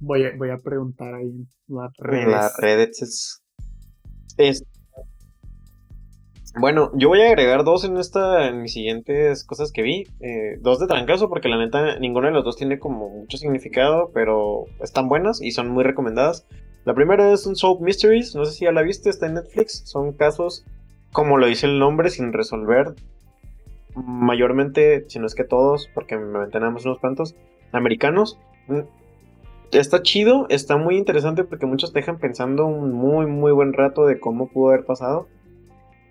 Voy 0.00 0.24
a, 0.24 0.36
voy 0.36 0.50
a 0.50 0.58
preguntar 0.58 1.14
ahí 1.14 1.26
en 1.26 1.48
las 1.68 1.92
redes. 1.98 2.28
las 2.28 2.56
redes 2.58 3.02
es, 3.02 3.42
es, 4.36 4.64
Bueno, 6.60 6.92
yo 6.94 7.08
voy 7.08 7.20
a 7.22 7.28
agregar 7.28 7.64
dos 7.64 7.84
en 7.84 7.96
esta, 7.96 8.48
en 8.48 8.62
mis 8.62 8.72
siguientes 8.72 9.44
cosas 9.44 9.72
que 9.72 9.82
vi. 9.82 10.04
Eh, 10.20 10.58
dos 10.60 10.78
de 10.78 10.86
trancazo, 10.86 11.28
porque 11.28 11.48
la 11.48 11.58
neta, 11.58 11.98
ninguno 11.98 12.28
de 12.28 12.32
los 12.32 12.44
dos 12.44 12.56
tiene 12.56 12.78
como 12.78 13.08
mucho 13.08 13.36
significado, 13.38 14.12
pero 14.14 14.66
están 14.80 15.08
buenas 15.08 15.42
y 15.42 15.50
son 15.50 15.68
muy 15.68 15.82
recomendadas. 15.82 16.46
La 16.88 16.94
primera 16.94 17.34
es 17.34 17.46
un 17.46 17.54
Soap 17.54 17.82
Mysteries, 17.82 18.34
no 18.34 18.46
sé 18.46 18.52
si 18.52 18.64
ya 18.64 18.72
la 18.72 18.80
viste, 18.80 19.10
está 19.10 19.26
en 19.26 19.34
Netflix. 19.34 19.82
Son 19.84 20.14
casos, 20.14 20.64
como 21.12 21.36
lo 21.36 21.46
dice 21.46 21.66
el 21.66 21.78
nombre, 21.78 22.08
sin 22.08 22.32
resolver. 22.32 22.94
Mayormente, 23.94 25.04
si 25.06 25.18
no 25.18 25.26
es 25.26 25.34
que 25.34 25.44
todos, 25.44 25.90
porque 25.92 26.16
me 26.16 26.24
mantenemos 26.24 26.86
unos 26.86 26.98
cuantos, 26.98 27.34
americanos. 27.72 28.38
Mm, 28.68 28.88
está 29.70 30.00
chido, 30.00 30.46
está 30.48 30.78
muy 30.78 30.96
interesante 30.96 31.44
porque 31.44 31.66
muchos 31.66 31.92
te 31.92 31.98
dejan 31.98 32.16
pensando 32.16 32.64
un 32.64 32.94
muy, 32.94 33.26
muy 33.26 33.52
buen 33.52 33.74
rato 33.74 34.06
de 34.06 34.18
cómo 34.18 34.48
pudo 34.48 34.70
haber 34.70 34.86
pasado. 34.86 35.28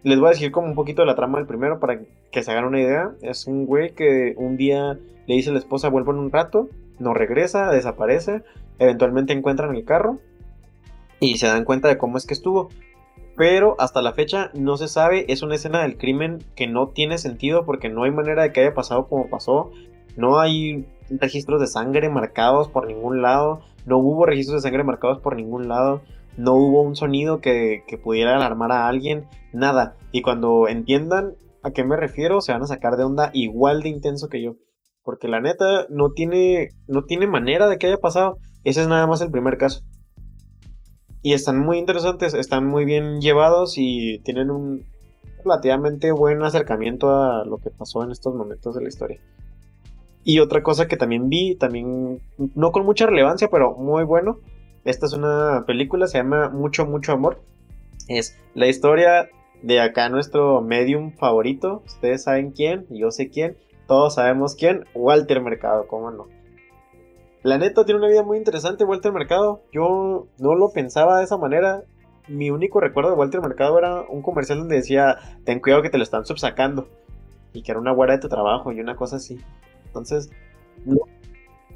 Les 0.03 0.19
voy 0.19 0.27
a 0.27 0.33
decir 0.33 0.51
como 0.51 0.67
un 0.67 0.75
poquito 0.75 1.01
de 1.01 1.07
la 1.07 1.15
trama 1.15 1.39
del 1.39 1.47
primero 1.47 1.79
para 1.79 2.01
que 2.31 2.43
se 2.43 2.51
hagan 2.51 2.65
una 2.65 2.79
idea. 2.79 3.15
Es 3.23 3.47
un 3.47 3.65
güey 3.65 3.95
que 3.95 4.35
un 4.37 4.57
día 4.57 4.99
le 5.25 5.35
dice 5.35 5.49
a 5.49 5.53
la 5.53 5.59
esposa 5.59 5.89
vuelvo 5.89 6.11
en 6.11 6.19
un 6.19 6.31
rato, 6.31 6.69
no 6.99 7.15
regresa, 7.15 7.71
desaparece, 7.71 8.43
eventualmente 8.77 9.33
encuentran 9.33 9.75
el 9.75 9.83
carro 9.83 10.19
y 11.19 11.37
se 11.37 11.47
dan 11.47 11.65
cuenta 11.65 11.87
de 11.87 11.97
cómo 11.97 12.17
es 12.17 12.25
que 12.25 12.33
estuvo. 12.33 12.69
Pero 13.35 13.75
hasta 13.79 14.01
la 14.01 14.13
fecha 14.13 14.49
no 14.55 14.77
se 14.77 14.87
sabe, 14.87 15.31
es 15.31 15.43
una 15.43 15.55
escena 15.55 15.83
del 15.83 15.97
crimen 15.97 16.39
que 16.55 16.65
no 16.65 16.87
tiene 16.87 17.19
sentido 17.19 17.65
porque 17.65 17.87
no 17.87 18.03
hay 18.03 18.11
manera 18.11 18.43
de 18.43 18.51
que 18.51 18.61
haya 18.61 18.73
pasado 18.73 19.07
como 19.07 19.29
pasó. 19.29 19.71
No 20.15 20.39
hay 20.39 20.87
registros 21.09 21.61
de 21.61 21.67
sangre 21.67 22.09
marcados 22.09 22.67
por 22.67 22.87
ningún 22.87 23.21
lado, 23.21 23.61
no 23.85 23.99
hubo 23.99 24.25
registros 24.25 24.61
de 24.61 24.67
sangre 24.67 24.83
marcados 24.83 25.19
por 25.19 25.35
ningún 25.35 25.67
lado, 25.67 26.01
no 26.37 26.55
hubo 26.55 26.81
un 26.81 26.95
sonido 26.95 27.39
que, 27.39 27.83
pudiera 28.03 28.35
alarmar 28.35 28.71
a 28.71 28.87
alguien, 28.87 29.27
nada. 29.53 29.95
Y 30.11 30.23
cuando 30.23 30.67
entiendan 30.67 31.35
a 31.63 31.71
qué 31.71 31.83
me 31.83 31.95
refiero, 31.95 32.41
se 32.41 32.53
van 32.53 32.63
a 32.63 32.67
sacar 32.67 32.97
de 32.97 33.03
onda 33.03 33.29
igual 33.33 33.83
de 33.83 33.89
intenso 33.89 34.29
que 34.29 34.41
yo. 34.41 34.55
Porque 35.03 35.27
la 35.27 35.41
neta 35.41 35.85
no 35.89 36.11
tiene, 36.11 36.69
no 36.87 37.03
tiene 37.03 37.27
manera 37.27 37.67
de 37.67 37.77
que 37.77 37.87
haya 37.87 37.97
pasado. 37.97 38.37
Ese 38.63 38.81
es 38.81 38.87
nada 38.87 39.07
más 39.07 39.21
el 39.21 39.31
primer 39.31 39.57
caso. 39.57 39.81
Y 41.21 41.33
están 41.33 41.59
muy 41.59 41.77
interesantes, 41.77 42.33
están 42.33 42.65
muy 42.65 42.85
bien 42.85 43.21
llevados 43.21 43.75
y 43.77 44.19
tienen 44.19 44.51
un 44.51 44.85
relativamente 45.43 46.11
buen 46.11 46.41
acercamiento 46.43 47.09
a 47.09 47.45
lo 47.45 47.57
que 47.57 47.69
pasó 47.69 48.03
en 48.03 48.11
estos 48.11 48.35
momentos 48.35 48.75
de 48.75 48.81
la 48.81 48.89
historia. 48.89 49.19
Y 50.23 50.39
otra 50.39 50.61
cosa 50.61 50.87
que 50.87 50.97
también 50.97 51.29
vi, 51.29 51.55
también 51.55 52.21
no 52.53 52.71
con 52.71 52.85
mucha 52.85 53.05
relevancia, 53.05 53.49
pero 53.49 53.75
muy 53.75 54.03
bueno. 54.03 54.39
Esta 54.83 55.05
es 55.05 55.13
una 55.13 55.63
película, 55.65 56.07
se 56.07 56.17
llama 56.17 56.49
Mucho, 56.49 56.85
mucho 56.85 57.13
amor. 57.13 57.41
Es 58.07 58.37
la 58.53 58.67
historia 58.67 59.29
de 59.61 59.79
acá 59.79 60.09
nuestro 60.09 60.61
medium 60.61 61.13
favorito. 61.13 61.81
Ustedes 61.85 62.23
saben 62.23 62.51
quién, 62.51 62.85
yo 62.89 63.11
sé 63.11 63.29
quién, 63.29 63.57
todos 63.87 64.15
sabemos 64.15 64.55
quién. 64.55 64.85
Walter 64.93 65.41
Mercado, 65.41 65.87
cómo 65.87 66.11
no. 66.11 66.27
La 67.47 67.57
neta 67.57 67.85
tiene 67.85 67.99
una 67.99 68.09
vida 68.09 68.23
muy 68.23 68.37
interesante 68.37 68.83
Walter 68.83 69.13
Mercado. 69.13 69.61
Yo 69.71 70.27
no 70.37 70.55
lo 70.55 70.73
pensaba 70.73 71.19
de 71.19 71.23
esa 71.23 71.37
manera. 71.37 71.85
Mi 72.27 72.51
único 72.51 72.81
recuerdo 72.81 73.11
de 73.11 73.15
Walter 73.15 73.39
Mercado 73.39 73.77
era 73.77 74.01
un 74.01 74.21
comercial 74.21 74.59
donde 74.59 74.75
decía, 74.75 75.15
ten 75.45 75.61
cuidado 75.61 75.81
que 75.81 75.89
te 75.89 75.97
lo 75.97 76.03
están 76.03 76.25
subsacando. 76.25 76.89
Y 77.53 77.61
que 77.61 77.71
era 77.71 77.79
una 77.79 77.93
guarda 77.93 78.15
de 78.15 78.19
tu 78.19 78.27
trabajo 78.27 78.73
y 78.73 78.81
una 78.81 78.97
cosa 78.97 79.15
así. 79.15 79.39
Entonces... 79.85 80.29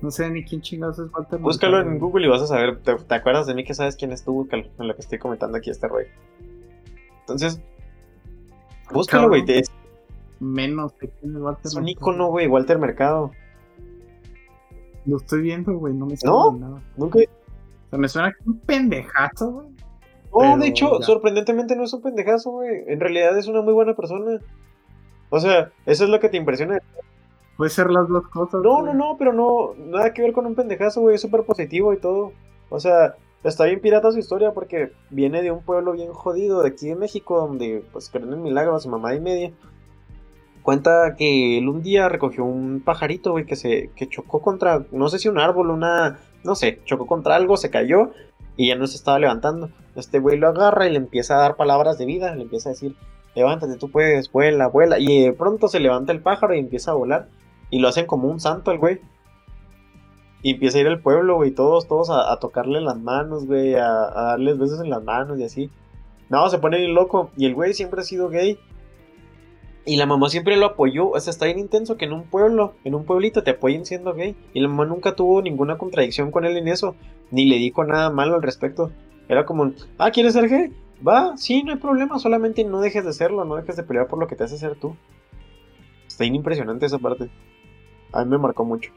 No, 0.02 0.12
sé 0.12 0.30
ni 0.30 0.44
quién 0.44 0.60
chingados 0.60 1.00
es 1.00 1.06
Walter 1.06 1.40
Mercado. 1.40 1.44
Búscalo 1.44 1.80
en 1.80 2.00
Google 2.00 2.28
y 2.28 2.30
vas 2.30 2.42
a 2.42 2.48
saber. 2.48 2.82
¿Te, 2.82 3.16
acuerdas 3.16 3.48
de 3.48 3.54
mí 3.54 3.64
que 3.64 3.74
sabes 3.74 3.96
quién 3.96 4.12
es 4.12 4.26
tú? 4.26 4.50
En 4.52 4.68
lo 4.78 4.94
que 4.94 5.00
estoy 5.00 5.20
comentando 5.20 5.58
aquí 5.58 5.70
este 5.70 5.88
rollo. 5.88 6.10
Entonces... 7.22 7.62
Búscalo, 8.92 9.30
güey. 9.30 9.46
Menos 10.42 10.98
de 10.98 11.08
quién 11.12 11.34
es 11.34 11.42
Walter 11.42 11.66
Es 11.66 11.76
un 11.76 11.88
icono, 11.88 12.28
güey. 12.28 12.48
Walter 12.48 12.78
Mercado. 12.78 13.32
Lo 15.06 15.18
estoy 15.18 15.42
viendo, 15.42 15.78
güey, 15.78 15.94
no 15.94 16.06
me 16.06 16.18
suena 16.18 16.36
¿No? 16.36 16.52
nada. 16.52 16.82
Nunca. 16.98 17.20
O 17.20 17.90
sea, 17.90 18.00
me 18.00 18.08
suena 18.08 18.32
que 18.32 18.50
un 18.50 18.60
pendejazo, 18.60 19.52
güey. 19.52 19.68
No, 20.34 20.58
de 20.58 20.68
hecho, 20.68 21.02
sorprendentemente 21.02 21.76
no 21.76 21.84
es 21.84 21.94
un 21.94 22.02
pendejazo, 22.02 22.52
güey. 22.52 22.84
En 22.88 23.00
realidad 23.00 23.38
es 23.38 23.48
una 23.48 23.62
muy 23.62 23.74
buena 23.74 23.96
persona. 23.96 24.40
O 25.30 25.40
sea, 25.40 25.72
eso 25.86 26.04
es 26.06 26.10
lo 26.10 26.20
que 26.20 26.30
te 26.30 26.38
impresiona. 26.38 26.80
Puede 27.58 27.70
ser 27.70 27.90
las 27.90 28.08
dos 28.08 28.28
cosas. 28.30 28.62
No, 28.64 28.82
no, 28.82 28.94
no, 28.94 29.18
pero 29.18 29.34
no, 29.34 29.74
nada 29.78 30.14
que 30.14 30.22
ver 30.22 30.32
con 30.32 30.46
un 30.46 30.56
pendejazo, 30.56 31.02
güey. 31.02 31.16
Es 31.16 31.22
súper 31.22 31.44
positivo 31.44 31.94
y 31.94 31.98
todo. 31.98 32.32
O 32.70 32.80
sea, 32.80 33.16
está 33.44 33.66
bien 33.66 33.82
pirata 33.82 34.12
su 34.12 34.20
historia 34.20 34.54
porque 34.54 34.94
viene 35.10 35.42
de 35.42 35.52
un 35.52 35.62
pueblo 35.62 35.92
bien 35.94 36.14
jodido 36.14 36.62
de 36.62 36.70
aquí 36.70 36.88
de 36.88 36.96
México, 36.96 37.38
donde 37.40 37.84
pues 37.92 38.10
creen 38.10 38.32
en 38.32 38.42
milagros, 38.42 38.88
mamá 38.88 39.14
y 39.16 39.20
media. 39.20 39.52
Cuenta 40.64 41.16
que 41.18 41.58
él 41.58 41.68
un 41.68 41.82
día 41.82 42.08
recogió 42.08 42.46
un 42.46 42.82
pajarito, 42.82 43.32
güey, 43.32 43.46
que 43.46 43.56
se 43.56 43.90
que 43.96 44.08
chocó 44.08 44.42
contra, 44.42 44.86
no 44.92 45.10
sé 45.10 45.18
si 45.18 45.28
un 45.28 45.40
árbol, 45.40 45.72
una, 45.72 46.20
no 46.44 46.56
sé, 46.56 46.80
chocó 46.86 47.08
contra 47.08 47.36
algo, 47.36 47.58
se 47.58 47.72
cayó 47.72 48.12
y 48.58 48.68
ya 48.68 48.76
no 48.76 48.86
se 48.88 48.98
estaba 48.98 49.20
levantando. 49.20 49.70
Este 49.96 50.20
güey 50.20 50.38
lo 50.38 50.48
agarra 50.48 50.88
y 50.88 50.92
le 50.92 50.98
empieza 50.98 51.36
a 51.36 51.42
dar 51.42 51.56
palabras 51.56 51.98
de 51.98 52.06
vida, 52.06 52.36
le 52.36 52.44
empieza 52.44 52.70
a 52.70 52.74
decir, 52.74 52.96
levántate, 53.36 53.76
tú 53.78 53.90
puedes, 53.90 54.32
vuela, 54.32 54.68
vuela. 54.68 55.00
Y 55.00 55.24
de 55.24 55.34
pronto 55.34 55.68
se 55.68 55.80
levanta 55.80 56.12
el 56.12 56.22
pájaro 56.22 56.54
y 56.54 56.60
empieza 56.60 56.92
a 56.92 56.96
volar. 56.96 57.28
Y 57.70 57.80
lo 57.80 57.88
hacen 57.88 58.06
como 58.06 58.28
un 58.28 58.40
santo 58.40 58.72
el 58.72 58.78
güey. 58.78 59.00
Y 60.44 60.52
empieza 60.52 60.78
a 60.78 60.82
ir 60.82 60.88
al 60.88 61.02
pueblo, 61.02 61.36
güey, 61.36 61.52
todos, 61.52 61.88
todos 61.88 62.10
a, 62.10 62.36
tocarle 62.40 62.82
las 62.82 63.00
manos, 63.00 63.46
güey, 63.46 63.76
a, 63.76 63.86
a, 63.86 64.24
darles 64.32 64.58
besos 64.58 64.82
en 64.82 64.90
las 64.90 65.04
manos 65.04 65.40
y 65.40 65.44
así. 65.44 65.70
No, 66.30 66.50
se 66.50 66.58
pone 66.58 66.78
bien 66.78 66.94
loco. 66.94 67.32
Y 67.38 67.46
el 67.46 67.54
güey 67.54 67.74
siempre 67.74 68.02
ha 68.02 68.04
sido 68.04 68.30
gay. 68.30 68.60
Y 69.84 69.98
la 69.98 70.06
mamá 70.06 70.30
siempre 70.30 70.58
lo 70.58 70.68
apoyó, 70.68 71.10
o 71.10 71.20
sea, 71.20 71.32
está 71.32 71.46
bien 71.46 71.58
intenso 71.58 71.98
que 71.98 72.06
en 72.06 72.14
un 72.14 72.24
pueblo, 72.24 72.76
en 72.84 72.94
un 72.94 73.04
pueblito 73.04 73.44
te 73.44 73.52
apoyen 73.52 73.86
siendo 73.86 74.14
gay. 74.14 74.36
Y 74.54 74.60
la 74.60 74.68
mamá 74.68 74.86
nunca 74.86 75.16
tuvo 75.16 75.42
ninguna 75.42 75.78
contradicción 75.78 76.30
con 76.30 76.46
él 76.46 76.56
en 76.58 76.68
eso, 76.68 76.96
ni 77.32 77.46
le 77.46 77.58
dijo 77.58 77.84
nada 77.84 78.12
malo 78.12 78.36
al 78.36 78.44
respecto. 78.44 78.92
Era 79.28 79.46
como, 79.46 79.74
ah, 79.98 80.12
¿quieres 80.12 80.34
ser 80.34 80.50
gay? 80.50 80.72
Va, 81.06 81.36
sí, 81.36 81.64
no 81.64 81.72
hay 81.72 81.80
problema, 81.80 82.20
solamente 82.20 82.64
no 82.64 82.80
dejes 82.80 83.04
de 83.04 83.14
serlo, 83.14 83.44
no 83.44 83.56
dejes 83.56 83.76
de 83.76 83.84
pelear 83.84 84.08
por 84.08 84.20
lo 84.20 84.28
que 84.28 84.36
te 84.36 84.44
hace 84.44 84.58
ser 84.58 84.76
tú. 84.76 84.96
Está 86.08 86.26
bien 86.26 86.36
impresionante 86.36 86.86
esa 86.86 87.00
parte. 87.00 87.30
A 88.12 88.24
mí 88.24 88.30
me 88.30 88.38
marcó 88.38 88.64
mucho. 88.64 88.92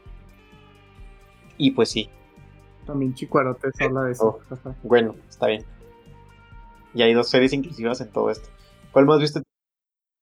Y 1.57 1.71
pues 1.71 1.89
sí. 1.89 2.09
También 2.85 3.15
Chicuarote 3.15 3.69
habla 3.79 4.03
de 4.03 4.11
eso. 4.11 4.39
Oh, 4.51 4.73
bueno, 4.83 5.15
está 5.27 5.47
bien. 5.47 5.63
Y 6.93 7.01
hay 7.01 7.13
dos 7.13 7.29
series 7.29 7.53
inclusivas 7.53 7.99
en 8.01 8.11
todo 8.11 8.29
esto. 8.29 8.49
¿Cuál 8.91 9.05
más 9.05 9.19
viste 9.19 9.41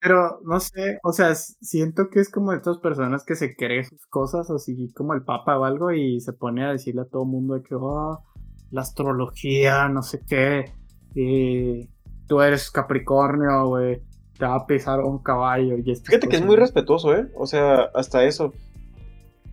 pero 0.04 0.42
no 0.44 0.60
sé, 0.60 1.00
o 1.02 1.14
sea, 1.14 1.34
siento 1.34 2.10
que 2.10 2.20
es 2.20 2.30
como 2.30 2.52
de 2.52 2.58
estas 2.58 2.78
personas 2.80 3.24
que 3.24 3.38
se 3.38 3.56
creen 3.56 3.86
sus 3.86 4.06
cosas, 4.08 4.52
así 4.52 4.92
como 4.94 5.14
el 5.14 5.24
Papa 5.24 5.58
o 5.58 5.64
algo, 5.64 5.94
y 5.94 6.20
se 6.20 6.34
pone 6.34 6.66
a 6.66 6.74
decirle 6.74 7.04
a 7.04 7.06
todo 7.06 7.24
mundo 7.24 7.54
de 7.54 7.64
que, 7.64 7.74
oh, 7.76 8.22
la 8.70 8.82
astrología, 8.82 9.88
no 9.88 10.02
sé 10.02 10.20
qué, 10.28 10.74
y 11.16 11.88
tú 12.28 12.42
eres 12.42 12.70
Capricornio, 12.70 13.68
güey, 13.68 14.02
te 14.38 14.46
va 14.46 14.56
a 14.56 14.68
pisar 14.68 15.00
un 15.00 15.20
caballo. 15.20 15.78
Y 15.78 15.96
Fíjate 15.96 16.28
que 16.28 16.36
es 16.36 16.46
muy 16.46 16.58
respetuoso, 16.58 17.16
¿eh? 17.16 17.32
O 17.38 17.48
sea, 17.48 17.84
hasta 17.96 18.26
eso. 18.26 18.54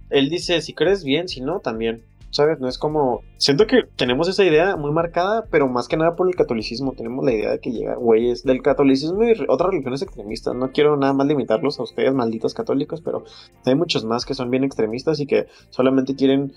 Él 0.08 0.30
dice, 0.30 0.60
si 0.62 0.74
crees 0.74 1.04
bien, 1.04 1.28
si 1.28 1.42
no, 1.42 1.60
también. 1.60 2.02
¿Sabes? 2.30 2.60
No 2.60 2.68
es 2.68 2.78
como... 2.78 3.22
Siento 3.36 3.66
que 3.66 3.82
tenemos 3.96 4.28
esa 4.28 4.44
idea 4.44 4.76
muy 4.76 4.92
marcada, 4.92 5.46
pero 5.50 5.68
más 5.68 5.88
que 5.88 5.96
nada 5.96 6.16
por 6.16 6.28
el 6.28 6.34
catolicismo. 6.34 6.92
Tenemos 6.92 7.24
la 7.24 7.32
idea 7.32 7.50
de 7.50 7.58
que 7.60 7.72
llega 7.72 7.94
güeyes 7.96 8.44
del 8.44 8.62
catolicismo 8.62 9.24
y 9.24 9.34
otras 9.48 9.70
religiones 9.70 10.02
extremistas. 10.02 10.54
No 10.54 10.70
quiero 10.72 10.96
nada 10.96 11.12
más 11.12 11.26
limitarlos 11.26 11.78
a 11.80 11.82
ustedes, 11.82 12.14
malditos 12.14 12.54
católicos, 12.54 13.00
pero 13.00 13.24
hay 13.64 13.74
muchos 13.74 14.04
más 14.04 14.24
que 14.24 14.34
son 14.34 14.50
bien 14.50 14.64
extremistas 14.64 15.20
y 15.20 15.26
que 15.26 15.46
solamente 15.70 16.14
quieren 16.14 16.52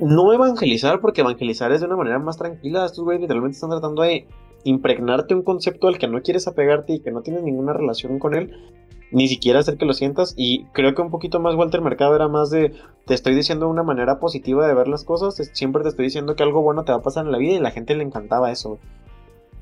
no 0.00 0.32
evangelizar, 0.32 1.00
porque 1.00 1.22
evangelizar 1.22 1.72
es 1.72 1.80
de 1.80 1.86
una 1.86 1.96
manera 1.96 2.18
más 2.18 2.36
tranquila. 2.36 2.84
Estos 2.84 3.04
güeyes 3.04 3.22
literalmente 3.22 3.56
están 3.56 3.70
tratando 3.70 4.02
de 4.02 4.26
impregnarte 4.64 5.34
un 5.34 5.42
concepto 5.42 5.88
al 5.88 5.98
que 5.98 6.06
no 6.06 6.20
quieres 6.22 6.46
apegarte 6.46 6.92
y 6.92 7.00
que 7.00 7.10
no 7.10 7.22
tienes 7.22 7.42
ninguna 7.42 7.72
relación 7.72 8.18
con 8.18 8.34
él 8.34 8.54
ni 9.12 9.28
siquiera 9.28 9.60
hacer 9.60 9.76
que 9.76 9.86
lo 9.86 9.92
sientas. 9.92 10.34
Y 10.36 10.64
creo 10.72 10.94
que 10.94 11.02
un 11.02 11.10
poquito 11.10 11.40
más 11.40 11.54
Walter 11.54 11.80
Mercado 11.80 12.14
era 12.14 12.28
más 12.28 12.50
de 12.50 12.74
te 13.06 13.14
estoy 13.14 13.34
diciendo 13.34 13.68
una 13.68 13.82
manera 13.82 14.18
positiva 14.18 14.66
de 14.66 14.74
ver 14.74 14.88
las 14.88 15.04
cosas. 15.04 15.34
Siempre 15.52 15.82
te 15.82 15.88
estoy 15.88 16.06
diciendo 16.06 16.36
que 16.36 16.42
algo 16.42 16.62
bueno 16.62 16.84
te 16.84 16.92
va 16.92 16.98
a 16.98 17.02
pasar 17.02 17.26
en 17.26 17.32
la 17.32 17.38
vida 17.38 17.54
y 17.54 17.60
la 17.60 17.70
gente 17.70 17.94
le 17.94 18.04
encantaba 18.04 18.50
eso. 18.50 18.78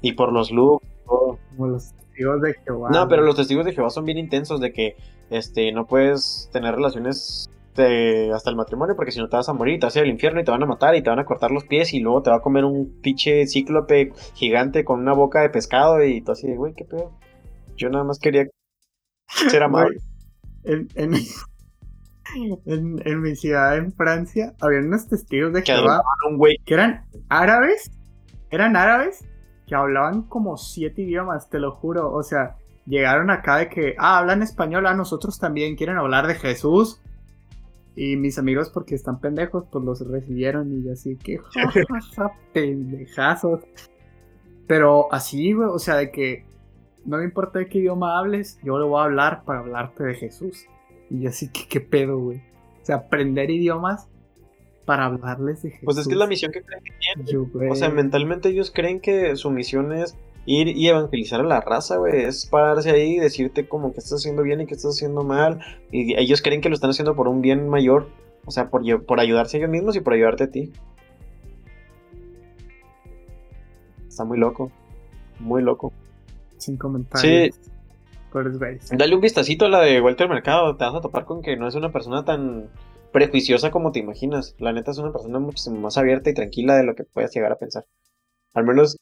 Y 0.02 0.12
por 0.12 0.32
los 0.32 0.50
looks, 0.50 0.86
Como 1.06 1.68
los 1.68 1.92
testigos 1.92 2.40
de 2.42 2.54
Jehová. 2.64 2.90
No, 2.92 3.08
pero 3.08 3.22
los 3.22 3.36
testigos 3.36 3.64
de 3.64 3.72
Jehová 3.72 3.90
son 3.90 4.04
bien 4.04 4.18
intensos 4.18 4.60
de 4.60 4.72
que 4.72 4.96
este 5.30 5.72
no 5.72 5.86
puedes 5.86 6.48
tener 6.52 6.74
relaciones 6.74 7.50
hasta 8.34 8.50
el 8.50 8.56
matrimonio 8.56 8.96
porque 8.96 9.12
si 9.12 9.20
no 9.20 9.28
te 9.28 9.36
vas 9.36 9.48
a 9.48 9.52
morir, 9.52 9.78
te 9.78 9.86
vas 9.86 9.94
a 9.94 10.00
ir 10.00 10.04
al 10.04 10.10
infierno 10.10 10.40
y 10.40 10.44
te 10.44 10.50
van 10.50 10.62
a 10.62 10.66
matar 10.66 10.96
y 10.96 11.02
te 11.02 11.10
van 11.10 11.20
a 11.20 11.24
cortar 11.24 11.50
los 11.50 11.64
pies 11.64 11.94
y 11.94 12.00
luego 12.00 12.22
te 12.22 12.30
va 12.30 12.36
a 12.36 12.40
comer 12.40 12.64
un 12.64 13.00
pinche 13.00 13.46
cíclope 13.46 14.12
gigante 14.34 14.84
con 14.84 15.00
una 15.00 15.12
boca 15.12 15.42
de 15.42 15.50
pescado 15.50 16.02
y 16.02 16.20
todo 16.20 16.32
así 16.32 16.48
de, 16.48 16.56
güey, 16.56 16.74
qué 16.74 16.84
pedo. 16.84 17.12
Yo 17.76 17.88
nada 17.88 18.04
más 18.04 18.18
quería 18.18 18.48
ser 19.28 19.62
amable. 19.62 20.00
En, 22.36 23.00
en, 23.06 23.22
mi 23.22 23.36
ciudad, 23.36 23.78
en 23.78 23.90
Francia, 23.92 24.52
había 24.60 24.80
unos 24.80 25.08
testigos 25.08 25.50
de 25.54 25.62
Jehová 25.62 26.02
que 26.66 26.74
eran 26.74 27.06
árabes, 27.30 27.90
eran 28.50 28.76
árabes 28.76 29.24
que 29.66 29.74
hablaban 29.74 30.22
como 30.22 30.56
siete 30.56 31.02
idiomas, 31.02 31.48
te 31.48 31.58
lo 31.58 31.72
juro. 31.72 32.12
O 32.12 32.22
sea, 32.22 32.56
llegaron 32.86 33.30
acá 33.30 33.58
de 33.58 33.68
que, 33.68 33.94
ah, 33.98 34.18
hablan 34.18 34.42
español, 34.42 34.86
a 34.86 34.94
nosotros 34.94 35.38
también 35.38 35.76
quieren 35.76 35.98
hablar 35.98 36.26
de 36.26 36.34
Jesús. 36.34 37.00
Y 37.94 38.16
mis 38.16 38.38
amigos, 38.38 38.70
porque 38.70 38.94
están 38.94 39.20
pendejos, 39.20 39.64
pues 39.70 39.84
los 39.84 40.00
recibieron 40.06 40.84
y 40.84 40.88
así 40.90 41.16
que, 41.16 41.40
pendejazos. 42.52 43.60
Pero 44.66 45.12
así, 45.12 45.52
güey, 45.52 45.68
o 45.68 45.78
sea, 45.78 45.96
de 45.96 46.10
que 46.10 46.46
no 47.04 47.18
me 47.18 47.24
importa 47.24 47.58
de 47.58 47.68
qué 47.68 47.78
idioma 47.78 48.18
hables, 48.18 48.58
yo 48.62 48.78
le 48.78 48.84
voy 48.84 49.00
a 49.00 49.04
hablar 49.04 49.44
para 49.44 49.60
hablarte 49.60 50.04
de 50.04 50.14
Jesús. 50.14 50.66
Y 51.10 51.26
así 51.26 51.50
que, 51.50 51.66
¿qué 51.68 51.80
pedo, 51.80 52.18
güey? 52.18 52.38
O 52.82 52.84
sea, 52.84 52.96
aprender 52.96 53.50
idiomas 53.50 54.08
para 54.84 55.06
hablarles 55.06 55.62
de 55.62 55.70
Jesús. 55.70 55.84
Pues 55.84 55.98
es 55.98 56.06
que 56.06 56.14
es 56.14 56.18
la 56.18 56.26
misión 56.26 56.52
que 56.52 56.62
creen 56.62 56.82
que 56.82 56.92
tienen. 56.98 57.70
o 57.70 57.74
sea, 57.74 57.90
mentalmente 57.90 58.48
ellos 58.48 58.70
creen 58.74 59.00
que 59.00 59.36
su 59.36 59.50
misión 59.50 59.92
es 59.92 60.16
ir 60.46 60.68
y 60.68 60.88
evangelizar 60.88 61.40
a 61.40 61.44
la 61.44 61.60
raza, 61.60 61.98
güey. 61.98 62.24
Es 62.24 62.46
pararse 62.46 62.90
ahí 62.90 63.16
y 63.16 63.18
decirte 63.18 63.68
como 63.68 63.92
que 63.92 63.98
estás 63.98 64.14
haciendo 64.20 64.42
bien 64.42 64.62
y 64.62 64.66
que 64.66 64.74
estás 64.74 64.94
haciendo 64.96 65.22
mal. 65.24 65.60
Y 65.92 66.18
ellos 66.18 66.40
creen 66.40 66.62
que 66.62 66.70
lo 66.70 66.74
están 66.74 66.90
haciendo 66.90 67.14
por 67.14 67.28
un 67.28 67.42
bien 67.42 67.68
mayor. 67.68 68.08
O 68.46 68.50
sea, 68.50 68.70
por, 68.70 69.04
por 69.04 69.20
ayudarse 69.20 69.56
a 69.56 69.60
ellos 69.60 69.70
mismos 69.70 69.94
y 69.94 70.00
por 70.00 70.14
ayudarte 70.14 70.44
a 70.44 70.50
ti. 70.50 70.72
Está 74.08 74.24
muy 74.24 74.38
loco. 74.38 74.72
Muy 75.38 75.62
loco. 75.62 75.92
Sin 76.58 76.76
comentarios. 76.76 77.54
Sí. 77.54 77.70
Dale 78.92 79.14
un 79.14 79.20
vistacito 79.20 79.64
a 79.64 79.68
la 79.68 79.80
de 79.80 80.00
Walter 80.00 80.28
Mercado. 80.28 80.76
Te 80.76 80.84
vas 80.84 80.94
a 80.94 81.00
topar 81.00 81.24
con 81.24 81.42
que 81.42 81.56
no 81.56 81.66
es 81.66 81.74
una 81.74 81.90
persona 81.92 82.24
tan 82.24 82.68
prejuiciosa 83.12 83.70
como 83.70 83.92
te 83.92 84.00
imaginas. 84.00 84.54
La 84.58 84.72
neta 84.72 84.90
es 84.90 84.98
una 84.98 85.12
persona 85.12 85.38
muchísimo 85.38 85.80
más 85.80 85.96
abierta 85.96 86.30
y 86.30 86.34
tranquila 86.34 86.76
de 86.76 86.84
lo 86.84 86.94
que 86.94 87.04
puedas 87.04 87.34
llegar 87.34 87.52
a 87.52 87.58
pensar. 87.58 87.86
Al 88.54 88.64
menos. 88.64 88.96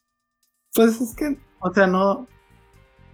Pues 0.73 1.01
es 1.01 1.15
que, 1.15 1.37
o 1.59 1.73
sea, 1.73 1.87
no. 1.87 2.27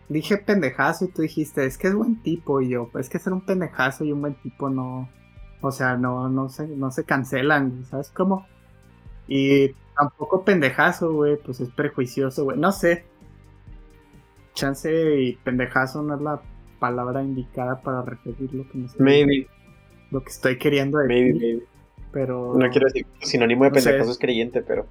Dije 0.10 0.38
pendejazo 0.38 1.06
y 1.06 1.08
tú 1.08 1.22
dijiste, 1.24 1.66
es 1.66 1.78
que 1.78 1.88
es 1.88 1.96
buen 1.96 2.22
tipo. 2.22 2.62
Y 2.62 2.70
yo, 2.70 2.90
es 3.00 3.10
que 3.10 3.20
ser 3.20 3.34
un 3.34 3.46
pendejazo 3.46 4.04
y 4.04 4.12
un 4.12 4.22
buen 4.22 4.36
tipo 4.42 4.70
no. 4.70 5.10
O 5.62 5.72
sea, 5.72 5.96
no, 5.96 6.30
no, 6.30 6.50
se, 6.50 6.68
no 6.68 6.92
se 6.92 7.06
cancelan, 7.06 7.86
¿sabes 7.86 8.12
cómo? 8.12 8.46
Y 9.28 9.70
tampoco 9.98 10.44
pendejazo, 10.44 11.14
güey, 11.14 11.38
pues 11.38 11.62
es 11.62 11.70
prejuicioso, 11.70 12.44
güey. 12.44 12.58
No 12.58 12.72
sé. 12.72 13.06
Chance 14.54 15.20
y 15.20 15.36
pendejazo 15.38 16.02
no 16.04 16.16
es 16.16 16.22
la 16.22 16.42
palabra 16.80 17.24
indicada 17.24 17.82
para 17.82 18.02
referir 18.02 18.54
lo 18.54 18.68
que 18.70 18.78
me 18.78 18.88
Maybe 19.00 19.48
lo 20.14 20.24
que 20.24 20.30
estoy 20.30 20.58
queriendo 20.58 21.00
decir. 21.00 21.36
Maybe, 21.36 21.64
Pero. 22.12 22.54
No 22.56 22.70
quiero 22.70 22.86
decir 22.86 23.06
sinónimo 23.22 23.66
de 23.66 23.72
pendejoso 23.72 24.12
es 24.12 24.20
creyente, 24.20 24.62
pero. 24.62 24.86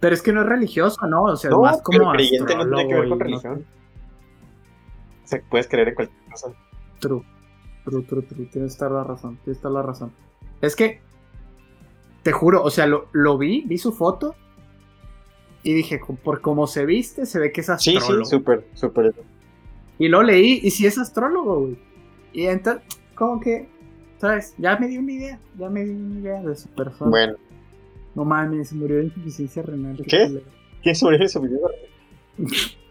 Pero 0.00 0.14
es 0.14 0.22
que 0.22 0.32
no 0.32 0.42
es 0.42 0.46
religioso, 0.46 1.06
¿no? 1.06 1.24
O 1.24 1.36
sea, 1.36 1.50
es 1.50 1.56
más 1.56 1.82
como. 1.82 2.12
creyente 2.12 2.54
no 2.54 2.66
tiene 2.66 2.88
que 2.88 2.94
ver 2.94 3.08
con 3.08 3.20
religión. 3.20 3.66
O 5.24 5.26
sea, 5.26 5.42
puedes 5.48 5.66
creer 5.66 5.88
en 5.88 5.94
cualquier 5.94 6.30
cosa. 6.30 6.52
True. 7.00 7.24
True, 7.84 8.02
true, 8.02 8.22
true. 8.22 8.46
Tienes 8.46 8.76
toda 8.76 8.90
la 8.90 9.04
razón. 9.04 9.38
Tienes 9.44 9.60
toda 9.60 9.74
la 9.74 9.82
razón. 9.82 10.12
Es 10.60 10.76
que. 10.76 11.00
Te 12.22 12.32
juro, 12.32 12.62
o 12.62 12.68
sea, 12.68 12.86
lo, 12.86 13.08
lo 13.12 13.38
vi, 13.38 13.62
vi 13.66 13.78
su 13.78 13.92
foto. 13.92 14.34
Y 15.62 15.74
dije, 15.74 16.00
por 16.22 16.40
cómo 16.40 16.66
se 16.66 16.86
viste, 16.86 17.26
se 17.26 17.38
ve 17.38 17.52
que 17.52 17.60
es 17.60 17.68
astrólogo. 17.68 18.06
Sí, 18.06 18.24
sí, 18.24 18.30
súper, 18.30 18.64
súper. 18.74 19.14
Y 19.98 20.08
lo 20.08 20.22
leí, 20.22 20.60
y 20.62 20.70
sí 20.70 20.86
es 20.86 20.96
astrólogo, 20.96 21.60
güey. 21.60 21.78
Y 22.32 22.46
entonces, 22.46 22.82
como 23.14 23.40
que, 23.40 23.68
¿sabes? 24.18 24.54
Ya 24.56 24.78
me 24.78 24.88
di 24.88 24.96
una 24.96 25.12
idea, 25.12 25.38
ya 25.58 25.68
me 25.68 25.84
di 25.84 25.90
una 25.90 26.20
idea 26.20 26.42
de 26.42 26.56
su 26.56 26.68
persona. 26.68 27.10
Bueno. 27.10 27.34
No 28.14 28.24
mames, 28.24 28.70
se 28.70 28.74
murió 28.74 28.96
de 28.96 29.04
insuficiencia 29.04 29.62
renal. 29.62 30.02
¿Qué? 30.06 30.42
¿Quién 30.82 30.94
se 30.94 31.04
murió 31.04 31.18
de 31.18 31.24
insuficiencia 31.24 31.68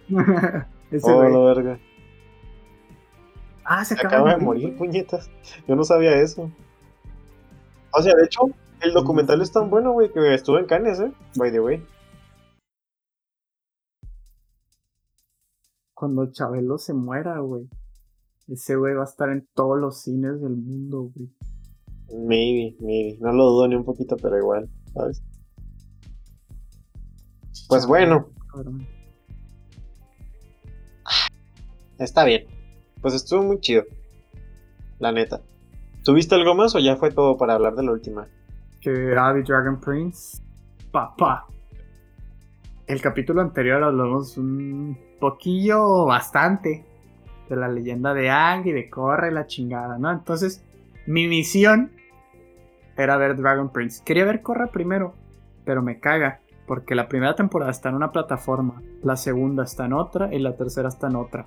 renal? 0.07 0.67
oh, 1.01 1.29
la 1.29 1.53
verga. 1.53 1.79
Ah, 3.63 3.85
se, 3.85 3.93
acaba, 3.93 4.35
de 4.35 4.41
morir, 4.41 4.75
puñetas. 4.75 5.29
Yo 5.67 5.75
no 5.75 5.83
sabía 5.83 6.19
eso. 6.21 6.49
O 7.91 8.01
sea, 8.01 8.15
de 8.15 8.25
hecho, 8.25 8.41
el 8.81 8.93
documental 8.93 9.41
es 9.41 9.51
tan 9.51 9.69
bueno, 9.69 9.91
güey, 9.91 10.11
que 10.11 10.33
estuvo 10.33 10.57
en 10.57 10.65
Cannes, 10.65 10.99
¿eh? 10.99 11.11
By 11.35 11.51
the 11.51 11.59
way. 11.59 11.83
Cuando 15.99 16.31
Chabelo 16.31 16.77
se 16.77 16.93
muera, 16.93 17.39
güey. 17.39 17.67
Ese 18.47 18.77
güey 18.77 18.93
va 18.93 19.01
a 19.01 19.03
estar 19.03 19.27
en 19.31 19.45
todos 19.53 19.77
los 19.77 20.01
cines 20.01 20.39
del 20.39 20.55
mundo, 20.55 21.11
güey. 21.13 21.29
Maybe, 22.25 22.77
maybe. 22.79 23.17
No 23.19 23.33
lo 23.33 23.49
dudo 23.49 23.67
ni 23.67 23.75
un 23.75 23.83
poquito, 23.83 24.15
pero 24.15 24.37
igual, 24.37 24.69
¿sabes? 24.93 25.21
Pues 27.67 27.85
bueno. 27.85 28.29
Está 31.97 32.23
bien. 32.23 32.47
Pues 33.01 33.13
estuvo 33.13 33.43
muy 33.43 33.59
chido. 33.59 33.83
La 34.99 35.11
neta. 35.11 35.41
¿Tuviste 36.05 36.35
algo 36.35 36.55
más 36.55 36.75
o 36.75 36.79
ya 36.79 36.95
fue 36.95 37.11
todo 37.11 37.35
para 37.35 37.55
hablar 37.55 37.75
de 37.75 37.83
la 37.83 37.91
última? 37.91 38.29
Que 38.79 39.17
Abby 39.17 39.43
Dragon 39.43 39.77
Prince. 39.81 40.41
Papá. 40.93 41.45
El 42.89 43.03
capítulo 43.03 43.41
anterior 43.41 43.83
hablamos 43.83 44.35
un 44.39 44.97
poquillo 45.19 46.05
bastante 46.07 46.83
de 47.47 47.55
la 47.55 47.67
leyenda 47.67 48.15
de 48.15 48.31
Ang 48.31 48.65
y 48.65 48.71
de 48.71 48.89
Korra 48.89 49.29
y 49.29 49.31
la 49.31 49.45
chingada, 49.45 49.99
¿no? 49.99 50.11
Entonces, 50.11 50.65
mi 51.05 51.27
misión 51.27 51.91
era 52.97 53.15
ver 53.17 53.35
Dragon 53.35 53.69
Prince. 53.69 54.01
Quería 54.03 54.25
ver 54.25 54.41
Korra 54.41 54.71
primero, 54.71 55.13
pero 55.65 55.83
me 55.83 55.99
caga, 55.99 56.39
porque 56.65 56.95
la 56.95 57.07
primera 57.07 57.35
temporada 57.35 57.69
está 57.69 57.89
en 57.89 57.95
una 57.95 58.11
plataforma, 58.11 58.81
la 59.03 59.17
segunda 59.17 59.65
está 59.65 59.85
en 59.85 59.93
otra 59.93 60.33
y 60.33 60.39
la 60.39 60.57
tercera 60.57 60.89
está 60.89 61.09
en 61.09 61.17
otra. 61.17 61.45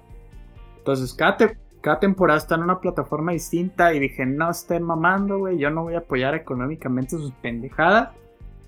Entonces, 0.78 1.12
cada, 1.12 1.36
cada 1.80 1.98
temporada 1.98 2.38
está 2.38 2.54
en 2.54 2.62
una 2.62 2.78
plataforma 2.78 3.32
distinta 3.32 3.92
y 3.92 3.98
dije, 3.98 4.24
no 4.26 4.48
estén 4.48 4.84
mamando, 4.84 5.38
güey, 5.38 5.58
yo 5.58 5.70
no 5.70 5.82
voy 5.82 5.96
a 5.96 5.98
apoyar 5.98 6.36
económicamente 6.36 7.16
sus 7.16 7.32
pendejadas, 7.32 8.10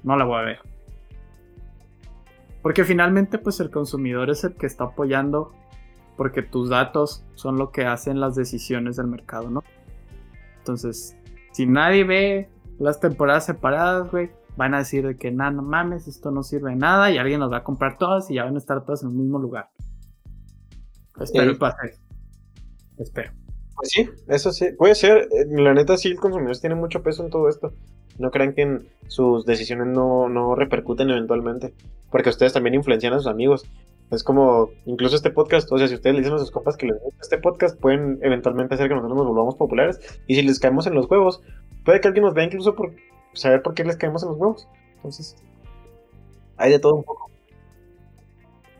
no 0.02 0.16
la 0.16 0.24
voy 0.24 0.40
a 0.40 0.42
ver. 0.42 0.73
Porque 2.64 2.82
finalmente, 2.82 3.38
pues 3.38 3.60
el 3.60 3.70
consumidor 3.70 4.30
es 4.30 4.42
el 4.42 4.54
que 4.54 4.64
está 4.64 4.84
apoyando 4.84 5.52
porque 6.16 6.40
tus 6.40 6.70
datos 6.70 7.22
son 7.34 7.58
lo 7.58 7.70
que 7.70 7.84
hacen 7.84 8.20
las 8.20 8.36
decisiones 8.36 8.96
del 8.96 9.06
mercado, 9.06 9.50
¿no? 9.50 9.62
Entonces, 10.60 11.14
si 11.52 11.66
nadie 11.66 12.04
ve 12.04 12.48
las 12.78 13.00
temporadas 13.00 13.44
separadas, 13.44 14.10
güey, 14.10 14.30
van 14.56 14.72
a 14.72 14.78
decir 14.78 15.06
de 15.06 15.18
que 15.18 15.30
nada, 15.30 15.50
no 15.50 15.60
mames, 15.60 16.08
esto 16.08 16.30
no 16.30 16.42
sirve 16.42 16.70
de 16.70 16.76
nada 16.76 17.10
y 17.10 17.18
alguien 17.18 17.40
nos 17.40 17.52
va 17.52 17.58
a 17.58 17.64
comprar 17.64 17.98
todas 17.98 18.30
y 18.30 18.36
ya 18.36 18.44
van 18.44 18.54
a 18.54 18.58
estar 18.58 18.82
todas 18.82 19.02
en 19.02 19.10
el 19.10 19.14
mismo 19.14 19.38
lugar. 19.38 19.68
Espero 21.20 21.52
que 21.52 21.58
pase. 21.58 22.00
Espero. 22.96 23.30
Pues 23.76 23.90
sí, 23.90 24.08
eso 24.26 24.52
sí, 24.52 24.68
puede 24.78 24.94
ser. 24.94 25.28
Eh, 25.32 25.44
la 25.50 25.74
neta, 25.74 25.98
sí, 25.98 26.08
el 26.08 26.16
consumidor 26.16 26.56
tiene 26.56 26.76
mucho 26.76 27.02
peso 27.02 27.26
en 27.26 27.30
todo 27.30 27.46
esto. 27.50 27.74
No 28.18 28.30
crean 28.30 28.54
que 28.54 28.80
sus 29.08 29.44
decisiones 29.44 29.88
no, 29.88 30.28
no 30.28 30.54
repercuten 30.54 31.10
eventualmente. 31.10 31.74
Porque 32.10 32.30
ustedes 32.30 32.52
también 32.52 32.74
influencian 32.74 33.12
a 33.12 33.18
sus 33.18 33.26
amigos. 33.26 33.64
Es 34.10 34.22
como, 34.22 34.70
incluso 34.86 35.16
este 35.16 35.30
podcast, 35.30 35.70
o 35.72 35.78
sea, 35.78 35.88
si 35.88 35.94
ustedes 35.94 36.14
le 36.14 36.20
dicen 36.20 36.34
a 36.34 36.38
sus 36.38 36.50
compas 36.50 36.76
que 36.76 36.86
les 36.86 37.00
gusta 37.00 37.18
este 37.20 37.38
podcast, 37.38 37.80
pueden 37.80 38.18
eventualmente 38.22 38.74
hacer 38.74 38.88
que 38.88 38.94
nosotros 38.94 39.16
nos 39.16 39.26
volvamos 39.26 39.56
populares. 39.56 39.98
Y 40.26 40.36
si 40.36 40.42
les 40.42 40.60
caemos 40.60 40.86
en 40.86 40.94
los 40.94 41.10
huevos, 41.10 41.42
puede 41.84 42.00
que 42.00 42.08
alguien 42.08 42.24
nos 42.24 42.34
vea 42.34 42.44
incluso 42.44 42.74
por 42.74 42.92
saber 43.32 43.62
por 43.62 43.74
qué 43.74 43.84
les 43.84 43.96
caemos 43.96 44.22
en 44.22 44.30
los 44.30 44.38
huevos. 44.38 44.68
Entonces, 44.96 45.36
hay 46.56 46.70
de 46.70 46.78
todo 46.78 46.94
un 46.94 47.04
poco. 47.04 47.30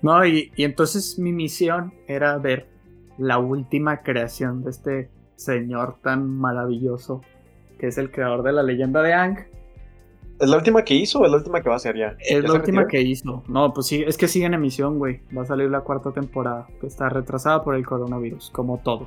No, 0.03 0.24
y, 0.24 0.53
y 0.55 0.64
entonces 0.64 1.18
mi 1.18 1.32
misión 1.32 1.95
era 2.07 2.37
ver 2.37 2.68
la 3.18 3.39
última 3.39 4.03
creación 4.03 4.62
de 4.62 4.70
este 4.70 5.11
señor 5.37 5.97
tan 6.03 6.28
maravilloso, 6.28 7.22
que 7.85 7.89
es 7.89 7.99
el 7.99 8.11
creador 8.11 8.43
de 8.43 8.51
la 8.51 8.62
leyenda 8.62 9.03
de 9.03 9.12
Ang, 9.12 9.37
¿Es 10.41 10.49
la 10.49 10.57
última 10.57 10.82
que 10.82 10.95
hizo 10.95 11.20
o 11.20 11.26
es 11.26 11.30
la 11.30 11.37
última 11.37 11.61
que 11.61 11.68
va 11.68 11.74
a 11.74 11.76
hacer 11.76 11.97
ya? 11.97 12.16
Es 12.18 12.43
la 12.43 12.55
última 12.55 12.89
que 12.89 13.01
hizo. 13.01 13.45
No, 13.47 13.72
pues 13.72 13.87
sí, 13.87 14.03
es 14.05 14.16
que 14.16 14.26
sigue 14.26 14.47
en 14.47 14.55
emisión, 14.55 14.99
güey. 14.99 15.20
Va 15.37 15.43
a 15.43 15.45
salir 15.45 15.70
la 15.70 15.82
cuarta 15.82 16.11
temporada, 16.11 16.66
que 16.80 16.89
está 16.89 17.09
retrasada 17.09 17.62
por 17.62 17.76
el 17.76 17.87
coronavirus, 17.87 18.51
como 18.51 18.78
todo. 18.78 19.07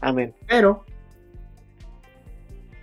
Amén. 0.00 0.32
Pero 0.46 0.84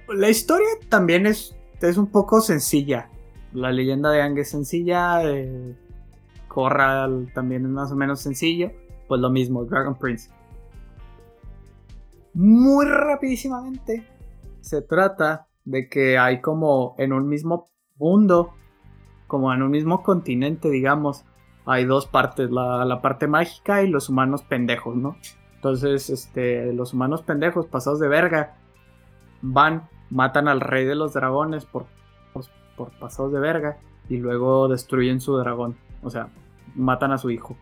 la 0.10 0.30
historia 0.30 0.68
también 0.90 1.28
es, 1.28 1.56
es 1.80 1.98
un 1.98 2.08
poco 2.08 2.42
sencilla. 2.42 3.10
La 3.54 3.72
leyenda 3.72 4.12
de 4.12 4.22
Ang 4.22 4.38
es 4.40 4.50
sencilla. 4.50 5.22
Eh, 5.24 5.76
Corral 6.50 7.32
también 7.34 7.64
es 7.64 7.72
más 7.72 7.92
o 7.92 7.96
menos 7.96 8.20
sencillo. 8.20 8.72
Pues 9.08 9.22
lo 9.22 9.30
mismo, 9.30 9.64
Dragon 9.64 9.96
Prince. 9.96 10.30
Muy 12.34 12.86
rapidísimamente 12.86 14.15
se 14.66 14.82
trata 14.82 15.48
de 15.64 15.88
que 15.90 16.18
hay 16.18 16.42
como 16.42 16.96
en 16.98 17.14
un 17.14 17.30
mismo 17.30 17.70
mundo, 17.98 18.52
como 19.28 19.54
en 19.54 19.62
un 19.62 19.70
mismo 19.70 20.02
continente, 20.02 20.72
digamos, 20.72 21.24
hay 21.68 21.86
dos 21.86 22.08
partes, 22.08 22.50
la, 22.50 23.00
parte 23.02 23.28
mágica 23.28 23.84
y 23.84 23.90
los 23.90 24.10
humanos 24.10 24.42
pendejos, 24.42 24.96
¿no? 24.96 25.18
Entonces, 25.54 26.10
este, 26.10 26.74
los 26.74 26.94
humanos 26.94 27.22
pendejos 27.22 27.68
pasados 27.68 28.00
de 28.00 28.08
verga 28.08 28.58
van, 29.42 29.88
matan 30.10 30.48
al 30.48 30.62
rey 30.62 30.86
de 30.86 30.96
los 30.96 31.14
dragones 31.14 31.66
por, 31.66 31.86
por, 32.34 32.46
por 32.76 32.92
pasados 32.98 33.34
de 33.34 33.40
verga 33.40 33.78
y 34.10 34.18
luego 34.18 34.68
destruyen 34.68 35.22
su 35.22 35.38
dragón, 35.38 35.78
o 36.02 36.10
sea, 36.10 36.30
matan 36.74 37.12
a 37.12 37.20
su 37.20 37.30
hijo. 37.30 37.56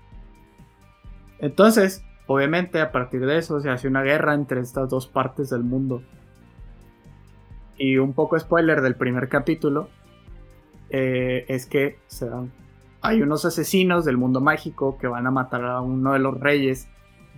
Entonces, 1.39 2.05
obviamente, 2.27 2.79
a 2.79 2.93
partir 2.93 3.25
de 3.25 3.39
eso 3.39 3.59
se 3.59 3.69
hace 3.69 3.89
una 3.89 4.03
guerra 4.03 4.33
entre 4.33 4.61
estas 4.61 4.89
dos 4.89 5.07
partes 5.07 5.49
del 5.49 5.63
mundo. 5.63 6.01
Y 7.77 7.97
un 7.97 8.13
poco 8.13 8.39
spoiler 8.39 8.81
del 8.81 8.95
primer 8.95 9.29
capítulo 9.29 9.89
eh, 10.89 11.45
es 11.47 11.65
que 11.65 11.97
se 12.07 12.29
dan, 12.29 12.51
hay 13.01 13.21
unos 13.21 13.45
asesinos 13.45 14.05
del 14.05 14.17
mundo 14.17 14.41
mágico 14.41 14.97
que 14.97 15.07
van 15.07 15.25
a 15.27 15.31
matar 15.31 15.65
a 15.65 15.81
uno 15.81 16.13
de 16.13 16.19
los 16.19 16.39
reyes 16.39 16.87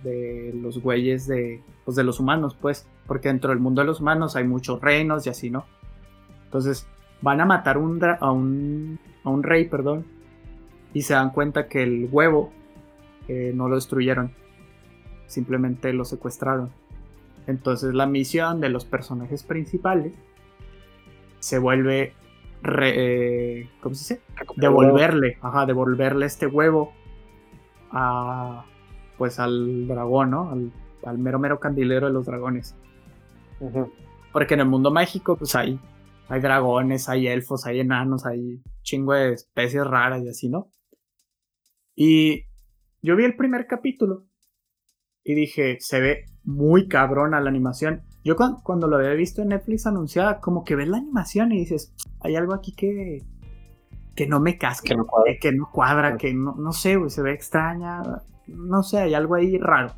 de 0.02 0.52
los 0.54 0.80
güeyes 0.80 1.26
de, 1.26 1.62
pues 1.84 1.96
de 1.96 2.04
los 2.04 2.20
humanos, 2.20 2.56
pues, 2.60 2.86
porque 3.06 3.28
dentro 3.28 3.50
del 3.50 3.60
mundo 3.60 3.80
de 3.80 3.86
los 3.86 4.00
humanos 4.00 4.36
hay 4.36 4.44
muchos 4.44 4.80
reinos 4.80 5.26
y 5.26 5.30
así, 5.30 5.50
¿no? 5.50 5.64
Entonces, 6.44 6.86
van 7.22 7.40
a 7.40 7.46
matar 7.46 7.78
un, 7.78 8.02
a, 8.04 8.30
un, 8.30 9.00
a 9.24 9.30
un 9.30 9.42
rey, 9.42 9.64
perdón, 9.64 10.04
y 10.92 11.02
se 11.02 11.14
dan 11.14 11.30
cuenta 11.30 11.66
que 11.66 11.82
el 11.82 12.08
huevo 12.10 12.52
eh, 13.28 13.52
no 13.54 13.68
lo 13.68 13.74
destruyeron, 13.74 14.32
simplemente 15.26 15.92
lo 15.92 16.04
secuestraron. 16.04 16.70
Entonces 17.46 17.94
la 17.94 18.06
misión 18.06 18.60
de 18.60 18.68
los 18.68 18.84
personajes 18.84 19.42
principales 19.42 20.14
se 21.38 21.58
vuelve, 21.58 22.14
eh, 22.82 23.68
¿cómo 23.80 23.94
se 23.94 24.14
dice? 24.14 24.26
Devolverle, 24.56 25.38
ajá, 25.40 25.66
devolverle 25.66 26.26
este 26.26 26.46
huevo 26.46 26.92
a, 27.90 28.64
pues 29.18 29.38
al 29.38 29.86
dragón, 29.86 30.30
¿no? 30.30 30.50
Al, 30.50 31.18
mero 31.18 31.38
mero 31.38 31.60
candilero 31.60 32.08
de 32.08 32.12
los 32.12 32.26
dragones. 32.26 32.74
Porque 34.32 34.54
en 34.54 34.60
el 34.60 34.66
mundo 34.66 34.90
mágico, 34.90 35.36
pues 35.36 35.54
hay, 35.54 35.78
hay 36.28 36.40
dragones, 36.40 37.08
hay 37.08 37.28
elfos, 37.28 37.64
hay 37.66 37.80
enanos, 37.80 38.26
hay 38.26 38.62
chingo 38.82 39.12
de 39.12 39.32
especies 39.32 39.86
raras 39.86 40.22
y 40.22 40.28
así, 40.28 40.48
¿no? 40.48 40.70
Y 41.94 42.44
yo 43.02 43.16
vi 43.16 43.24
el 43.24 43.36
primer 43.36 43.66
capítulo 43.66 44.26
y 45.24 45.34
dije, 45.34 45.78
se 45.80 46.00
ve 46.00 46.24
muy 46.44 46.88
cabrona 46.88 47.40
la 47.40 47.50
animación. 47.50 48.02
Yo 48.26 48.34
cuando, 48.34 48.88
lo 48.88 48.96
había 48.96 49.12
visto 49.12 49.40
en 49.40 49.48
Netflix 49.48 49.86
anunciada, 49.86 50.40
como 50.40 50.64
que 50.64 50.74
ves 50.74 50.88
la 50.88 50.96
animación 50.96 51.52
y 51.52 51.58
dices, 51.58 51.94
hay 52.20 52.34
algo 52.34 52.54
aquí 52.54 52.72
que, 52.72 53.22
que 54.16 54.26
no 54.26 54.40
me 54.40 54.58
casca, 54.58 54.88
que 54.88 54.96
no 54.96 55.06
cuadra, 55.06 55.32
que 55.40 55.52
no, 55.52 55.70
cuadra, 55.70 56.16
que 56.16 56.34
no, 56.34 56.56
no 56.56 56.72
sé, 56.72 56.98
se 57.08 57.22
ve 57.22 57.32
extraña 57.32 58.02
no 58.46 58.82
sé, 58.82 58.98
hay 58.98 59.14
algo 59.14 59.34
ahí 59.34 59.58
raro. 59.58 59.92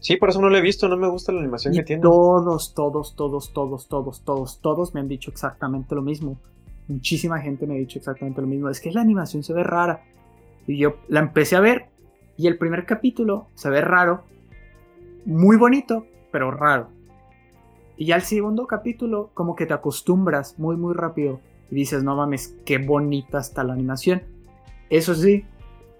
Sí, 0.00 0.16
por 0.16 0.30
eso 0.30 0.40
no 0.40 0.48
lo 0.48 0.56
he 0.56 0.62
visto, 0.62 0.88
no 0.88 0.96
me 0.96 1.08
gusta 1.08 1.30
la 1.32 1.40
animación 1.40 1.74
que 1.74 1.82
tiene. 1.82 2.02
Todos, 2.02 2.74
todos, 2.74 3.14
todos, 3.14 3.52
todos, 3.52 3.88
todos, 3.88 4.24
todos, 4.24 4.60
todos 4.62 4.94
me 4.94 5.00
han 5.00 5.08
dicho 5.08 5.30
exactamente 5.30 5.94
lo 5.94 6.02
mismo. 6.02 6.40
Muchísima 6.88 7.38
gente 7.40 7.66
me 7.66 7.74
ha 7.74 7.78
dicho 7.78 7.98
exactamente 7.98 8.40
lo 8.40 8.46
mismo. 8.46 8.70
Es 8.70 8.80
que 8.80 8.90
la 8.92 9.02
animación 9.02 9.42
se 9.42 9.52
ve 9.52 9.62
rara. 9.62 10.02
Y 10.66 10.78
yo 10.78 10.96
la 11.08 11.20
empecé 11.20 11.56
a 11.56 11.60
ver 11.60 11.90
y 12.36 12.46
el 12.46 12.56
primer 12.56 12.86
capítulo 12.86 13.48
se 13.54 13.68
ve 13.68 13.82
raro. 13.82 14.24
Muy 15.26 15.58
bonito, 15.58 16.06
pero 16.32 16.50
raro. 16.50 16.88
Y 18.00 18.06
ya 18.06 18.16
el 18.16 18.22
segundo 18.22 18.66
capítulo 18.66 19.28
como 19.34 19.54
que 19.54 19.66
te 19.66 19.74
acostumbras 19.74 20.58
muy 20.58 20.74
muy 20.74 20.94
rápido. 20.94 21.38
Y 21.70 21.74
dices, 21.74 22.02
no 22.02 22.16
mames, 22.16 22.56
qué 22.64 22.78
bonita 22.78 23.40
está 23.40 23.62
la 23.62 23.74
animación. 23.74 24.22
Eso 24.88 25.14
sí, 25.14 25.44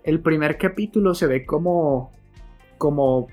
el 0.02 0.20
primer 0.20 0.56
capítulo 0.56 1.14
se 1.14 1.26
ve 1.26 1.44
como, 1.44 2.10
como 2.78 3.26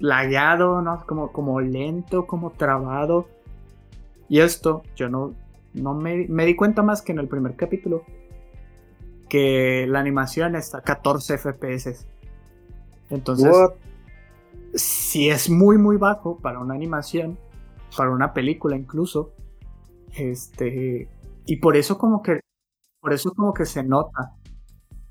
lagueado, 0.00 0.82
¿no? 0.82 1.06
Como, 1.06 1.30
como 1.30 1.60
lento, 1.60 2.26
como 2.26 2.50
trabado. 2.50 3.28
Y 4.28 4.40
esto, 4.40 4.82
yo 4.96 5.08
no, 5.08 5.32
no 5.72 5.94
me, 5.94 6.26
me 6.26 6.44
di 6.44 6.56
cuenta 6.56 6.82
más 6.82 7.02
que 7.02 7.12
en 7.12 7.20
el 7.20 7.28
primer 7.28 7.54
capítulo 7.54 8.02
que 9.28 9.86
la 9.88 10.00
animación 10.00 10.56
está 10.56 10.78
a 10.78 10.82
14 10.82 11.38
FPS. 11.38 12.04
Entonces, 13.10 13.54
si 14.74 15.28
es 15.28 15.48
muy, 15.48 15.78
muy 15.78 15.98
bajo 15.98 16.38
para 16.38 16.58
una 16.58 16.74
animación, 16.74 17.38
para 17.96 18.10
una 18.10 18.32
película 18.32 18.76
incluso, 18.76 19.34
este, 20.16 21.08
y 21.46 21.56
por 21.56 21.76
eso 21.76 21.98
como 21.98 22.22
que, 22.22 22.40
por 23.00 23.12
eso 23.12 23.32
como 23.32 23.52
que 23.52 23.66
se 23.66 23.82
nota 23.82 24.36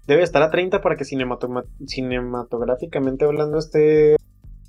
debe 0.07 0.23
estar 0.23 0.41
a 0.41 0.49
30 0.49 0.81
para 0.81 0.95
que 0.95 1.05
cinematográficamente 1.05 3.25
hablando 3.25 3.57
esté 3.57 4.15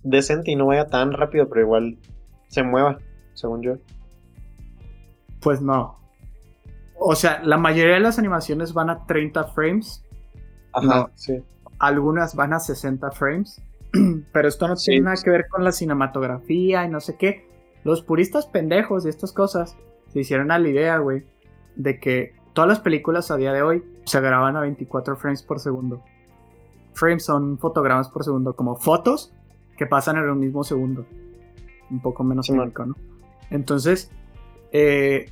decente 0.03 0.51
y 0.51 0.57
no 0.57 0.67
vaya 0.67 0.87
tan 0.87 1.13
rápido, 1.13 1.49
pero 1.49 1.63
igual 1.63 1.99
se 2.49 2.63
mueva, 2.63 2.99
según 3.35 3.63
yo. 3.63 3.75
Pues 5.41 5.61
no. 5.61 5.99
O 6.99 7.15
sea, 7.17 7.43
la 7.43 7.59
mayoría 7.59 7.95
de 7.95 8.01
las 8.01 8.19
animaciones 8.19 8.75
van 8.75 8.91
a 8.91 9.07
30 9.07 9.45
frames. 9.49 10.05
Ajá, 10.73 11.11
sí. 11.15 11.43
Algunas 11.79 12.37
van 12.37 12.53
a 12.53 12.61
60 12.61 13.11
frames. 13.11 13.61
Pero 14.33 14.49
esto 14.49 14.69
no 14.69 14.77
tiene 14.77 15.01
nada 15.01 15.17
que 15.23 15.31
ver 15.31 15.49
con 15.49 15.65
la 15.65 15.73
cinematografía 15.73 16.85
y 16.85 16.89
no 16.89 17.01
sé 17.01 17.17
qué. 17.17 17.49
Los 17.85 18.03
puristas 18.03 18.47
pendejos 18.47 19.05
de 19.05 19.11
estas 19.11 19.33
cosas 19.33 19.77
se 20.09 20.21
hicieron 20.21 20.51
a 20.51 20.59
la 20.59 20.69
idea, 20.69 20.99
güey, 20.99 21.25
de 21.77 21.99
que 21.99 22.35
todas 22.53 22.69
las 22.69 22.81
películas 22.81 23.31
a 23.31 23.37
día 23.37 23.53
de 23.53 23.63
hoy 23.63 23.85
se 24.05 24.21
graban 24.21 24.57
a 24.57 24.61
24 24.61 25.17
frames 25.17 25.43
por 25.43 25.59
segundo. 25.59 26.03
Frames 26.95 27.25
son 27.25 27.59
fotogramas 27.59 28.09
por 28.09 28.25
segundo, 28.25 28.55
como 28.55 28.77
fotos 28.77 29.33
que 29.77 29.87
pasan 29.87 30.17
en 30.17 30.25
el 30.25 30.37
mismo 30.37 30.63
segundo. 30.65 31.07
Un 31.91 32.01
poco 32.01 32.25
menos 32.25 32.47
técnico, 32.47 32.87
¿no? 32.87 32.97
Entonces, 33.51 34.11
eh, 34.71 35.31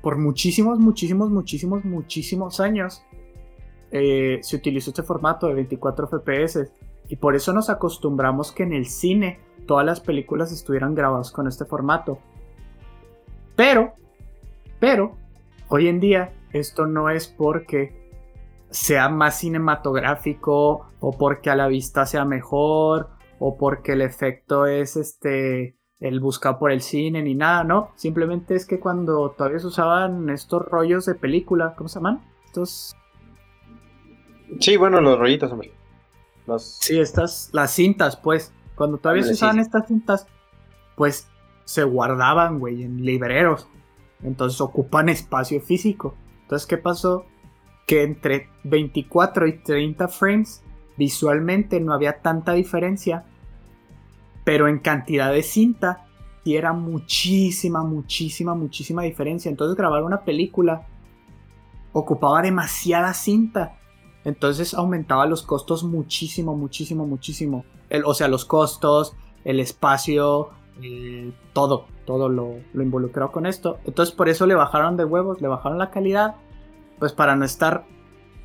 por 0.00 0.18
muchísimos, 0.18 0.78
muchísimos, 0.78 1.30
muchísimos, 1.30 1.84
muchísimos 1.84 2.60
años 2.60 3.02
eh, 3.90 4.38
se 4.42 4.56
utilizó 4.56 4.90
este 4.90 5.02
formato 5.02 5.46
de 5.46 5.54
24 5.54 6.08
FPS 6.08 6.70
y 7.08 7.16
por 7.16 7.36
eso 7.36 7.52
nos 7.52 7.70
acostumbramos 7.70 8.52
que 8.52 8.62
en 8.62 8.72
el 8.72 8.86
cine 8.86 9.38
todas 9.66 9.84
las 9.86 10.00
películas 10.00 10.52
estuvieran 10.52 10.94
grabadas 10.94 11.30
con 11.30 11.46
este 11.46 11.64
formato. 11.64 12.18
Pero, 13.56 13.94
pero, 14.80 15.16
hoy 15.68 15.88
en 15.88 16.00
día 16.00 16.32
esto 16.52 16.86
no 16.86 17.10
es 17.10 17.28
porque 17.28 18.10
sea 18.70 19.08
más 19.08 19.38
cinematográfico 19.38 20.86
o 21.00 21.12
porque 21.18 21.50
a 21.50 21.56
la 21.56 21.68
vista 21.68 22.06
sea 22.06 22.24
mejor 22.24 23.10
o 23.38 23.56
porque 23.58 23.92
el 23.92 24.02
efecto 24.02 24.66
es 24.66 24.96
este 24.96 25.76
el 26.00 26.18
buscado 26.18 26.58
por 26.58 26.72
el 26.72 26.80
cine 26.80 27.22
ni 27.22 27.34
nada, 27.34 27.62
no, 27.62 27.92
simplemente 27.94 28.56
es 28.56 28.66
que 28.66 28.80
cuando 28.80 29.30
todavía 29.30 29.60
se 29.60 29.68
usaban 29.68 30.30
estos 30.30 30.62
rollos 30.62 31.06
de 31.06 31.14
película, 31.14 31.74
¿cómo 31.76 31.88
se 31.88 32.00
llaman? 32.00 32.24
Estos 32.44 32.96
Sí, 34.60 34.76
bueno, 34.76 35.00
los 35.00 35.18
rollitos, 35.18 35.50
hombre. 35.52 35.72
Sí, 36.58 36.98
estas 36.98 37.50
las 37.52 37.72
cintas, 37.72 38.16
pues, 38.16 38.52
cuando 38.74 38.98
todavía 38.98 39.22
se 39.22 39.32
usaban 39.32 39.58
estas 39.58 39.86
cintas, 39.86 40.26
pues 40.96 41.28
se 41.64 41.84
guardaban, 41.84 42.58
güey, 42.58 42.82
en 42.82 43.04
libreros. 43.04 43.68
Entonces 44.22 44.60
ocupan 44.60 45.08
espacio 45.08 45.60
físico. 45.60 46.14
Entonces, 46.42 46.66
¿qué 46.66 46.78
pasó? 46.78 47.26
Que 47.86 48.02
entre 48.02 48.48
24 48.64 49.46
y 49.46 49.58
30 49.58 50.08
frames 50.08 50.62
visualmente 50.96 51.80
no 51.80 51.92
había 51.92 52.20
tanta 52.20 52.52
diferencia, 52.52 53.24
pero 54.44 54.68
en 54.68 54.78
cantidad 54.78 55.32
de 55.32 55.42
cinta 55.42 56.06
sí 56.44 56.56
era 56.56 56.72
muchísima, 56.72 57.82
muchísima, 57.82 58.54
muchísima 58.54 59.02
diferencia. 59.02 59.48
Entonces 59.48 59.76
grabar 59.76 60.02
una 60.02 60.22
película 60.22 60.86
ocupaba 61.92 62.42
demasiada 62.42 63.14
cinta. 63.14 63.78
Entonces 64.24 64.74
aumentaba 64.74 65.26
los 65.26 65.42
costos 65.42 65.84
muchísimo, 65.84 66.56
muchísimo, 66.56 67.06
muchísimo. 67.06 67.64
o 68.04 68.14
sea, 68.14 68.28
los 68.28 68.44
costos, 68.44 69.16
el 69.44 69.60
espacio, 69.60 70.50
eh, 70.80 71.32
todo, 71.52 71.86
todo 72.06 72.28
lo, 72.28 72.56
lo, 72.72 72.82
involucró 72.82 73.32
con 73.32 73.46
esto. 73.46 73.78
Entonces 73.84 74.14
por 74.14 74.28
eso 74.28 74.46
le 74.46 74.54
bajaron 74.54 74.96
de 74.96 75.04
huevos, 75.04 75.40
le 75.40 75.48
bajaron 75.48 75.78
la 75.78 75.90
calidad, 75.90 76.36
pues 76.98 77.12
para 77.12 77.34
no 77.36 77.44
estar 77.44 77.84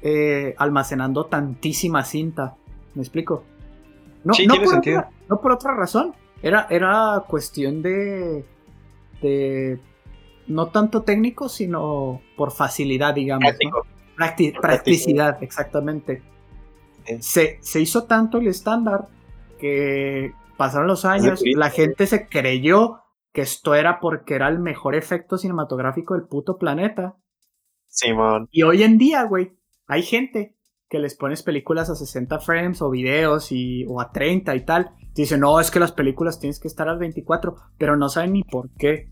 eh, 0.01 0.55
almacenando 0.57 1.25
tantísima 1.25 2.03
cinta. 2.03 2.55
¿Me 2.95 3.03
explico? 3.03 3.43
No, 4.23 4.33
sí, 4.33 4.47
tiene 4.47 4.67
sentido. 4.67 5.05
no 5.29 5.39
por 5.39 5.51
otra 5.51 5.75
razón. 5.75 6.15
Era, 6.41 6.67
era 6.69 7.23
cuestión 7.27 7.81
de, 7.81 8.45
de 9.21 9.79
no 10.47 10.67
tanto 10.67 11.03
técnico, 11.03 11.49
sino 11.49 12.21
por 12.35 12.51
facilidad, 12.51 13.13
digamos. 13.13 13.53
Practicidad, 14.61 15.41
exactamente. 15.41 16.21
Se, 17.19 17.59
se, 17.61 17.79
hizo 17.79 18.03
tanto 18.03 18.39
el 18.39 18.47
estándar 18.47 19.07
que 19.59 20.33
pasaron 20.57 20.87
los 20.87 21.05
años, 21.05 21.41
la 21.55 21.69
gente 21.69 22.05
se 22.05 22.27
creyó 22.27 23.01
que 23.31 23.41
esto 23.41 23.75
era 23.75 23.99
porque 23.99 24.35
era 24.35 24.49
el 24.49 24.59
mejor 24.59 24.95
efecto 24.95 25.37
cinematográfico 25.37 26.15
del 26.15 26.27
puto 26.27 26.57
planeta. 26.57 27.15
Simón. 27.87 28.49
Y 28.51 28.63
hoy 28.63 28.83
en 28.83 28.97
día, 28.97 29.23
güey, 29.23 29.53
hay 29.87 30.03
gente 30.03 30.57
que 30.89 30.99
les 30.99 31.15
pones 31.15 31.43
películas 31.43 31.89
a 31.89 31.95
60 31.95 32.39
frames 32.39 32.81
o 32.81 32.89
videos 32.89 33.51
y, 33.51 33.85
o 33.87 34.01
a 34.01 34.11
30 34.11 34.55
y 34.55 34.65
tal. 34.65 34.91
Dicen, 35.13 35.41
no, 35.41 35.59
es 35.59 35.71
que 35.71 35.79
las 35.79 35.91
películas 35.91 36.39
tienes 36.39 36.59
que 36.59 36.67
estar 36.67 36.87
a 36.89 36.95
24, 36.95 37.55
pero 37.77 37.97
no 37.97 38.09
saben 38.09 38.33
ni 38.33 38.43
por 38.43 38.69
qué. 38.71 39.09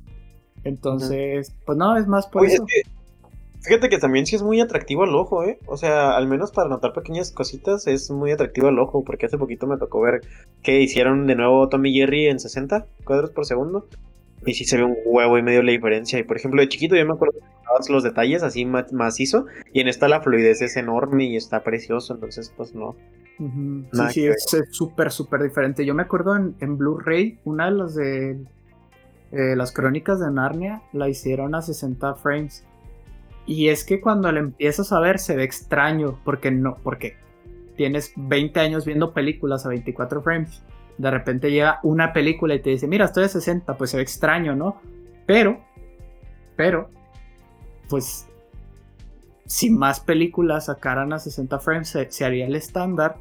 Entonces, 0.63 1.55
pues 1.65 1.77
no, 1.77 1.97
es 1.97 2.07
más 2.07 2.27
por 2.27 2.45
eso. 2.45 2.65
Fíjate 3.65 3.89
que 3.89 3.97
también 3.97 4.25
sí 4.25 4.35
es 4.35 4.43
muy 4.43 4.61
atractivo 4.61 5.03
al 5.03 5.15
ojo, 5.15 5.43
¿eh? 5.43 5.59
O 5.65 5.77
sea, 5.77 6.15
al 6.15 6.27
menos 6.27 6.51
para 6.51 6.69
notar 6.69 6.93
pequeñas 6.93 7.31
cositas 7.31 7.87
es 7.87 8.11
muy 8.11 8.31
atractivo 8.31 8.67
al 8.67 8.79
ojo, 8.79 9.03
porque 9.03 9.25
hace 9.25 9.37
poquito 9.37 9.67
me 9.67 9.77
tocó 9.77 10.01
ver 10.01 10.21
que 10.61 10.81
hicieron 10.81 11.27
de 11.27 11.35
nuevo 11.35 11.67
Tommy 11.69 11.93
Jerry 11.93 12.27
en 12.27 12.39
60 12.39 12.85
cuadros 13.03 13.31
por 13.31 13.45
segundo. 13.45 13.87
Y 14.45 14.53
sí 14.53 14.65
se 14.65 14.77
ve 14.77 14.83
un 14.83 14.95
huevo 15.05 15.37
y 15.37 15.41
medio 15.41 15.63
la 15.63 15.71
diferencia. 15.71 16.19
Y 16.19 16.23
por 16.23 16.37
ejemplo, 16.37 16.61
de 16.61 16.69
chiquito 16.69 16.95
yo 16.95 17.05
me 17.05 17.13
acuerdo 17.13 17.39
de 17.39 17.93
los 17.93 18.03
detalles 18.03 18.43
así 18.43 18.65
macizo. 18.65 19.47
Y 19.73 19.79
en 19.79 19.87
esta 19.87 20.07
la 20.07 20.21
fluidez 20.21 20.61
es 20.61 20.77
enorme 20.77 21.25
y 21.25 21.35
está 21.35 21.63
precioso. 21.63 22.13
Entonces, 22.13 22.53
pues 22.55 22.75
no. 22.75 22.95
Sí, 23.37 24.03
sí, 24.11 24.25
es 24.27 24.47
súper, 24.71 25.11
súper 25.11 25.41
diferente. 25.41 25.85
Yo 25.85 25.95
me 25.95 26.03
acuerdo 26.03 26.35
en, 26.35 26.55
en 26.59 26.77
Blu-ray, 26.77 27.39
una 27.43 27.65
de 27.65 27.71
las 27.71 27.95
de 27.95 28.37
eh, 29.31 29.55
las 29.55 29.71
crónicas 29.73 30.19
de 30.19 30.31
Narnia 30.31 30.81
la 30.93 31.09
hicieron 31.09 31.55
a 31.55 31.61
60 31.61 32.15
frames. 32.15 32.63
Y 33.45 33.69
es 33.69 33.83
que 33.83 34.01
cuando 34.01 34.31
la 34.31 34.39
empiezas 34.39 34.91
a 34.91 34.99
ver 34.99 35.19
se 35.19 35.35
ve 35.35 35.43
extraño. 35.43 36.19
Porque 36.23 36.51
no, 36.51 36.77
porque 36.83 37.17
tienes 37.75 38.13
20 38.15 38.59
años 38.59 38.85
viendo 38.85 39.13
películas 39.13 39.65
a 39.65 39.69
24 39.69 40.21
frames 40.21 40.63
de 40.97 41.11
repente 41.11 41.51
llega 41.51 41.79
una 41.83 42.13
película 42.13 42.55
y 42.55 42.61
te 42.61 42.69
dice, 42.69 42.87
mira, 42.87 43.05
estoy 43.05 43.25
a 43.25 43.29
60, 43.29 43.77
pues 43.77 43.91
se 43.91 43.97
ve 43.97 44.03
extraño, 44.03 44.55
¿no? 44.55 44.77
Pero, 45.25 45.59
pero, 46.55 46.89
pues, 47.89 48.27
si 49.45 49.69
más 49.69 49.99
películas 49.99 50.65
sacaran 50.65 51.11
a 51.13 51.19
60 51.19 51.59
frames, 51.59 51.89
se, 51.89 52.25
haría 52.25 52.45
el 52.45 52.55
estándar. 52.55 53.17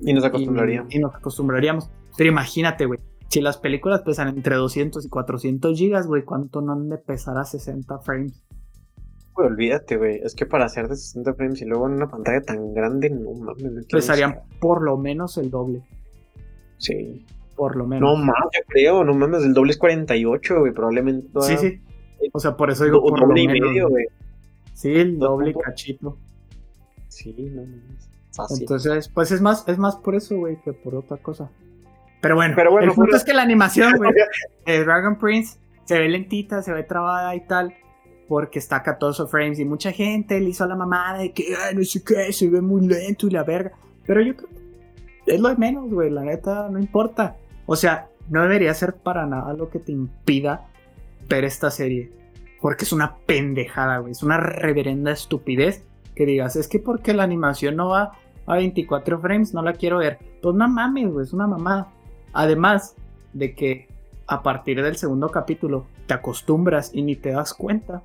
Y 0.00 0.12
nos 0.12 0.24
acostumbraríamos. 0.24 0.94
Y, 0.94 0.98
nos 0.98 1.14
acostumbraríamos. 1.14 1.90
Pero 2.16 2.30
imagínate, 2.30 2.86
güey, 2.86 3.00
si 3.28 3.40
las 3.40 3.58
películas 3.58 4.02
pesan 4.02 4.28
entre 4.28 4.54
200 4.54 5.04
y 5.04 5.08
400 5.08 5.76
gigas, 5.76 6.06
güey, 6.06 6.22
¿cuánto 6.24 6.60
no 6.60 6.72
han 6.72 6.88
de 6.88 6.98
pesar 6.98 7.36
a 7.38 7.44
60 7.44 7.98
frames? 8.00 8.42
Güey, 9.36 9.48
olvídate, 9.48 9.96
güey. 9.98 10.20
Es 10.22 10.34
que 10.34 10.46
para 10.46 10.64
hacer 10.64 10.88
de 10.88 10.96
60 10.96 11.34
frames 11.34 11.60
y 11.60 11.66
luego 11.66 11.86
en 11.86 11.94
una 11.94 12.08
pantalla 12.08 12.40
tan 12.40 12.72
grande, 12.72 13.10
no 13.10 13.32
mames. 13.32 13.86
Pesarían 13.86 14.40
por 14.60 14.82
lo 14.82 14.96
menos 14.96 15.36
el 15.36 15.50
doble. 15.50 15.82
Sí. 16.78 17.24
Por 17.54 17.76
lo 17.76 17.86
menos. 17.86 18.18
No 18.18 18.24
más, 18.24 18.36
yo 18.54 18.60
creo, 18.68 19.04
no 19.04 19.14
mames, 19.14 19.44
el 19.44 19.52
doble 19.52 19.72
es 19.72 19.78
48, 19.78 20.60
güey, 20.60 20.72
probablemente. 20.72 21.28
Sí, 21.42 21.56
sí. 21.58 21.80
O 22.32 22.40
sea, 22.40 22.56
por 22.56 22.70
eso 22.70 22.84
digo 22.84 23.00
por 23.02 23.20
doble 23.20 23.44
lo 23.44 23.48
menos, 23.50 23.56
y 23.56 23.60
medio, 23.60 23.88
güey. 23.90 24.06
Sí, 24.72 24.94
el 24.94 25.18
doble 25.18 25.54
cachito. 25.54 26.16
Sí, 27.08 27.34
no 27.54 27.62
mames. 27.62 28.10
Entonces, 28.60 29.08
pues 29.08 29.32
es 29.32 29.40
más, 29.40 29.66
es 29.68 29.78
más 29.78 29.96
por 29.96 30.14
eso, 30.14 30.36
güey, 30.36 30.60
que 30.62 30.72
por 30.72 30.94
otra 30.94 31.16
cosa. 31.18 31.50
Pero 32.20 32.34
bueno, 32.34 32.54
Pero 32.56 32.70
bueno 32.70 32.88
el 32.88 32.94
punto 32.94 33.16
es 33.16 33.24
que 33.24 33.34
la 33.34 33.42
animación, 33.42 33.96
güey, 33.96 34.10
de 34.66 34.84
Dragon 34.84 35.18
Prince 35.18 35.58
se 35.84 35.98
ve 35.98 36.08
lentita, 36.08 36.62
se 36.62 36.72
ve 36.72 36.82
trabada 36.82 37.34
y 37.34 37.46
tal, 37.46 37.74
porque 38.28 38.58
está 38.58 38.76
a 38.76 38.82
14 38.82 39.26
frames 39.26 39.58
y 39.58 39.64
mucha 39.64 39.92
gente 39.92 40.40
le 40.40 40.50
hizo 40.50 40.66
la 40.66 40.76
mamada 40.76 41.18
de 41.18 41.32
que, 41.32 41.54
no 41.74 41.84
sé 41.84 42.02
qué, 42.02 42.32
se 42.32 42.48
ve 42.48 42.60
muy 42.60 42.86
lento 42.86 43.26
y 43.26 43.30
la 43.30 43.44
verga. 43.44 43.72
Pero 44.06 44.20
yo 44.22 44.36
creo 44.36 44.56
es 45.26 45.40
lo 45.40 45.48
de 45.48 45.56
menos, 45.56 45.90
güey, 45.90 46.10
la 46.10 46.22
neta, 46.22 46.68
no 46.70 46.78
importa. 46.78 47.36
O 47.66 47.76
sea, 47.76 48.08
no 48.30 48.42
debería 48.42 48.72
ser 48.74 48.94
para 48.94 49.26
nada 49.26 49.52
lo 49.54 49.68
que 49.68 49.80
te 49.80 49.92
impida 49.92 50.68
ver 51.28 51.44
esta 51.44 51.70
serie. 51.70 52.12
Porque 52.60 52.84
es 52.84 52.92
una 52.92 53.16
pendejada, 53.26 53.98
güey. 53.98 54.12
Es 54.12 54.22
una 54.22 54.38
reverenda 54.38 55.10
estupidez 55.10 55.84
que 56.14 56.26
digas, 56.26 56.56
es 56.56 56.68
que 56.68 56.78
porque 56.78 57.12
la 57.12 57.24
animación 57.24 57.76
no 57.76 57.88
va 57.88 58.12
a 58.46 58.54
24 58.54 59.20
frames, 59.20 59.52
no 59.52 59.62
la 59.62 59.74
quiero 59.74 59.98
ver. 59.98 60.18
Pues 60.40 60.54
no 60.54 60.68
mames, 60.68 61.12
güey, 61.12 61.26
es 61.26 61.32
una 61.32 61.46
mamada. 61.46 61.88
Además 62.32 62.94
de 63.32 63.54
que 63.54 63.88
a 64.28 64.42
partir 64.42 64.82
del 64.82 64.96
segundo 64.96 65.30
capítulo 65.30 65.86
te 66.06 66.14
acostumbras 66.14 66.90
y 66.94 67.02
ni 67.02 67.16
te 67.16 67.32
das 67.32 67.52
cuenta. 67.52 68.02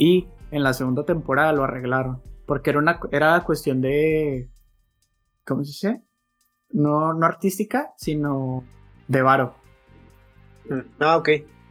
Y 0.00 0.28
en 0.50 0.62
la 0.62 0.72
segunda 0.72 1.04
temporada 1.04 1.52
lo 1.52 1.62
arreglaron. 1.62 2.22
Porque 2.46 2.70
era 2.70 2.78
una 2.78 2.98
era 3.12 3.44
cuestión 3.44 3.82
de 3.82 4.50
¿cómo 5.44 5.62
se 5.62 5.68
dice? 5.68 6.02
No, 6.70 7.12
no 7.12 7.26
artística, 7.26 7.92
sino 7.98 8.64
de 9.08 9.20
varo. 9.20 9.54
Mm, 10.70 10.80
ah, 11.00 11.18
ok. 11.18 11.28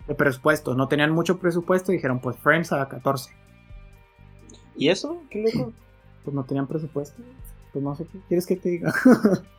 De 0.07 0.15
presupuesto. 0.15 0.75
No 0.75 0.87
tenían 0.87 1.11
mucho 1.11 1.39
presupuesto 1.39 1.91
y 1.91 1.95
dijeron, 1.95 2.19
pues 2.19 2.37
frames 2.37 2.71
a 2.71 2.87
14. 2.87 3.31
¿Y 4.75 4.89
eso? 4.89 5.23
¿Qué 5.29 5.43
loco? 5.43 5.73
Pues 6.23 6.35
no 6.35 6.43
tenían 6.43 6.67
presupuesto. 6.67 7.23
Pues 7.71 7.83
no 7.83 7.95
sé 7.95 8.05
qué 8.05 8.19
quieres 8.27 8.45
que 8.45 8.57
te 8.57 8.69
diga. 8.69 8.93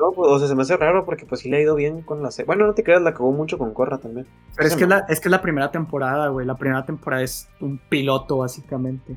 no, 0.00 0.12
pues, 0.12 0.30
o 0.30 0.38
sea, 0.38 0.48
se 0.48 0.54
me 0.54 0.62
hace 0.62 0.76
raro 0.78 1.04
porque 1.04 1.26
pues 1.26 1.42
sí 1.42 1.50
le 1.50 1.58
ha 1.58 1.60
ido 1.60 1.74
bien 1.74 2.00
con 2.00 2.22
la 2.22 2.30
serie. 2.30 2.46
Bueno, 2.46 2.66
no 2.66 2.72
te 2.72 2.82
creas, 2.82 3.02
la 3.02 3.10
acabó 3.10 3.32
mucho 3.32 3.58
con 3.58 3.74
Corra 3.74 3.98
también. 3.98 4.26
Pero 4.56 4.66
es 4.66 4.74
que, 4.74 4.86
la, 4.86 5.00
es 5.08 5.20
que 5.20 5.28
la 5.28 5.42
primera 5.42 5.70
temporada, 5.70 6.28
güey. 6.28 6.46
La 6.46 6.56
primera 6.56 6.84
temporada 6.86 7.22
es 7.22 7.48
un 7.60 7.78
piloto, 7.88 8.38
básicamente. 8.38 9.16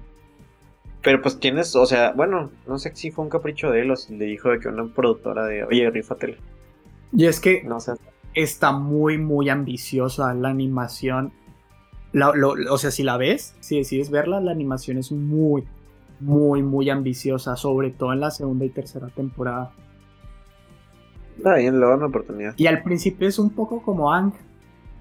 Pero 1.02 1.22
pues 1.22 1.40
tienes, 1.40 1.76
o 1.76 1.86
sea, 1.86 2.12
bueno, 2.12 2.52
no 2.68 2.78
sé 2.78 2.92
si 2.96 3.12
fue 3.12 3.24
un 3.24 3.30
capricho 3.30 3.72
de 3.72 3.82
él 3.82 3.92
o 3.92 3.96
si 3.96 4.16
le 4.16 4.26
dijo 4.26 4.50
de 4.50 4.60
que 4.60 4.68
una 4.68 4.86
productora 4.86 5.46
de, 5.46 5.64
oye, 5.64 5.90
rífatele. 5.90 6.38
Y 7.14 7.28
es 7.28 7.40
que 7.40 7.64
no 7.64 7.78
está 8.34 8.72
muy, 8.74 9.18
muy 9.18 9.50
ambiciosa 9.50 10.34
la 10.34 10.50
animación. 10.50 11.32
o 12.70 12.78
sea, 12.78 12.92
si 12.92 13.04
la 13.04 13.16
ves, 13.16 13.56
si 13.62 13.78
decides 13.78 14.10
verla, 14.10 14.42
la 14.42 14.52
animación 14.52 14.98
es 14.98 15.12
muy, 15.12 15.64
muy, 16.20 16.62
muy 16.62 16.90
ambiciosa, 16.90 17.56
sobre 17.56 17.92
todo 17.92 18.12
en 18.12 18.20
la 18.20 18.32
segunda 18.32 18.66
y 18.66 18.70
tercera 18.70 19.08
temporada. 19.08 19.72
Está 21.38 21.56
bien, 21.56 21.80
le 21.80 21.86
da 21.86 21.96
una 21.96 22.06
oportunidad. 22.08 22.54
Y 22.58 22.68
al 22.68 22.84
principio 22.84 23.28
es 23.28 23.40
un 23.40 23.50
poco 23.50 23.82
como 23.82 24.12
Ang, 24.12 24.34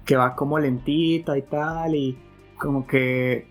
que 0.05 0.15
va 0.15 0.35
como 0.35 0.59
lentita 0.59 1.37
y 1.37 1.43
tal, 1.43 1.95
y 1.95 2.17
como 2.57 2.85
que 2.85 3.47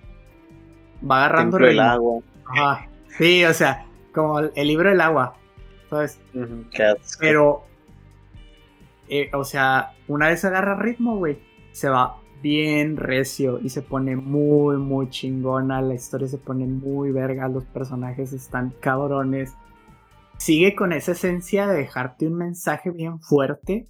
va 1.09 1.25
agarrando 1.25 1.59
el 1.59 1.81
agua. 1.81 2.21
Ajá. 2.47 2.89
Sí, 3.19 3.45
o 3.45 3.53
sea, 3.53 3.87
como 4.13 4.41
el 4.41 4.67
libro 4.69 4.91
del 4.91 5.01
agua, 5.01 5.37
¿sabes? 5.91 6.21
Pero, 7.19 7.65
eh, 9.09 9.31
o 9.33 9.45
sea, 9.45 9.93
una 10.09 10.29
vez 10.29 10.45
agarra 10.45 10.77
ritmo, 10.77 11.17
güey, 11.17 11.39
se 11.73 11.89
va 11.89 12.19
bien 12.43 12.97
recio 12.97 13.61
y 13.63 13.69
se 13.69 13.83
pone 13.83 14.17
muy, 14.17 14.77
muy 14.77 15.09
chingona. 15.09 15.81
La 15.81 15.95
historia 15.95 16.29
se 16.29 16.39
pone 16.39 16.67
muy 16.67 17.13
verga, 17.13 17.49
los 17.49 17.65
personajes 17.65 18.33
están 18.33 18.75
cabrones. 18.81 19.55
Sigue 20.43 20.75
con 20.75 20.93
esa 20.93 21.13
esencia 21.13 21.69
de 21.69 21.77
dejarte 21.77 22.27
un 22.27 22.35
mensaje 22.35 22.91
bien 22.91 23.21
fuerte. 23.21 23.87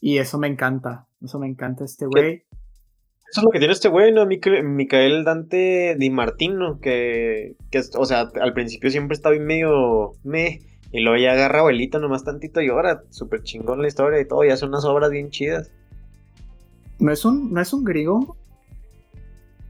Y 0.00 0.18
eso 0.18 0.36
me 0.36 0.48
encanta. 0.48 1.06
Eso 1.22 1.38
me 1.38 1.46
encanta 1.46 1.84
este 1.84 2.06
güey. 2.06 2.42
Eso 3.30 3.40
es 3.40 3.44
lo 3.44 3.50
que 3.50 3.60
tiene 3.60 3.72
este 3.72 3.88
güey, 3.88 4.10
¿no? 4.10 4.26
Micael 4.26 5.22
Dante 5.22 5.94
Di 5.96 6.10
Martino, 6.10 6.80
que, 6.80 7.54
que, 7.70 7.80
o 7.96 8.04
sea, 8.04 8.28
al 8.40 8.54
principio 8.54 8.90
siempre 8.90 9.14
estaba 9.14 9.36
medio 9.36 10.14
me, 10.24 10.62
y 10.90 10.98
luego 10.98 11.16
ya 11.16 11.30
agarra 11.30 11.60
abuelita 11.60 12.00
nomás 12.00 12.24
tantito 12.24 12.60
y 12.60 12.68
ahora, 12.68 13.04
súper 13.10 13.44
chingón 13.44 13.82
la 13.82 13.86
historia 13.86 14.20
y 14.20 14.26
todo, 14.26 14.44
y 14.44 14.50
hace 14.50 14.66
unas 14.66 14.84
obras 14.84 15.12
bien 15.12 15.30
chidas. 15.30 15.70
¿No 16.98 17.12
es 17.12 17.24
un, 17.24 17.52
no 17.52 17.60
es 17.60 17.72
un 17.72 17.84
gringo? 17.84 18.36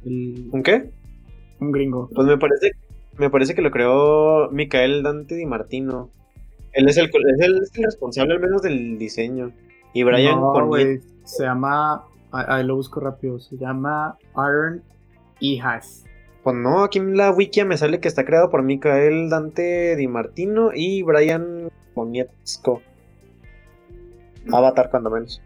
¿Un 0.06 0.62
qué? 0.64 0.90
Un 1.60 1.70
gringo. 1.70 2.08
Pues 2.14 2.26
me 2.26 2.38
parece, 2.38 2.72
me 3.18 3.30
parece 3.30 3.54
que 3.54 3.62
lo 3.62 3.70
creó 3.70 4.50
Micael 4.50 5.02
Dante 5.02 5.34
Di 5.34 5.46
Martino. 5.46 6.10
Él 6.72 6.88
es 6.88 6.96
el, 6.96 7.06
es 7.06 7.40
el, 7.76 7.84
responsable 7.84 8.34
al 8.34 8.40
menos 8.40 8.62
del 8.62 8.98
diseño. 8.98 9.52
Y 9.92 10.04
Brian 10.04 10.40
no, 10.40 10.54
Se 11.24 11.44
llama 11.44 12.06
Ahí 12.32 12.64
lo 12.64 12.76
busco 12.76 12.98
rápido. 12.98 13.38
Se 13.38 13.56
llama 13.56 14.16
Iron 14.34 14.82
Hijas. 15.38 16.04
Pues 16.42 16.56
no, 16.56 16.82
aquí 16.82 16.98
en 16.98 17.16
la 17.16 17.30
wiki 17.30 17.62
me 17.64 17.76
sale 17.76 18.00
que 18.00 18.08
está 18.08 18.24
creado 18.24 18.50
por 18.50 18.62
Micael 18.62 19.28
Dante 19.28 19.94
Di 19.96 20.08
Martino 20.08 20.70
y 20.74 21.02
Brian 21.02 21.70
Ponietsko. 21.94 22.82
Avatar, 24.50 24.90
cuando 24.90 25.10
menos. 25.10 25.40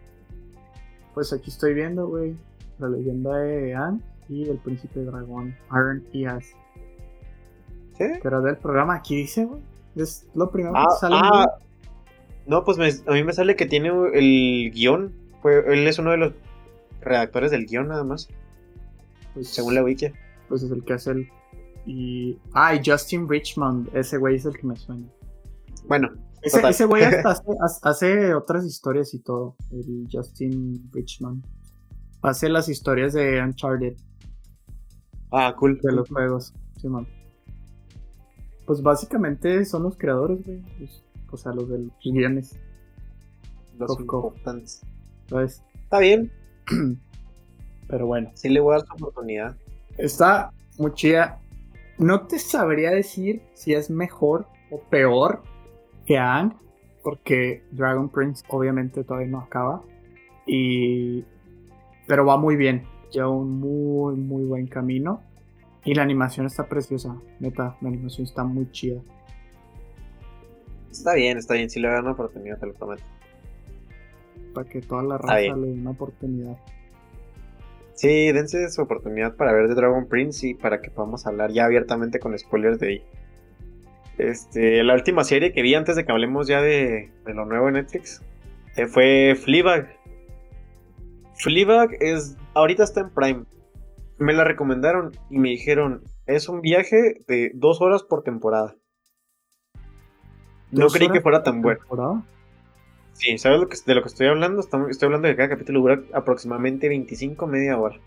Pues 1.13 1.33
aquí 1.33 1.49
estoy 1.49 1.73
viendo, 1.73 2.07
güey. 2.07 2.35
La 2.79 2.87
leyenda 2.87 3.37
de 3.37 3.75
Anne 3.75 3.99
y 4.29 4.49
el 4.49 4.57
príncipe 4.57 5.01
dragón. 5.01 5.55
Iron 5.71 6.03
Hijas. 6.13 6.55
¿Sí? 7.97 8.05
Pero 8.21 8.41
del 8.41 8.57
programa 8.57 8.95
aquí 8.95 9.15
dice, 9.15 9.45
güey. 9.45 9.61
Es 9.95 10.27
lo 10.35 10.51
primero 10.51 10.73
que 10.73 10.79
ah, 10.79 10.95
sale. 10.99 11.15
Ah, 11.17 11.57
no, 12.45 12.63
pues 12.63 12.77
a 13.05 13.11
mí 13.11 13.23
me 13.23 13.33
sale 13.33 13.55
que 13.55 13.65
tiene 13.65 13.89
el 14.13 14.71
guion. 14.71 15.13
él 15.43 15.87
es 15.87 15.99
uno 15.99 16.11
de 16.11 16.17
los 16.17 16.33
redactores 17.01 17.51
del 17.51 17.65
guion 17.65 17.87
nada 17.87 18.03
más. 18.03 18.29
Pues, 19.33 19.49
según 19.49 19.75
la 19.75 19.83
wiki. 19.83 20.07
Pues 20.47 20.63
es 20.63 20.71
el 20.71 20.83
que 20.83 20.93
hace 20.93 21.11
el. 21.11 21.29
Y. 21.85 22.37
Ah, 22.53 22.75
y 22.75 22.81
Justin 22.85 23.27
Richmond. 23.27 23.89
Ese 23.95 24.17
güey 24.17 24.35
es 24.35 24.45
el 24.45 24.57
que 24.57 24.67
me 24.67 24.75
suena. 24.75 25.05
Bueno. 25.87 26.11
Ese, 26.41 26.85
güey 26.85 27.03
hasta 27.61 27.89
hace, 27.89 28.33
otras 28.33 28.65
historias 28.65 29.13
y 29.13 29.19
todo. 29.19 29.55
El 29.71 30.07
Justin 30.11 30.89
Richmond. 30.93 31.45
Hace 32.21 32.49
las 32.49 32.69
historias 32.69 33.13
de 33.13 33.41
Uncharted. 33.41 33.95
Ah, 35.31 35.53
cool. 35.57 35.79
De 35.81 35.91
los 35.91 36.07
juegos. 36.07 36.53
Sí, 36.79 36.87
man. 36.87 37.07
Pues 38.67 38.81
básicamente 38.81 39.63
son 39.63 39.83
los 39.83 39.97
creadores, 39.97 40.45
güey. 40.45 40.61
O 41.31 41.37
sea, 41.37 41.53
los 41.53 41.69
de 41.69 41.79
los 41.79 41.93
guiones. 42.03 42.59
Los 43.79 43.97
importantes. 43.97 44.81
¿Sabes? 45.29 45.63
Está 45.83 45.99
bien. 45.99 46.29
Pero 47.87 48.07
bueno. 48.07 48.29
Sí 48.33 48.49
le 48.49 48.59
voy 48.59 48.75
a 48.75 48.79
dar 48.79 48.87
su 48.87 48.93
oportunidad. 48.93 49.55
Está, 49.97 50.51
muy 50.77 50.93
chida. 50.93 51.39
No 51.97 52.27
te 52.27 52.39
sabría 52.39 52.91
decir 52.91 53.41
si 53.53 53.73
es 53.73 53.89
mejor 53.89 54.47
o 54.69 54.81
peor 54.89 55.43
que 56.05 56.17
Ang, 56.17 56.53
porque 57.03 57.63
Dragon 57.71 58.09
Prince 58.09 58.43
obviamente 58.49 59.05
todavía 59.05 59.29
no 59.29 59.39
acaba. 59.39 59.81
Y. 60.45 61.23
Pero 62.05 62.25
va 62.25 62.35
muy 62.35 62.57
bien. 62.57 62.83
Lleva 63.11 63.29
un 63.29 63.61
muy, 63.61 64.15
muy 64.17 64.43
buen 64.43 64.67
camino. 64.67 65.21
Y 65.87 65.93
la 65.93 66.03
animación 66.03 66.45
está 66.45 66.67
preciosa. 66.67 67.15
Neta, 67.39 67.77
la 67.79 67.87
animación 67.87 68.27
está 68.27 68.43
muy 68.43 68.69
chida. 68.71 69.01
Está 70.91 71.13
bien, 71.13 71.37
está 71.37 71.53
bien. 71.53 71.69
Si 71.69 71.79
le 71.79 71.87
dan 71.87 72.01
una 72.03 72.11
oportunidad, 72.11 72.59
te 72.59 72.65
lo 72.65 72.73
prometo. 72.73 73.03
Para 74.53 74.67
que 74.67 74.81
toda 74.81 75.01
la 75.03 75.17
raza 75.17 75.55
le 75.55 75.67
dé 75.67 75.73
una 75.79 75.91
oportunidad. 75.91 76.57
Sí, 77.93 78.33
dense 78.33 78.69
su 78.69 78.81
oportunidad 78.81 79.37
para 79.37 79.53
ver 79.53 79.69
The 79.69 79.75
Dragon 79.75 80.09
Prince 80.09 80.49
y 80.49 80.53
para 80.55 80.81
que 80.81 80.91
podamos 80.91 81.25
hablar 81.25 81.53
ya 81.53 81.63
abiertamente 81.63 82.19
con 82.19 82.37
spoilers 82.37 82.79
de 82.79 82.87
ahí. 82.89 83.01
Este, 84.17 84.83
la 84.83 84.93
última 84.93 85.23
serie 85.23 85.53
que 85.53 85.61
vi 85.61 85.73
antes 85.73 85.95
de 85.95 86.03
que 86.03 86.11
hablemos 86.11 86.49
ya 86.49 86.61
de, 86.61 87.11
lo 87.25 87.45
nuevo 87.45 87.69
en 87.69 87.75
Netflix 87.75 88.21
eh, 88.75 88.87
fue 88.87 89.35
Fleabag. 89.41 89.87
Fleabag 91.35 91.91
es, 92.01 92.35
ahorita 92.55 92.83
está 92.83 92.99
en 92.99 93.09
Prime. 93.11 93.45
Me 94.17 94.33
la 94.33 94.43
recomendaron 94.43 95.11
y 95.29 95.39
me 95.39 95.49
dijeron, 95.49 96.03
es 96.25 96.49
un 96.49 96.61
viaje 96.61 97.23
de 97.27 97.51
dos 97.53 97.81
horas 97.81 98.03
por 98.03 98.23
temporada. 98.23 98.75
No 100.71 100.87
creí 100.87 101.09
que 101.09 101.21
fuera 101.21 101.43
tan 101.43 101.61
bueno. 101.61 102.25
Sí, 103.13 103.37
¿sabes 103.37 103.59
lo 103.59 103.67
que, 103.67 103.77
de 103.83 103.95
lo 103.95 104.01
que 104.01 104.09
estoy 104.09 104.27
hablando? 104.27 104.61
Estoy 104.61 105.05
hablando 105.05 105.27
de 105.27 105.33
que 105.33 105.37
cada 105.37 105.49
capítulo 105.49 105.79
dura 105.79 106.03
aproximadamente 106.13 106.89
25, 106.89 107.47
media 107.47 107.77
hora. 107.77 107.97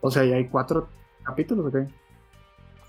O 0.00 0.10
sea, 0.10 0.24
¿ya 0.24 0.36
hay 0.36 0.48
cuatro 0.48 0.88
capítulos 1.24 1.66
o 1.66 1.70
qué? 1.70 1.86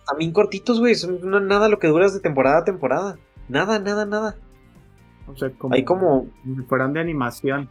También 0.07 0.31
cortitos, 0.31 0.79
güey. 0.79 0.95
Son 0.95 1.19
nada 1.47 1.69
lo 1.69 1.79
que 1.79 1.87
duras 1.87 2.13
de 2.13 2.19
temporada 2.19 2.59
a 2.59 2.63
temporada. 2.63 3.19
Nada, 3.49 3.79
nada, 3.79 4.05
nada. 4.05 4.37
O 5.27 5.35
sea, 5.35 5.51
como. 5.51 5.75
Hay 5.75 5.83
como. 5.83 6.27
Si 6.43 6.63
fueran 6.63 6.93
de 6.93 7.01
animación. 7.01 7.69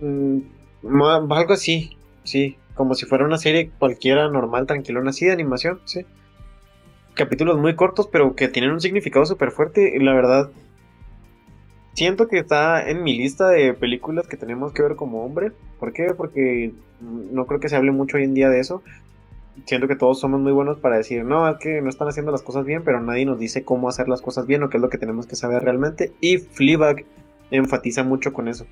Mm, 0.00 0.40
algo 0.84 1.52
así, 1.52 1.98
sí. 2.24 2.56
Como 2.74 2.94
si 2.94 3.06
fuera 3.06 3.24
una 3.24 3.36
serie 3.36 3.70
cualquiera 3.78 4.28
normal, 4.28 4.66
tranquilona, 4.66 5.10
así 5.10 5.26
de 5.26 5.32
animación, 5.32 5.80
sí. 5.84 6.06
Capítulos 7.14 7.58
muy 7.58 7.74
cortos, 7.74 8.08
pero 8.10 8.34
que 8.34 8.48
tienen 8.48 8.70
un 8.70 8.80
significado 8.80 9.26
súper 9.26 9.50
fuerte. 9.50 9.92
Y 9.94 9.98
la 9.98 10.14
verdad, 10.14 10.50
siento 11.94 12.28
que 12.28 12.38
está 12.38 12.88
en 12.88 13.02
mi 13.02 13.16
lista 13.16 13.48
de 13.48 13.74
películas 13.74 14.26
que 14.26 14.36
tenemos 14.36 14.72
que 14.72 14.82
ver 14.82 14.96
como 14.96 15.24
hombre. 15.24 15.52
¿Por 15.78 15.92
qué? 15.92 16.14
Porque 16.16 16.72
no 17.00 17.46
creo 17.46 17.60
que 17.60 17.68
se 17.68 17.76
hable 17.76 17.90
mucho 17.90 18.16
hoy 18.16 18.24
en 18.24 18.34
día 18.34 18.48
de 18.48 18.60
eso 18.60 18.82
siento 19.66 19.88
que 19.88 19.96
todos 19.96 20.20
somos 20.20 20.40
muy 20.40 20.52
buenos 20.52 20.78
para 20.78 20.96
decir, 20.96 21.24
no, 21.24 21.48
es 21.48 21.58
que 21.58 21.80
no 21.80 21.88
están 21.88 22.08
haciendo 22.08 22.32
las 22.32 22.42
cosas 22.42 22.64
bien, 22.64 22.82
pero 22.84 23.00
nadie 23.00 23.24
nos 23.24 23.38
dice 23.38 23.64
cómo 23.64 23.88
hacer 23.88 24.08
las 24.08 24.22
cosas 24.22 24.46
bien 24.46 24.62
o 24.62 24.70
qué 24.70 24.78
es 24.78 24.80
lo 24.80 24.88
que 24.88 24.98
tenemos 24.98 25.26
que 25.26 25.36
saber 25.36 25.62
realmente. 25.62 26.12
Y 26.20 26.38
Fleabag 26.38 27.04
enfatiza 27.50 28.02
mucho 28.02 28.32
con 28.32 28.48
eso. 28.48 28.66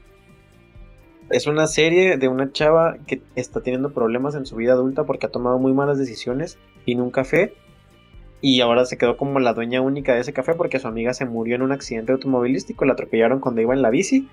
Es 1.30 1.46
una 1.46 1.66
serie 1.66 2.16
de 2.16 2.28
una 2.28 2.52
chava 2.52 2.96
que 3.06 3.22
está 3.36 3.60
teniendo 3.60 3.92
problemas 3.92 4.34
en 4.34 4.46
su 4.46 4.56
vida 4.56 4.72
adulta 4.72 5.04
porque 5.04 5.26
ha 5.26 5.30
tomado 5.30 5.58
muy 5.58 5.72
malas 5.72 5.98
decisiones 5.98 6.58
en 6.86 7.00
un 7.00 7.10
café 7.10 7.54
y 8.40 8.60
ahora 8.60 8.84
se 8.84 8.96
quedó 8.96 9.16
como 9.16 9.40
la 9.40 9.52
dueña 9.52 9.80
única 9.80 10.14
de 10.14 10.20
ese 10.20 10.32
café 10.32 10.54
porque 10.54 10.78
su 10.78 10.88
amiga 10.88 11.12
se 11.12 11.26
murió 11.26 11.56
en 11.56 11.62
un 11.62 11.72
accidente 11.72 12.12
automovilístico, 12.12 12.84
la 12.84 12.94
atropellaron 12.94 13.40
cuando 13.40 13.60
iba 13.60 13.74
en 13.74 13.82
la 13.82 13.90
bici 13.90 14.28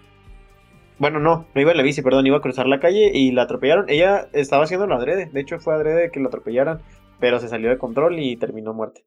bueno, 0.97 1.19
no, 1.19 1.45
no 1.53 1.61
iba 1.61 1.71
en 1.71 1.77
la 1.77 1.83
bici, 1.83 2.01
perdón, 2.01 2.25
iba 2.25 2.37
a 2.37 2.41
cruzar 2.41 2.67
la 2.67 2.79
calle 2.79 3.11
y 3.13 3.31
la 3.31 3.43
atropellaron. 3.43 3.89
Ella 3.89 4.29
estaba 4.33 4.63
haciendo 4.63 4.87
la 4.87 4.95
adrede, 4.95 5.29
de 5.31 5.41
hecho 5.41 5.59
fue 5.59 5.73
adrede 5.73 6.09
que 6.11 6.19
la 6.19 6.27
atropellaran, 6.27 6.81
pero 7.19 7.39
se 7.39 7.49
salió 7.49 7.69
de 7.69 7.77
control 7.77 8.19
y 8.19 8.37
terminó 8.37 8.73
muerte. 8.73 9.05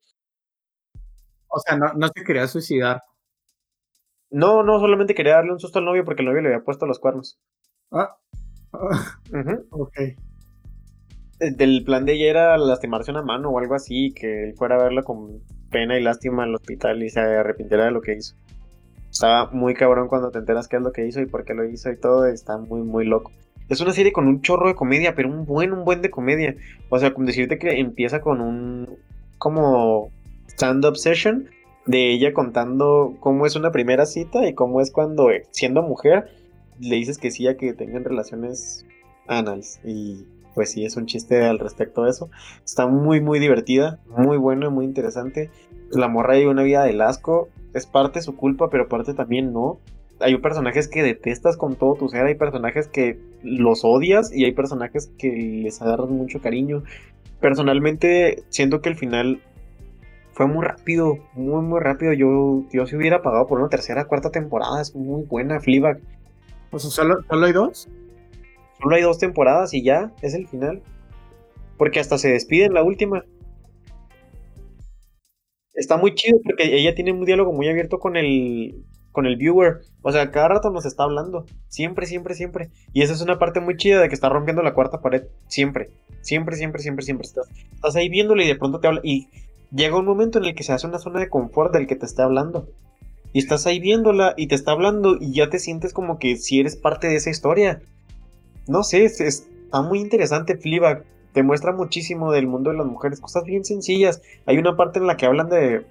O 1.48 1.58
sea, 1.60 1.76
no, 1.76 1.92
no 1.94 2.08
se 2.08 2.24
quería 2.24 2.46
suicidar. 2.46 3.00
No, 4.30 4.62
no, 4.62 4.78
solamente 4.80 5.14
quería 5.14 5.34
darle 5.34 5.52
un 5.52 5.60
susto 5.60 5.78
al 5.78 5.84
novio 5.86 6.04
porque 6.04 6.22
el 6.22 6.28
novio 6.28 6.42
le 6.42 6.48
había 6.48 6.64
puesto 6.64 6.86
los 6.86 6.98
cuernos. 6.98 7.38
Ah. 7.90 8.16
Ok. 9.70 9.96
El 11.40 11.84
plan 11.84 12.04
de 12.04 12.14
ella 12.14 12.30
era 12.30 12.58
lastimarse 12.58 13.12
una 13.12 13.22
mano 13.22 13.50
o 13.50 13.58
algo 13.58 13.74
así, 13.74 14.12
que 14.12 14.44
él 14.44 14.54
fuera 14.56 14.74
a 14.74 14.82
verla 14.82 15.02
con 15.02 15.40
pena 15.70 15.96
y 15.98 16.02
lástima 16.02 16.42
al 16.42 16.54
hospital 16.54 17.02
y 17.02 17.10
se 17.10 17.20
arrepintiera 17.20 17.84
de 17.84 17.92
lo 17.92 18.00
que 18.00 18.14
hizo. 18.14 18.34
Está 19.10 19.46
muy 19.52 19.74
cabrón 19.74 20.08
cuando 20.08 20.30
te 20.30 20.38
enteras 20.38 20.68
qué 20.68 20.76
es 20.76 20.82
lo 20.82 20.92
que 20.92 21.06
hizo 21.06 21.20
y 21.20 21.26
por 21.26 21.44
qué 21.44 21.54
lo 21.54 21.64
hizo 21.64 21.90
y 21.90 21.96
todo. 21.96 22.26
Está 22.26 22.58
muy, 22.58 22.82
muy 22.82 23.04
loco. 23.04 23.30
Es 23.68 23.80
una 23.80 23.92
serie 23.92 24.12
con 24.12 24.26
un 24.26 24.42
chorro 24.42 24.68
de 24.68 24.74
comedia, 24.74 25.14
pero 25.14 25.28
un 25.28 25.44
buen, 25.44 25.72
un 25.72 25.84
buen 25.84 26.02
de 26.02 26.10
comedia. 26.10 26.56
O 26.88 26.98
sea, 26.98 27.12
decirte 27.16 27.58
que 27.58 27.78
empieza 27.78 28.20
con 28.20 28.40
un 28.40 28.98
como 29.38 30.10
stand-up 30.48 30.96
session 30.96 31.48
de 31.86 32.12
ella 32.12 32.32
contando 32.32 33.16
cómo 33.20 33.46
es 33.46 33.56
una 33.56 33.70
primera 33.70 34.06
cita 34.06 34.46
y 34.46 34.54
cómo 34.54 34.80
es 34.80 34.90
cuando, 34.90 35.28
siendo 35.52 35.82
mujer, 35.82 36.28
le 36.80 36.96
dices 36.96 37.18
que 37.18 37.30
sí 37.30 37.46
a 37.46 37.56
que 37.56 37.72
tengan 37.72 38.04
relaciones 38.04 38.86
anales. 39.26 39.80
Y 39.84 40.24
pues 40.54 40.72
sí, 40.72 40.84
es 40.84 40.96
un 40.96 41.06
chiste 41.06 41.44
al 41.44 41.58
respecto 41.58 42.04
de 42.04 42.10
eso. 42.10 42.30
Está 42.64 42.86
muy, 42.86 43.20
muy 43.20 43.38
divertida, 43.38 44.00
muy 44.08 44.36
buena, 44.36 44.70
muy 44.70 44.84
interesante. 44.84 45.50
La 45.90 46.08
morra 46.08 46.34
lleva 46.34 46.50
una 46.50 46.62
vida 46.62 46.84
de 46.84 47.00
asco 47.02 47.48
es 47.74 47.86
parte 47.86 48.22
su 48.22 48.36
culpa, 48.36 48.70
pero 48.70 48.88
parte 48.88 49.14
también 49.14 49.52
no. 49.52 49.78
Hay 50.20 50.36
personajes 50.38 50.88
que 50.88 51.02
detestas 51.02 51.56
con 51.56 51.76
todo 51.76 51.94
tu 51.94 52.08
ser, 52.08 52.26
hay 52.26 52.34
personajes 52.34 52.88
que 52.88 53.20
los 53.42 53.84
odias 53.84 54.34
y 54.34 54.44
hay 54.44 54.52
personajes 54.52 55.12
que 55.16 55.30
les 55.30 55.80
agarras 55.80 56.08
mucho 56.08 56.40
cariño. 56.40 56.82
Personalmente 57.40 58.42
siento 58.48 58.80
que 58.80 58.88
el 58.88 58.96
final 58.96 59.40
fue 60.32 60.46
muy 60.46 60.64
rápido, 60.64 61.18
muy 61.34 61.62
muy 61.62 61.80
rápido. 61.80 62.12
Yo, 62.12 62.64
yo 62.72 62.86
se 62.86 62.96
hubiera 62.96 63.22
pagado 63.22 63.46
por 63.46 63.60
una 63.60 63.68
tercera, 63.68 64.06
cuarta 64.06 64.30
temporada, 64.30 64.80
es 64.80 64.94
muy 64.94 65.24
buena 65.24 65.60
Fleabag. 65.60 66.00
O 66.70 66.78
sea, 66.78 66.90
¿solo, 66.90 67.22
¿solo 67.28 67.46
hay 67.46 67.52
dos? 67.52 67.88
Solo 68.80 68.96
hay 68.96 69.02
dos 69.02 69.18
temporadas 69.18 69.74
y 69.74 69.82
ya, 69.82 70.12
es 70.22 70.34
el 70.34 70.46
final. 70.46 70.82
Porque 71.76 72.00
hasta 72.00 72.18
se 72.18 72.30
despide 72.30 72.64
en 72.64 72.74
la 72.74 72.82
última 72.82 73.24
está 75.78 75.96
muy 75.96 76.14
chido 76.14 76.38
porque 76.42 76.76
ella 76.76 76.94
tiene 76.94 77.12
un 77.12 77.24
diálogo 77.24 77.52
muy 77.52 77.68
abierto 77.68 77.98
con 77.98 78.16
el, 78.16 78.84
con 79.12 79.26
el 79.26 79.36
viewer. 79.36 79.80
O 80.02 80.10
sea, 80.10 80.30
cada 80.30 80.48
rato 80.48 80.70
nos 80.70 80.84
está 80.84 81.04
hablando. 81.04 81.46
Siempre, 81.68 82.06
siempre, 82.06 82.34
siempre. 82.34 82.70
Y 82.92 83.02
esa 83.02 83.12
es 83.14 83.22
una 83.22 83.38
parte 83.38 83.60
muy 83.60 83.76
chida 83.76 84.00
de 84.00 84.08
que 84.08 84.14
está 84.14 84.28
rompiendo 84.28 84.62
la 84.62 84.74
cuarta 84.74 85.00
pared. 85.00 85.28
Siempre. 85.46 85.90
Siempre, 86.20 86.56
siempre, 86.56 86.82
siempre, 86.82 87.04
siempre. 87.04 87.26
Estás, 87.26 87.48
estás 87.72 87.96
ahí 87.96 88.08
viéndole 88.08 88.44
y 88.44 88.48
de 88.48 88.56
pronto 88.56 88.80
te 88.80 88.88
habla. 88.88 89.00
Y 89.04 89.28
llega 89.70 89.98
un 89.98 90.04
momento 90.04 90.38
en 90.38 90.46
el 90.46 90.54
que 90.54 90.64
se 90.64 90.72
hace 90.72 90.86
una 90.86 90.98
zona 90.98 91.20
de 91.20 91.28
confort 91.28 91.72
del 91.72 91.86
que 91.86 91.96
te 91.96 92.06
está 92.06 92.24
hablando. 92.24 92.68
Y 93.32 93.38
estás 93.38 93.66
ahí 93.66 93.78
viéndola 93.80 94.34
y 94.36 94.46
te 94.46 94.54
está 94.54 94.72
hablando 94.72 95.16
y 95.20 95.32
ya 95.32 95.50
te 95.50 95.58
sientes 95.58 95.92
como 95.92 96.18
que 96.18 96.36
si 96.36 96.60
eres 96.60 96.76
parte 96.76 97.08
de 97.08 97.16
esa 97.16 97.30
historia. 97.30 97.82
No 98.66 98.82
sé, 98.82 99.04
está 99.04 99.82
muy 99.82 100.00
interesante 100.00 100.56
Fleabag 100.56 101.04
te 101.32 101.42
muestra 101.42 101.72
muchísimo 101.72 102.32
del 102.32 102.46
mundo 102.46 102.70
de 102.70 102.78
las 102.78 102.86
mujeres, 102.86 103.20
cosas 103.20 103.44
bien 103.44 103.64
sencillas. 103.64 104.22
Hay 104.46 104.58
una 104.58 104.76
parte 104.76 104.98
en 104.98 105.06
la 105.06 105.16
que 105.16 105.26
hablan 105.26 105.48
de, 105.48 105.84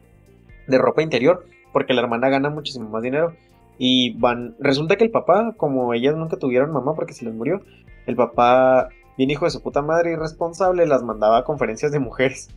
de 0.68 0.78
ropa 0.78 1.02
interior, 1.02 1.46
porque 1.72 1.94
la 1.94 2.02
hermana 2.02 2.30
gana 2.30 2.50
muchísimo 2.50 2.90
más 2.90 3.04
dinero. 3.04 3.34
Y 3.78 4.18
van, 4.18 4.56
resulta 4.60 4.96
que 4.96 5.04
el 5.04 5.12
papá, 5.12 5.54
como 5.56 5.94
ellas 5.94 6.16
nunca 6.16 6.38
tuvieron 6.38 6.72
mamá 6.72 6.96
porque 6.96 7.14
se 7.14 7.26
les 7.26 7.34
murió, 7.34 7.62
el 8.08 8.16
papá, 8.16 8.90
bien 9.18 9.30
hijo 9.30 9.46
de 9.46 9.52
su 9.52 9.62
puta 9.62 9.82
madre 9.82 10.12
irresponsable, 10.12 10.88
las 10.88 11.04
mandaba 11.04 11.38
a 11.38 11.44
conferencias 11.44 11.92
de 11.92 12.00
mujeres. 12.00 12.50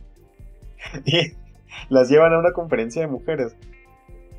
y 1.05 1.33
las 1.89 2.09
llevan 2.09 2.33
a 2.33 2.39
una 2.39 2.51
conferencia 2.51 3.01
de 3.01 3.07
mujeres. 3.07 3.55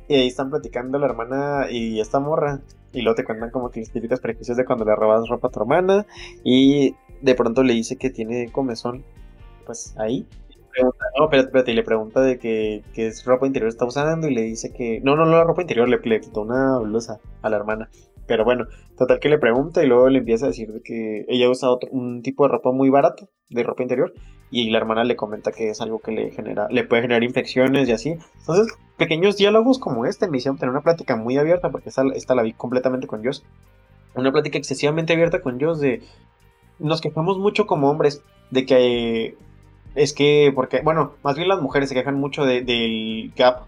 Y 0.07 0.15
ahí 0.15 0.27
están 0.27 0.49
platicando 0.49 0.99
la 0.99 1.07
hermana 1.07 1.67
y 1.69 1.99
esta 1.99 2.19
morra. 2.19 2.61
Y 2.91 3.01
luego 3.01 3.15
te 3.15 3.23
cuentan 3.23 3.49
como 3.49 3.71
que 3.71 3.79
los 3.79 3.89
típicos 3.89 4.19
prejuicios 4.19 4.57
de 4.57 4.65
cuando 4.65 4.85
le 4.85 4.95
robas 4.95 5.27
ropa 5.27 5.47
a 5.47 5.51
tu 5.51 5.61
hermana. 5.61 6.05
Y 6.43 6.95
de 7.21 7.35
pronto 7.35 7.63
le 7.63 7.73
dice 7.73 7.97
que 7.97 8.09
tiene 8.09 8.51
comezón, 8.51 9.03
pues 9.65 9.95
ahí. 9.97 10.27
Pregunta, 10.71 11.05
no, 11.17 11.25
espérate, 11.25 11.47
espérate, 11.47 11.71
y 11.71 11.75
le 11.75 11.83
pregunta 11.83 12.21
de 12.21 12.39
que, 12.39 12.83
es 12.95 13.25
ropa 13.25 13.45
interior 13.45 13.69
está 13.69 13.85
usando 13.85 14.27
y 14.27 14.33
le 14.33 14.41
dice 14.41 14.73
que... 14.73 15.01
No, 15.03 15.15
no, 15.15 15.25
no, 15.25 15.31
la 15.31 15.43
ropa 15.43 15.61
interior, 15.61 15.87
le, 15.87 15.99
le 15.99 16.19
quitó 16.19 16.41
una 16.41 16.79
blusa 16.79 17.19
a 17.41 17.49
la 17.49 17.57
hermana. 17.57 17.89
Pero 18.27 18.45
bueno, 18.45 18.65
total 18.97 19.19
que 19.19 19.29
le 19.29 19.37
pregunta 19.37 19.83
y 19.83 19.87
luego 19.87 20.09
le 20.09 20.19
empieza 20.19 20.45
a 20.45 20.49
decir 20.49 20.71
de 20.71 20.81
que 20.81 21.25
ella 21.27 21.49
usa 21.49 21.69
otro, 21.69 21.89
un 21.91 22.21
tipo 22.21 22.43
de 22.43 22.53
ropa 22.53 22.71
muy 22.71 22.89
barato, 22.89 23.29
de 23.49 23.63
ropa 23.63 23.83
interior, 23.83 24.13
y 24.49 24.69
la 24.69 24.77
hermana 24.77 25.03
le 25.03 25.15
comenta 25.15 25.51
que 25.51 25.69
es 25.69 25.81
algo 25.81 25.99
que 25.99 26.11
le 26.11 26.31
genera, 26.31 26.67
le 26.69 26.83
puede 26.83 27.01
generar 27.01 27.23
infecciones 27.23 27.89
y 27.89 27.91
así. 27.91 28.15
Entonces, 28.39 28.73
pequeños 28.97 29.37
diálogos 29.37 29.79
como 29.79 30.05
este 30.05 30.29
me 30.29 30.37
hicieron 30.37 30.57
tener 30.57 30.71
una 30.71 30.83
plática 30.83 31.15
muy 31.15 31.37
abierta, 31.37 31.69
porque 31.69 31.89
esta, 31.89 32.03
esta 32.15 32.35
la 32.35 32.43
vi 32.43 32.53
completamente 32.53 33.07
con 33.07 33.21
Dios. 33.21 33.43
Una 34.15 34.31
plática 34.31 34.57
excesivamente 34.57 35.13
abierta 35.13 35.41
con 35.41 35.57
Dios 35.57 35.79
de 35.79 36.01
nos 36.79 37.01
quejamos 37.01 37.37
mucho 37.37 37.65
como 37.65 37.89
hombres 37.89 38.23
de 38.51 38.65
que 38.65 39.37
es 39.95 40.13
que, 40.13 40.51
porque, 40.55 40.81
bueno, 40.81 41.13
más 41.23 41.35
bien 41.35 41.47
las 41.47 41.61
mujeres 41.61 41.89
se 41.89 41.95
quejan 41.95 42.19
mucho 42.19 42.45
del 42.45 43.31
gap 43.35 43.65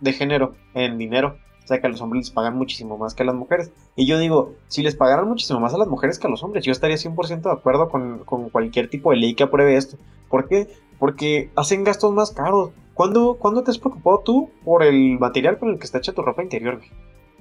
de 0.00 0.12
género 0.12 0.54
en 0.74 0.98
dinero. 0.98 1.38
O 1.66 1.68
sea, 1.68 1.80
que 1.80 1.88
a 1.88 1.90
los 1.90 2.00
hombres 2.00 2.26
les 2.26 2.30
pagan 2.30 2.56
muchísimo 2.56 2.96
más 2.96 3.12
que 3.12 3.24
a 3.24 3.26
las 3.26 3.34
mujeres. 3.34 3.72
Y 3.96 4.06
yo 4.06 4.20
digo, 4.20 4.52
si 4.68 4.84
les 4.84 4.94
pagaran 4.94 5.26
muchísimo 5.26 5.58
más 5.58 5.74
a 5.74 5.78
las 5.78 5.88
mujeres 5.88 6.20
que 6.20 6.28
a 6.28 6.30
los 6.30 6.44
hombres, 6.44 6.64
yo 6.64 6.70
estaría 6.70 6.94
100% 6.94 7.42
de 7.42 7.50
acuerdo 7.50 7.88
con, 7.88 8.20
con, 8.20 8.50
cualquier 8.50 8.88
tipo 8.88 9.10
de 9.10 9.16
ley 9.16 9.34
que 9.34 9.42
apruebe 9.42 9.76
esto. 9.76 9.96
¿Por 10.28 10.46
qué? 10.46 10.68
Porque 11.00 11.50
hacen 11.56 11.82
gastos 11.82 12.14
más 12.14 12.30
caros. 12.30 12.70
¿Cuándo, 12.94 13.34
¿Cuándo 13.34 13.64
te 13.64 13.72
has 13.72 13.80
preocupado 13.80 14.20
tú 14.24 14.50
por 14.64 14.84
el 14.84 15.18
material 15.18 15.58
con 15.58 15.70
el 15.70 15.80
que 15.80 15.86
está 15.86 15.98
hecha 15.98 16.12
tu 16.12 16.22
ropa 16.22 16.44
interior? 16.44 16.80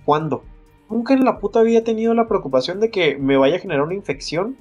¿Cuándo? 0.06 0.42
Nunca 0.90 1.14
en 1.14 1.24
la 1.24 1.38
puta 1.38 1.62
he 1.62 1.82
tenido 1.82 2.16
la 2.16 2.28
preocupación 2.28 2.80
de 2.80 2.90
que 2.90 3.20
me 3.20 3.38
vaya 3.38 3.58
a 3.58 3.60
generar 3.60 3.84
una 3.84 3.94
infección 3.94 4.58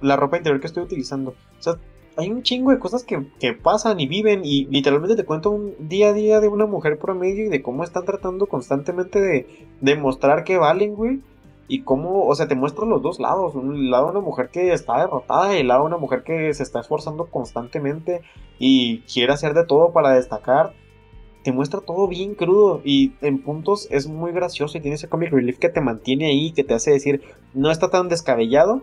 la 0.00 0.16
ropa 0.16 0.36
interior 0.36 0.60
que 0.60 0.68
estoy 0.68 0.84
utilizando. 0.84 1.34
O 1.58 1.62
sea, 1.62 1.74
hay 2.16 2.30
un 2.30 2.42
chingo 2.42 2.70
de 2.70 2.78
cosas 2.78 3.04
que, 3.04 3.52
pasan 3.54 4.00
y 4.00 4.06
viven 4.06 4.42
y 4.44 4.66
literalmente 4.66 5.16
te 5.16 5.24
cuento 5.24 5.50
un 5.50 5.74
día 5.78 6.08
a 6.08 6.12
día 6.12 6.40
de 6.40 6.48
una 6.48 6.66
mujer 6.66 6.98
promedio 6.98 7.46
y 7.46 7.48
de 7.48 7.62
cómo 7.62 7.84
están 7.84 8.04
tratando 8.04 8.46
constantemente 8.46 9.20
de 9.20 9.68
demostrar 9.80 10.44
que 10.44 10.58
valen, 10.58 10.94
güey. 10.94 11.20
Y 11.68 11.82
cómo, 11.82 12.26
o 12.26 12.34
sea, 12.34 12.48
te 12.48 12.56
muestran 12.56 12.90
los 12.90 13.00
dos 13.00 13.20
lados. 13.20 13.54
Un 13.54 13.90
lado 13.90 14.06
de 14.06 14.10
una 14.12 14.20
mujer 14.20 14.48
que 14.48 14.72
está 14.72 14.98
derrotada 14.98 15.56
y 15.56 15.60
el 15.60 15.68
lado 15.68 15.82
de 15.82 15.86
una 15.86 15.98
mujer 15.98 16.24
que 16.24 16.52
se 16.52 16.64
está 16.64 16.80
esforzando 16.80 17.26
constantemente 17.26 18.22
y 18.58 19.02
quiere 19.02 19.32
hacer 19.32 19.54
de 19.54 19.64
todo 19.64 19.92
para 19.92 20.10
destacar. 20.10 20.72
Te 21.44 21.52
muestra 21.52 21.80
todo 21.80 22.08
bien 22.08 22.34
crudo 22.34 22.82
y 22.84 23.12
en 23.22 23.40
puntos 23.40 23.86
es 23.90 24.08
muy 24.08 24.32
gracioso 24.32 24.76
y 24.76 24.80
tiene 24.80 24.96
ese 24.96 25.08
comic 25.08 25.30
relief 25.30 25.58
que 25.58 25.68
te 25.68 25.80
mantiene 25.80 26.26
ahí, 26.26 26.52
que 26.52 26.64
te 26.64 26.74
hace 26.74 26.90
decir, 26.90 27.22
no 27.54 27.70
está 27.70 27.88
tan 27.88 28.08
descabellado, 28.08 28.82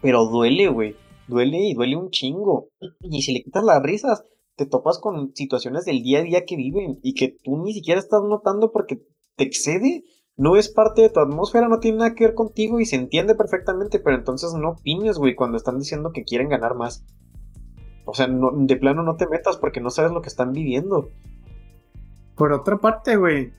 pero 0.00 0.24
duele, 0.24 0.68
güey. 0.68 0.96
Duele 1.28 1.58
y 1.58 1.74
duele 1.74 1.96
un 1.96 2.10
chingo. 2.10 2.68
Y 3.00 3.22
si 3.22 3.32
le 3.32 3.42
quitas 3.42 3.62
las 3.62 3.82
risas, 3.82 4.24
te 4.56 4.66
topas 4.66 4.98
con 4.98 5.34
situaciones 5.36 5.84
del 5.84 6.02
día 6.02 6.18
a 6.18 6.22
día 6.22 6.44
que 6.44 6.56
viven 6.56 6.98
y 7.02 7.14
que 7.14 7.28
tú 7.28 7.62
ni 7.62 7.72
siquiera 7.72 8.00
estás 8.00 8.22
notando 8.22 8.72
porque 8.72 9.00
te 9.36 9.44
excede. 9.44 10.04
No 10.36 10.56
es 10.56 10.68
parte 10.68 11.02
de 11.02 11.10
tu 11.10 11.20
atmósfera, 11.20 11.68
no 11.68 11.80
tiene 11.80 11.98
nada 11.98 12.14
que 12.14 12.24
ver 12.24 12.34
contigo 12.34 12.80
y 12.80 12.86
se 12.86 12.96
entiende 12.96 13.34
perfectamente, 13.34 13.98
pero 13.98 14.16
entonces 14.16 14.52
no 14.54 14.70
opines, 14.70 15.18
güey, 15.18 15.34
cuando 15.34 15.56
están 15.56 15.78
diciendo 15.78 16.12
que 16.12 16.24
quieren 16.24 16.48
ganar 16.48 16.74
más. 16.74 17.04
O 18.04 18.14
sea, 18.14 18.28
de 18.28 18.76
plano 18.76 19.02
no 19.02 19.16
te 19.16 19.28
metas 19.28 19.56
porque 19.56 19.80
no 19.80 19.90
sabes 19.90 20.12
lo 20.12 20.22
que 20.22 20.28
están 20.28 20.52
viviendo. 20.52 21.10
Por 22.36 22.52
otra 22.52 22.78
parte, 22.78 23.16
güey, 23.16 23.52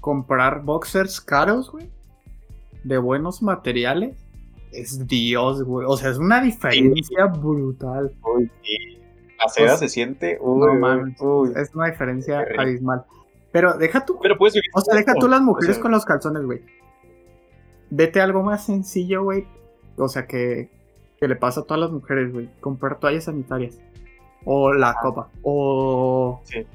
comprar 0.00 0.64
boxers 0.64 1.20
caros, 1.20 1.70
güey, 1.70 1.90
de 2.84 2.98
buenos 2.98 3.40
materiales, 3.40 4.26
es 4.72 5.06
Dios, 5.06 5.62
güey. 5.62 5.86
O 5.88 5.96
sea, 5.96 6.10
es 6.10 6.18
una 6.18 6.40
diferencia 6.40 7.26
brutal. 7.26 8.12
Uy, 8.22 8.50
sí. 8.62 8.98
La 9.38 9.48
seda 9.48 9.76
se 9.76 9.88
siente. 9.88 10.38
Uy, 10.40 11.52
es 11.56 11.74
una 11.74 11.86
diferencia 11.86 12.44
abismal. 12.58 13.04
Pero 13.52 13.74
deja 13.74 14.04
tú. 14.04 14.18
Pero 14.22 14.36
puedes 14.36 14.60
O 14.74 14.80
sea, 14.80 14.94
deja 14.94 15.14
tú 15.14 15.28
las 15.28 15.40
mujeres 15.40 15.78
con 15.78 15.90
los 15.90 16.04
calzones, 16.04 16.44
güey. 16.44 16.62
Vete 17.90 18.20
a 18.20 18.24
algo 18.24 18.42
más 18.42 18.66
sencillo, 18.66 19.24
güey. 19.24 19.46
O 19.96 20.08
sea, 20.08 20.26
que, 20.26 20.70
que 21.18 21.26
le 21.26 21.36
pasa 21.36 21.60
a 21.60 21.64
todas 21.64 21.80
las 21.80 21.90
mujeres, 21.90 22.32
güey. 22.32 22.48
Comprar 22.60 23.00
toallas 23.00 23.24
sanitarias. 23.24 23.80
O 24.44 24.72
la 24.72 24.90
ah. 24.90 24.96
copa. 25.02 25.28
O. 25.42 26.40
Sí. 26.44 26.66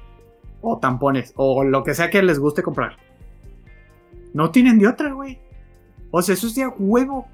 O 0.61 0.79
tampones. 0.79 1.33
O 1.35 1.63
lo 1.63 1.83
que 1.83 1.93
sea 1.93 2.09
que 2.09 2.21
les 2.23 2.39
guste 2.39 2.63
comprar. 2.63 2.97
No 4.33 4.51
tienen 4.51 4.79
de 4.79 4.87
otra, 4.87 5.13
güey. 5.13 5.39
O 6.11 6.21
sea, 6.21 6.33
eso 6.33 6.47
es 6.47 6.55
de 6.55 6.67
huevo. 6.67 7.27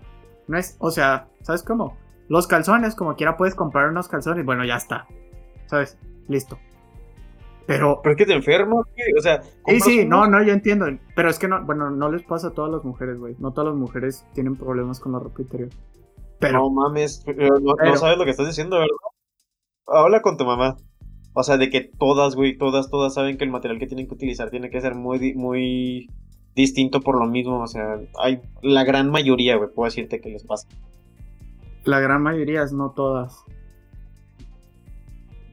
No 0.48 0.58
es, 0.58 0.76
o 0.80 0.92
sea, 0.92 1.28
¿sabes 1.42 1.64
cómo? 1.64 1.98
Los 2.28 2.48
calzones, 2.48 2.96
como 2.96 3.16
quiera 3.16 3.38
puedes 3.38 3.56
comprar 3.56 3.90
unos 3.90 4.08
calzones, 4.08 4.46
bueno, 4.46 4.66
ya 4.66 4.76
está. 4.76 5.08
¿Sabes? 5.66 5.98
Listo. 6.28 6.58
Pero. 7.68 8.00
¿Pero 8.02 8.14
es 8.14 8.18
que 8.18 8.26
te 8.26 8.34
enfermo? 8.34 8.86
O 9.18 9.22
sea. 9.22 9.42
Sí, 9.68 9.80
sí, 9.80 10.06
no, 10.06 10.28
no, 10.28 10.44
yo 10.44 10.54
entiendo. 10.54 10.88
Pero 11.16 11.30
es 11.30 11.40
que 11.40 11.48
no, 11.48 11.64
bueno, 11.66 11.90
no 11.90 12.12
les 12.12 12.24
pasa 12.24 12.48
a 12.48 12.52
todas 12.52 12.72
las 12.72 12.84
mujeres, 12.84 13.18
güey. 13.18 13.36
No 13.40 13.52
todas 13.52 13.70
las 13.70 13.80
mujeres 13.80 14.26
tienen 14.34 14.56
problemas 14.56 15.00
con 15.00 15.14
la 15.14 15.20
ropa 15.20 15.42
interior. 15.42 15.70
Pero. 16.40 16.60
No 16.60 16.70
mames, 16.70 17.24
no, 17.28 17.96
sabes 17.98 18.18
lo 18.18 18.26
que 18.26 18.32
estás 18.32 18.48
diciendo, 18.48 18.78
¿verdad? 18.78 18.96
Habla 19.88 20.22
con 20.22 20.38
tu 20.38 20.46
mamá. 20.46 20.78
O 21.34 21.44
sea, 21.44 21.58
de 21.58 21.70
que 21.70 21.90
todas, 21.98 22.36
güey, 22.36 22.58
todas, 22.58 22.90
todas 22.90 23.14
saben 23.14 23.38
que 23.38 23.46
el 23.46 23.52
material 23.52 23.80
que 23.80 23.88
tienen 23.88 24.08
que 24.08 24.16
utilizar 24.16 24.50
tiene 24.50 24.70
que 24.70 24.82
ser 24.82 24.96
muy, 24.96 25.34
muy 25.34 26.10
distinto 26.56 27.02
por 27.02 27.18
lo 27.18 27.26
mismo. 27.26 27.62
O 27.62 27.68
sea, 27.68 28.00
hay 28.20 28.42
la 28.62 28.84
gran 28.84 29.10
mayoría, 29.10 29.56
güey, 29.56 29.70
puedo 29.70 29.86
decirte 29.86 30.22
que 30.22 30.30
les 30.30 30.44
pasa. 30.44 30.68
La 31.84 32.00
gran 32.00 32.22
mayoría, 32.22 32.64
es 32.64 32.74
no 32.74 32.92
todas. 32.92 33.44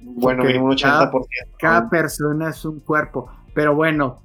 Bueno, 0.02 0.42
un 0.42 0.72
80%. 0.72 1.26
Cada, 1.58 1.88
persona 1.88 2.50
es 2.50 2.64
un 2.64 2.80
cuerpo. 2.80 3.30
Pero 3.54 3.74
bueno. 3.74 4.22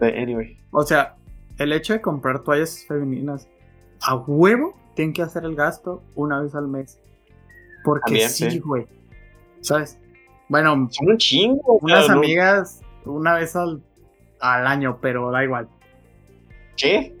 Anyway. 0.00 0.58
O 0.70 0.82
sea, 0.82 1.16
el 1.58 1.72
hecho 1.72 1.92
de 1.92 2.00
comprar 2.00 2.42
toallas 2.42 2.84
femeninas 2.86 3.48
a 4.02 4.16
huevo, 4.16 4.74
tienen 4.94 5.12
que 5.12 5.22
hacer 5.22 5.44
el 5.44 5.54
gasto 5.54 6.02
una 6.14 6.40
vez 6.40 6.54
al 6.54 6.68
mes. 6.68 7.00
Porque 7.84 8.28
sí, 8.28 8.58
güey. 8.58 8.86
¿Sabes? 9.60 9.98
Bueno, 10.48 10.88
son 10.90 11.10
un 11.10 11.18
chingo. 11.18 11.78
Unas 11.80 12.08
amigas, 12.10 12.80
una 13.04 13.34
vez 13.34 13.56
al 13.56 13.82
al 14.40 14.66
año, 14.66 14.98
pero 15.00 15.30
da 15.30 15.44
igual. 15.44 15.68
¿Qué? 16.76 17.14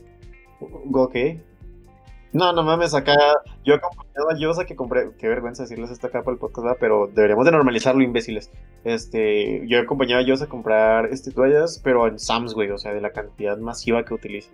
Ok. 0.92 1.16
No, 2.34 2.52
no 2.52 2.64
mames, 2.64 2.94
acá 2.94 3.14
yo 3.64 3.74
he 3.74 3.76
acompañado 3.76 4.28
a 4.28 4.36
Yosa 4.36 4.64
que 4.64 4.74
compré, 4.74 5.10
qué 5.18 5.28
vergüenza 5.28 5.62
decirles 5.62 5.92
esto 5.92 6.08
acá 6.08 6.24
por 6.24 6.32
el 6.32 6.40
podcast, 6.40 6.80
pero 6.80 7.06
deberíamos 7.06 7.44
de 7.44 7.52
normalizarlo, 7.52 8.02
imbéciles. 8.02 8.50
Este, 8.82 9.64
yo 9.68 9.78
he 9.78 9.82
acompañado 9.82 10.20
a 10.20 10.26
Yosa 10.26 10.46
a 10.46 10.48
comprar 10.48 11.06
este, 11.06 11.30
toallas, 11.30 11.80
pero 11.84 12.08
en 12.08 12.18
Sam's, 12.18 12.52
güey, 12.52 12.72
o 12.72 12.78
sea, 12.78 12.92
de 12.92 13.00
la 13.00 13.10
cantidad 13.10 13.56
masiva 13.56 14.04
que 14.04 14.14
utiliza. 14.14 14.50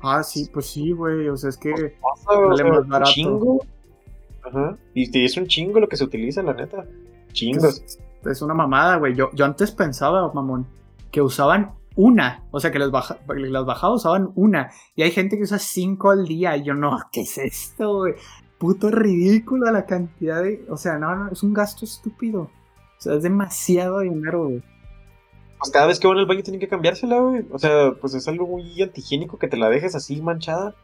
Ah, 0.00 0.22
sí, 0.22 0.48
pues 0.52 0.66
sí, 0.66 0.92
güey, 0.92 1.28
o 1.28 1.36
sea, 1.36 1.50
es 1.50 1.56
que 1.56 1.96
vale 2.26 2.62
más 2.62 2.86
barato. 2.86 3.10
Chingo. 3.10 3.66
Ajá, 4.44 4.76
y 4.94 5.24
es 5.24 5.36
un 5.36 5.48
chingo 5.48 5.80
lo 5.80 5.88
que 5.88 5.96
se 5.96 6.04
utiliza, 6.04 6.44
la 6.44 6.54
neta. 6.54 6.84
Chingos. 7.32 7.82
Es, 7.84 7.98
es 8.24 8.40
una 8.40 8.54
mamada, 8.54 8.98
güey. 8.98 9.16
Yo, 9.16 9.30
yo 9.32 9.44
antes 9.44 9.72
pensaba, 9.72 10.32
mamón, 10.32 10.64
que 11.10 11.20
usaban 11.20 11.72
una. 11.96 12.44
O 12.50 12.60
sea, 12.60 12.70
que 12.70 12.78
las, 12.78 12.90
baja, 12.90 13.18
las 13.26 13.64
bajadas 13.64 13.96
usaban 13.96 14.30
una. 14.36 14.70
Y 14.94 15.02
hay 15.02 15.10
gente 15.10 15.36
que 15.36 15.42
usa 15.42 15.58
cinco 15.58 16.10
al 16.10 16.26
día. 16.26 16.56
Y 16.56 16.64
yo, 16.64 16.74
no, 16.74 16.98
¿qué 17.10 17.22
es 17.22 17.38
esto, 17.38 17.98
güey? 17.98 18.14
Puto 18.58 18.90
ridículo 18.90 19.70
la 19.72 19.86
cantidad 19.86 20.42
de. 20.42 20.64
O 20.68 20.76
sea, 20.76 20.98
no, 20.98 21.14
no, 21.16 21.32
es 21.32 21.42
un 21.42 21.52
gasto 21.52 21.84
estúpido. 21.84 22.42
O 22.42 23.00
sea, 23.00 23.14
es 23.14 23.22
demasiado 23.22 24.00
dinero, 24.00 24.44
güey. 24.44 24.62
Pues 25.58 25.70
cada 25.70 25.86
vez 25.86 25.98
que 25.98 26.06
van 26.06 26.18
al 26.18 26.26
baño 26.26 26.42
tienen 26.42 26.60
que 26.60 26.68
cambiársela, 26.68 27.18
güey. 27.18 27.46
O 27.50 27.58
sea, 27.58 27.92
pues 28.00 28.14
es 28.14 28.28
algo 28.28 28.46
muy 28.46 28.80
antihigiénico 28.80 29.38
que 29.38 29.48
te 29.48 29.56
la 29.56 29.70
dejes 29.70 29.94
así 29.94 30.20
manchada. 30.20 30.74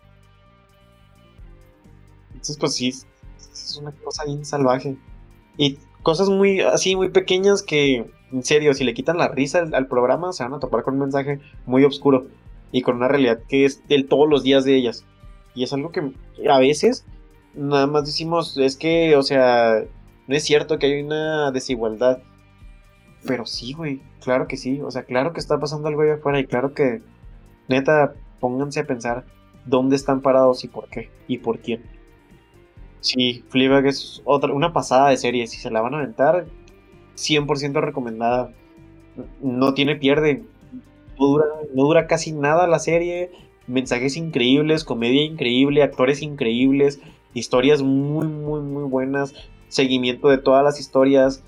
Entonces, 2.31 2.57
pues 2.59 2.75
sí, 2.75 2.89
es 2.89 3.79
una 3.81 3.93
cosa 3.93 4.25
bien 4.25 4.45
salvaje. 4.45 4.97
Y 5.59 5.79
cosas 6.03 6.29
muy 6.29 6.61
así, 6.61 6.97
muy 6.97 7.11
pequeñas 7.11 7.63
que 7.63 8.11
en 8.33 8.43
serio, 8.43 8.75
si 8.75 8.85
le 8.85 8.95
quitan 8.95 9.19
la 9.19 9.29
risa 9.29 9.65
al, 9.73 9.87
programa, 9.87 10.33
se 10.33 10.43
van 10.43 10.55
a 10.55 10.61
topar 10.61 10.83
con 10.83 10.95
un 10.95 11.01
mensaje 11.01 11.41
muy 11.67 11.85
oscuro 11.85 12.27
y 12.71 12.83
con 12.83 12.97
una 12.97 13.09
realidad 13.09 13.41
que 13.49 13.65
es 13.65 13.87
del 13.89 14.09
todos 14.09 14.29
los 14.29 14.43
días 14.43 14.65
de 14.65 14.75
ellas. 14.75 15.05
Y 15.55 15.65
es 15.65 15.73
algo 15.73 15.93
que 15.93 16.13
a 16.49 16.59
veces 16.59 17.05
nada 17.55 17.87
más 17.87 18.07
decimos, 18.07 18.57
es 18.57 18.77
que, 18.77 19.17
o 19.17 19.23
sea, 19.23 19.85
no 20.27 20.35
es 20.35 20.45
cierto 20.45 20.79
que 20.79 20.87
hay 20.87 21.03
una 21.03 21.51
desigualdad. 21.51 22.21
Pero 23.27 23.47
sí, 23.47 23.75
güey, 23.75 24.01
claro 24.23 24.49
que 24.49 24.57
sí. 24.57 24.81
O 24.81 24.91
sea, 24.91 25.05
claro 25.05 25.33
que 25.33 25.41
está 25.41 25.61
pasando 25.61 25.89
algo 25.89 26.03
ahí 26.03 26.11
afuera 26.11 26.41
y 26.41 26.47
claro 26.47 26.73
que, 26.75 27.03
neta, 27.69 28.15
pónganse 28.41 28.81
a 28.81 28.87
pensar 28.87 29.25
dónde 29.67 29.97
están 29.97 30.23
parados 30.23 30.65
y 30.65 30.69
por 30.69 30.89
qué 30.89 31.11
y 31.29 31.39
por 31.39 31.61
quién. 31.61 31.83
Sí, 33.01 33.45
Fleabag 33.49 33.87
es 33.87 34.23
otra, 34.25 34.53
una 34.53 34.73
pasada 34.73 35.11
de 35.11 35.17
serie. 35.17 35.47
Si 35.47 35.59
se 35.59 35.71
la 35.71 35.81
van 35.81 35.95
a 35.95 35.99
aventar, 35.99 36.47
100% 37.17 37.81
recomendada. 37.81 38.53
No 39.41 39.75
tiene 39.75 39.97
pierde. 39.97 40.45
No 41.19 41.27
dura, 41.27 41.45
no 41.75 41.85
dura 41.85 42.07
casi 42.07 42.33
nada 42.33 42.67
la 42.67 42.79
serie. 42.79 43.31
Mensajes 43.67 44.17
increíbles, 44.17 44.85
comedia 44.85 45.25
increíble, 45.25 45.83
actores 45.83 46.21
increíbles, 46.23 47.01
historias 47.33 47.83
muy, 47.83 48.27
muy, 48.27 48.61
muy 48.61 48.85
buenas. 48.85 49.35
Seguimiento 49.69 50.29
de 50.29 50.39
todas 50.39 50.65
las 50.65 50.81
historias 50.81 51.45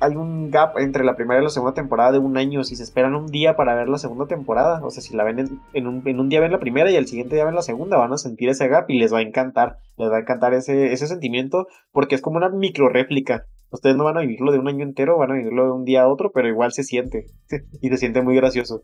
hay 0.00 0.14
un 0.14 0.50
gap 0.50 0.78
entre 0.78 1.04
la 1.04 1.16
primera 1.16 1.40
y 1.40 1.44
la 1.44 1.50
segunda 1.50 1.74
temporada 1.74 2.12
de 2.12 2.18
un 2.18 2.36
año. 2.36 2.62
Si 2.64 2.76
se 2.76 2.82
esperan 2.82 3.14
un 3.14 3.26
día 3.26 3.56
para 3.56 3.74
ver 3.74 3.88
la 3.88 3.98
segunda 3.98 4.26
temporada, 4.26 4.80
o 4.84 4.90
sea, 4.90 5.02
si 5.02 5.16
la 5.16 5.24
ven 5.24 5.60
en, 5.72 5.86
un, 5.86 6.28
día 6.28 6.40
ven 6.40 6.52
la 6.52 6.60
primera 6.60 6.90
y 6.90 6.96
el 6.96 7.06
siguiente 7.06 7.34
día 7.34 7.44
ven 7.44 7.54
la 7.54 7.62
segunda, 7.62 7.96
van 7.96 8.12
a 8.12 8.18
sentir 8.18 8.48
ese 8.48 8.68
gap 8.68 8.88
y 8.88 8.98
les 8.98 9.12
va 9.12 9.18
a 9.18 9.22
encantar. 9.22 9.78
Les 9.96 10.10
va 10.10 10.16
a 10.16 10.20
encantar 10.20 10.54
ese, 10.54 10.92
ese 10.92 11.06
sentimiento 11.06 11.66
porque 11.92 12.14
es 12.14 12.20
como 12.20 12.36
una 12.36 12.48
micro 12.48 12.88
réplica. 12.88 13.46
Ustedes 13.70 13.96
no 13.96 14.04
van 14.04 14.16
a 14.16 14.20
vivirlo 14.20 14.50
de 14.50 14.58
un 14.58 14.68
año 14.68 14.84
entero, 14.84 15.18
van 15.18 15.30
a 15.30 15.34
vivirlo 15.34 15.64
de 15.64 15.72
un 15.72 15.84
día 15.84 16.02
a 16.02 16.08
otro, 16.08 16.32
pero 16.32 16.48
igual 16.48 16.72
se 16.72 16.84
siente. 16.84 17.26
y 17.82 17.88
se 17.88 17.96
siente 17.96 18.22
muy 18.22 18.34
gracioso. 18.36 18.82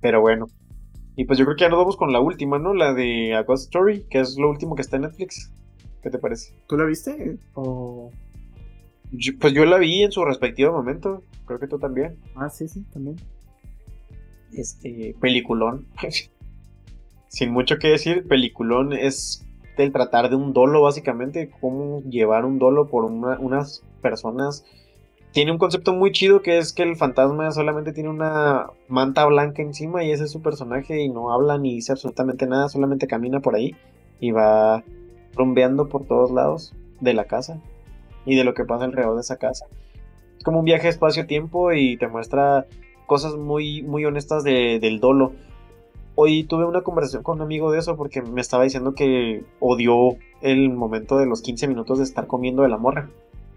Pero 0.00 0.20
bueno. 0.20 0.46
Y 1.16 1.24
pues 1.24 1.38
yo 1.38 1.44
creo 1.44 1.56
que 1.56 1.62
ya 1.62 1.68
nos 1.68 1.78
vamos 1.78 1.96
con 1.96 2.12
la 2.12 2.20
última, 2.20 2.58
¿no? 2.58 2.74
La 2.74 2.94
de 2.94 3.34
A 3.34 3.42
Ghost 3.42 3.64
Story, 3.64 4.04
que 4.10 4.20
es 4.20 4.36
lo 4.38 4.50
último 4.50 4.74
que 4.74 4.82
está 4.82 4.96
en 4.96 5.02
Netflix. 5.02 5.52
¿Qué 6.02 6.10
te 6.10 6.18
parece? 6.18 6.54
¿Tú 6.68 6.76
la 6.76 6.84
viste? 6.84 7.38
¿O.? 7.54 8.10
pues 9.40 9.52
yo 9.52 9.64
la 9.66 9.78
vi 9.78 10.02
en 10.02 10.12
su 10.12 10.24
respectivo 10.24 10.72
momento. 10.72 11.22
Creo 11.46 11.58
que 11.58 11.68
tú 11.68 11.78
también. 11.78 12.16
Ah, 12.34 12.48
sí, 12.48 12.66
sí, 12.66 12.82
también. 12.92 13.16
Este, 14.52 15.14
peliculón. 15.20 15.86
Sin 17.28 17.50
mucho 17.50 17.78
que 17.78 17.88
decir, 17.88 18.26
peliculón 18.26 18.92
es 18.92 19.46
el 19.76 19.92
tratar 19.92 20.30
de 20.30 20.36
un 20.36 20.52
dolo, 20.52 20.82
básicamente, 20.82 21.50
cómo 21.60 22.02
llevar 22.02 22.44
un 22.44 22.58
dolo 22.58 22.88
por 22.88 23.04
unas 23.04 23.84
personas. 24.00 24.64
Tiene 25.32 25.50
un 25.50 25.58
concepto 25.58 25.94
muy 25.94 26.12
chido 26.12 26.42
que 26.42 26.58
es 26.58 26.72
que 26.72 26.82
el 26.82 26.96
fantasma 26.96 27.50
solamente 27.52 27.92
tiene 27.92 28.10
una 28.10 28.66
manta 28.88 29.24
blanca 29.24 29.62
encima 29.62 30.04
y 30.04 30.12
ese 30.12 30.24
es 30.24 30.30
su 30.30 30.42
personaje 30.42 31.00
y 31.00 31.08
no 31.08 31.32
habla 31.32 31.56
ni 31.56 31.74
dice 31.74 31.92
absolutamente 31.92 32.46
nada, 32.46 32.68
solamente 32.68 33.06
camina 33.06 33.40
por 33.40 33.54
ahí 33.54 33.74
y 34.20 34.30
va 34.30 34.84
rumbeando 35.34 35.88
por 35.88 36.04
todos 36.04 36.30
lados 36.30 36.74
de 37.00 37.14
la 37.14 37.24
casa 37.24 37.60
y 38.26 38.36
de 38.36 38.44
lo 38.44 38.52
que 38.52 38.64
pasa 38.64 38.84
alrededor 38.84 39.14
de 39.14 39.22
esa 39.22 39.38
casa. 39.38 39.66
Es 40.36 40.44
como 40.44 40.58
un 40.58 40.64
viaje 40.66 40.88
espacio-tiempo 40.88 41.72
y 41.72 41.96
te 41.96 42.08
muestra 42.08 42.66
cosas 43.06 43.36
muy, 43.36 43.82
muy 43.82 44.04
honestas 44.04 44.44
del 44.44 45.00
dolo. 45.00 45.32
Hoy 46.14 46.44
tuve 46.44 46.66
una 46.66 46.82
conversación 46.82 47.22
con 47.22 47.38
un 47.38 47.42
amigo 47.42 47.72
de 47.72 47.78
eso 47.78 47.96
porque 47.96 48.20
me 48.22 48.40
estaba 48.40 48.64
diciendo 48.64 48.94
que 48.94 49.44
odió 49.60 50.16
el 50.42 50.70
momento 50.70 51.16
de 51.16 51.26
los 51.26 51.40
15 51.40 51.68
minutos 51.68 51.98
de 51.98 52.04
estar 52.04 52.26
comiendo 52.26 52.62
de 52.62 52.68
la 52.68 52.76
morra. 52.76 53.08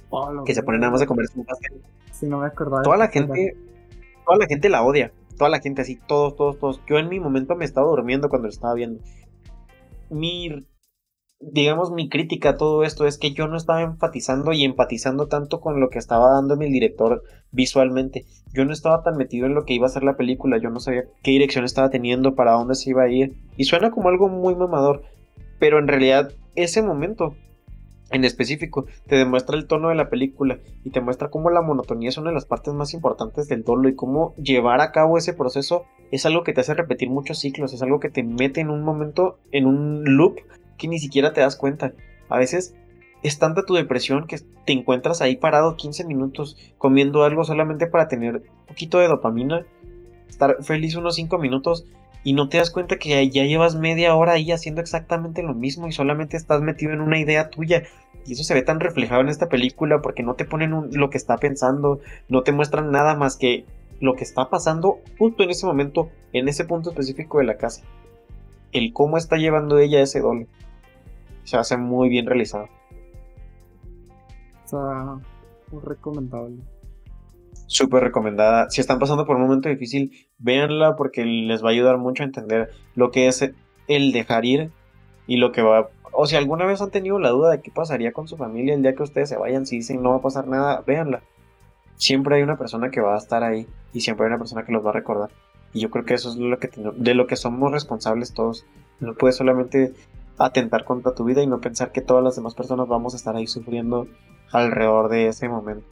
Oh, 0.09 0.43
que 0.45 0.53
se 0.53 0.63
pone 0.63 0.77
nada 0.77 0.91
más 0.91 1.01
a 1.01 1.05
comer 1.05 1.25
un 1.35 1.45
pastel. 1.45 1.81
Si 2.11 2.25
no 2.25 2.39
me 2.39 2.47
acordaba. 2.47 2.83
Toda 2.83 2.97
la 2.97 3.09
gente, 3.09 3.57
toda 4.25 4.37
la 4.37 4.45
gente 4.45 4.69
la 4.69 4.83
odia. 4.83 5.11
Toda 5.37 5.49
la 5.49 5.59
gente 5.59 5.81
así, 5.81 5.99
todos, 6.07 6.35
todos, 6.37 6.57
todos. 6.59 6.81
Yo 6.87 6.97
en 6.97 7.09
mi 7.09 7.19
momento 7.19 7.55
me 7.55 7.65
estaba 7.65 7.87
durmiendo 7.87 8.29
cuando 8.29 8.47
lo 8.47 8.53
estaba 8.53 8.73
viendo. 8.73 9.01
Mi 10.09 10.65
digamos, 11.51 11.91
mi 11.91 12.09
crítica 12.09 12.51
a 12.51 12.57
todo 12.57 12.83
esto 12.83 13.05
es 13.05 13.17
que 13.17 13.31
yo 13.31 13.47
no 13.47 13.57
estaba 13.57 13.81
enfatizando 13.81 14.51
y 14.51 14.63
empatizando 14.63 15.27
tanto 15.27 15.61
con 15.61 15.79
lo 15.79 15.89
que 15.89 15.99
estaba 15.99 16.31
dándome 16.31 16.65
el 16.65 16.71
director 16.71 17.23
visualmente. 17.51 18.25
Yo 18.53 18.65
no 18.65 18.73
estaba 18.73 19.03
tan 19.03 19.15
metido 19.15 19.45
en 19.45 19.53
lo 19.53 19.63
que 19.63 19.73
iba 19.73 19.85
a 19.85 19.89
ser 19.89 20.03
la 20.03 20.17
película, 20.17 20.57
yo 20.57 20.69
no 20.69 20.79
sabía 20.79 21.03
qué 21.21 21.31
dirección 21.31 21.63
estaba 21.63 21.89
teniendo, 21.89 22.35
para 22.35 22.53
dónde 22.53 22.75
se 22.75 22.89
iba 22.89 23.03
a 23.03 23.09
ir. 23.09 23.35
Y 23.57 23.65
suena 23.65 23.91
como 23.91 24.09
algo 24.09 24.27
muy 24.27 24.55
mamador, 24.55 25.03
pero 25.59 25.77
en 25.77 25.87
realidad 25.87 26.31
ese 26.55 26.81
momento 26.81 27.35
en 28.11 28.23
específico 28.23 28.85
te 29.07 29.15
demuestra 29.15 29.57
el 29.57 29.67
tono 29.67 29.89
de 29.89 29.95
la 29.95 30.09
película 30.09 30.59
y 30.83 30.91
te 30.91 31.01
muestra 31.01 31.29
cómo 31.29 31.49
la 31.49 31.61
monotonía 31.61 32.09
es 32.09 32.17
una 32.17 32.29
de 32.29 32.35
las 32.35 32.45
partes 32.45 32.73
más 32.73 32.93
importantes 32.93 33.47
del 33.47 33.63
dolo 33.63 33.89
y 33.89 33.95
cómo 33.95 34.35
llevar 34.35 34.79
a 34.81 34.91
cabo 34.91 35.17
ese 35.17 35.33
proceso 35.33 35.85
es 36.11 36.25
algo 36.25 36.43
que 36.43 36.53
te 36.53 36.61
hace 36.61 36.75
repetir 36.75 37.09
muchos 37.09 37.39
ciclos, 37.39 37.73
es 37.73 37.81
algo 37.81 37.99
que 37.99 38.09
te 38.09 38.23
mete 38.23 38.61
en 38.61 38.69
un 38.69 38.83
momento, 38.83 39.39
en 39.51 39.65
un 39.65 40.03
loop 40.05 40.37
que 40.77 40.87
ni 40.87 40.99
siquiera 40.99 41.33
te 41.33 41.41
das 41.41 41.55
cuenta. 41.55 41.93
A 42.29 42.37
veces 42.37 42.75
es 43.23 43.39
tanta 43.39 43.63
tu 43.63 43.73
depresión 43.73 44.27
que 44.27 44.39
te 44.65 44.73
encuentras 44.73 45.21
ahí 45.21 45.35
parado 45.35 45.75
15 45.75 46.05
minutos 46.05 46.57
comiendo 46.77 47.23
algo 47.23 47.43
solamente 47.43 47.87
para 47.87 48.07
tener 48.07 48.35
un 48.35 48.65
poquito 48.67 48.99
de 48.99 49.07
dopamina, 49.07 49.65
estar 50.29 50.63
feliz 50.63 50.95
unos 50.95 51.15
5 51.15 51.37
minutos 51.37 51.85
y 52.23 52.33
no 52.33 52.49
te 52.49 52.57
das 52.57 52.71
cuenta 52.71 52.97
que 52.97 53.29
ya 53.29 53.43
llevas 53.43 53.75
media 53.75 54.15
hora 54.15 54.33
ahí 54.33 54.51
haciendo 54.51 54.81
exactamente 54.81 55.43
lo 55.43 55.53
mismo 55.53 55.87
y 55.87 55.91
solamente 55.91 56.37
estás 56.37 56.61
metido 56.61 56.91
en 56.91 57.01
una 57.01 57.19
idea 57.19 57.49
tuya. 57.49 57.83
Y 58.25 58.33
eso 58.33 58.43
se 58.43 58.55
ve 58.55 58.63
tan 58.63 58.79
reflejado 58.79 59.21
en 59.21 59.29
esta 59.29 59.47
película 59.47 60.01
porque 60.01 60.23
no 60.23 60.33
te 60.33 60.45
ponen 60.45 60.89
lo 60.91 61.09
que 61.11 61.17
está 61.17 61.37
pensando, 61.37 61.99
no 62.27 62.41
te 62.41 62.51
muestran 62.51 62.91
nada 62.91 63.15
más 63.15 63.37
que 63.37 63.65
lo 63.99 64.15
que 64.15 64.23
está 64.23 64.49
pasando 64.49 64.99
justo 65.19 65.43
en 65.43 65.51
ese 65.51 65.67
momento, 65.67 66.09
en 66.33 66.47
ese 66.47 66.65
punto 66.65 66.89
específico 66.89 67.37
de 67.37 67.45
la 67.45 67.57
casa. 67.57 67.83
El 68.71 68.91
cómo 68.91 69.17
está 69.17 69.37
llevando 69.37 69.77
ella 69.77 70.01
ese 70.01 70.19
dolor 70.19 70.47
se 71.45 71.57
hace 71.57 71.77
muy 71.77 72.09
bien 72.09 72.25
realizado. 72.25 72.67
Está 74.65 75.19
muy 75.71 75.81
recomendable. 75.83 76.57
Súper 77.67 78.03
recomendada. 78.03 78.69
Si 78.69 78.81
están 78.81 78.99
pasando 78.99 79.25
por 79.25 79.37
un 79.37 79.43
momento 79.43 79.69
difícil, 79.69 80.27
véanla 80.37 80.95
porque 80.95 81.23
les 81.23 81.63
va 81.63 81.69
a 81.69 81.71
ayudar 81.71 81.97
mucho 81.97 82.23
a 82.23 82.25
entender 82.25 82.71
lo 82.95 83.11
que 83.11 83.27
es 83.27 83.49
el 83.87 84.11
dejar 84.11 84.45
ir 84.45 84.71
y 85.27 85.37
lo 85.37 85.51
que 85.51 85.61
va. 85.61 85.89
O 86.11 86.25
si 86.25 86.35
alguna 86.35 86.65
vez 86.65 86.81
han 86.81 86.91
tenido 86.91 87.19
la 87.19 87.29
duda 87.29 87.51
de 87.51 87.61
qué 87.61 87.71
pasaría 87.71 88.11
con 88.11 88.27
su 88.27 88.37
familia 88.37 88.73
el 88.73 88.81
día 88.81 88.95
que 88.95 89.03
ustedes 89.03 89.29
se 89.29 89.37
vayan, 89.37 89.65
si 89.65 89.77
dicen 89.77 90.01
no 90.01 90.11
va 90.11 90.17
a 90.17 90.21
pasar 90.21 90.47
nada, 90.47 90.83
véanla. 90.85 91.21
Siempre 91.95 92.37
hay 92.37 92.43
una 92.43 92.57
persona 92.57 92.89
que 92.89 93.01
va 93.01 93.15
a 93.15 93.17
estar 93.17 93.43
ahí 93.43 93.67
y 93.93 94.01
siempre 94.01 94.25
hay 94.25 94.29
una 94.29 94.39
persona 94.39 94.65
que 94.65 94.71
los 94.71 94.85
va 94.85 94.89
a 94.89 94.93
recordar. 94.93 95.29
Y 95.73 95.81
yo 95.81 95.89
creo 95.89 96.05
que 96.05 96.13
eso 96.13 96.29
es 96.29 96.37
lo 96.37 96.57
que 96.59 96.69
de 96.75 97.13
lo 97.13 97.27
que 97.27 97.35
somos 97.35 97.71
responsables 97.71 98.33
todos. 98.33 98.65
No 98.99 99.13
puedes 99.13 99.35
solamente 99.35 99.93
atentar 100.37 100.83
contra 100.83 101.13
tu 101.13 101.23
vida 101.23 101.41
y 101.41 101.47
no 101.47 101.61
pensar 101.61 101.91
que 101.91 102.01
todas 102.01 102.23
las 102.23 102.35
demás 102.35 102.55
personas 102.55 102.87
vamos 102.87 103.13
a 103.13 103.17
estar 103.17 103.35
ahí 103.35 103.47
sufriendo 103.47 104.07
alrededor 104.51 105.09
de 105.09 105.27
ese 105.27 105.47
momento. 105.49 105.85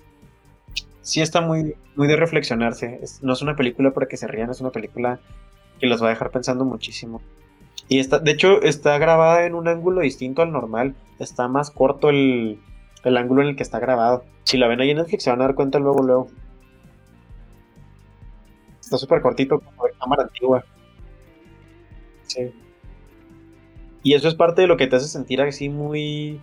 Sí 1.01 1.21
está 1.21 1.41
muy, 1.41 1.75
muy 1.95 2.07
de 2.07 2.15
reflexionarse. 2.15 3.01
no 3.21 3.33
es 3.33 3.41
una 3.41 3.55
película 3.55 3.91
para 3.91 4.07
que 4.07 4.17
se 4.17 4.27
rían, 4.27 4.49
es 4.49 4.61
una 4.61 4.71
película 4.71 5.19
que 5.79 5.87
los 5.87 6.01
va 6.01 6.07
a 6.07 6.09
dejar 6.11 6.31
pensando 6.31 6.65
muchísimo. 6.65 7.21
Y 7.89 7.99
está, 7.99 8.19
de 8.19 8.31
hecho, 8.31 8.61
está 8.61 8.97
grabada 8.97 9.45
en 9.45 9.55
un 9.55 9.67
ángulo 9.67 10.01
distinto 10.01 10.41
al 10.41 10.51
normal. 10.51 10.95
Está 11.19 11.47
más 11.47 11.71
corto 11.71 12.09
el, 12.09 12.59
el 13.03 13.17
ángulo 13.17 13.41
en 13.41 13.49
el 13.49 13.55
que 13.55 13.63
está 13.63 13.79
grabado. 13.79 14.23
Si 14.43 14.57
la 14.57 14.67
ven 14.67 14.79
ahí 14.79 14.91
en 14.91 14.97
Netflix 14.97 15.23
se 15.23 15.29
van 15.29 15.41
a 15.41 15.45
dar 15.45 15.55
cuenta 15.55 15.79
luego, 15.79 16.01
luego. 16.03 16.27
Está 18.79 18.97
súper 18.97 19.21
cortito, 19.21 19.59
como 19.59 19.85
de 19.85 19.91
cámara 19.99 20.23
antigua. 20.23 20.63
Sí. 22.27 22.53
Y 24.03 24.13
eso 24.13 24.27
es 24.27 24.35
parte 24.35 24.61
de 24.61 24.67
lo 24.67 24.75
que 24.75 24.85
te 24.87 24.97
hace 24.97 25.07
sentir 25.07 25.41
así 25.41 25.69
muy, 25.69 26.41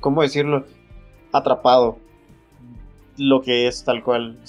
¿cómo 0.00 0.22
decirlo? 0.22 0.64
Atrapado. 1.30 1.98
Lo 3.18 3.42
que 3.42 3.68
es 3.68 3.84
tal 3.84 4.02
cual. 4.02 4.40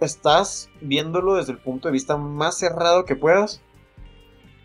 estás 0.00 0.70
viéndolo 0.80 1.34
desde 1.34 1.52
el 1.52 1.58
punto 1.58 1.88
de 1.88 1.92
vista 1.92 2.16
más 2.16 2.58
cerrado 2.58 3.04
que 3.04 3.16
puedas. 3.16 3.62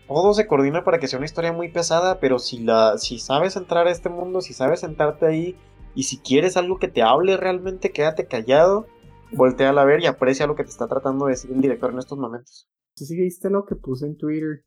Todo 0.08 0.32
se 0.32 0.46
coordina 0.46 0.82
para 0.82 0.98
que 0.98 1.08
sea 1.08 1.18
una 1.18 1.26
historia 1.26 1.52
muy 1.52 1.68
pesada, 1.68 2.20
pero 2.20 2.38
si, 2.38 2.58
la, 2.60 2.96
si 2.96 3.18
sabes 3.18 3.56
entrar 3.56 3.86
a 3.86 3.90
este 3.90 4.08
mundo, 4.08 4.40
si 4.40 4.54
sabes 4.54 4.80
sentarte 4.80 5.26
ahí, 5.26 5.56
y 5.94 6.04
si 6.04 6.18
quieres 6.18 6.56
algo 6.56 6.78
que 6.78 6.88
te 6.88 7.02
hable 7.02 7.36
realmente, 7.36 7.90
quédate 7.90 8.26
callado, 8.26 8.86
voltea 9.32 9.70
a 9.70 9.84
ver 9.84 10.00
y 10.00 10.06
aprecia 10.06 10.46
lo 10.46 10.54
que 10.54 10.62
te 10.62 10.70
está 10.70 10.86
tratando 10.86 11.26
de 11.26 11.32
decir 11.32 11.50
el 11.50 11.60
director 11.60 11.90
en 11.90 11.98
estos 11.98 12.18
momentos. 12.18 12.68
¿Sí 12.94 13.16
viste 13.16 13.50
lo 13.50 13.64
que 13.64 13.74
puse 13.74 14.06
en 14.06 14.16
Twitter? 14.16 14.62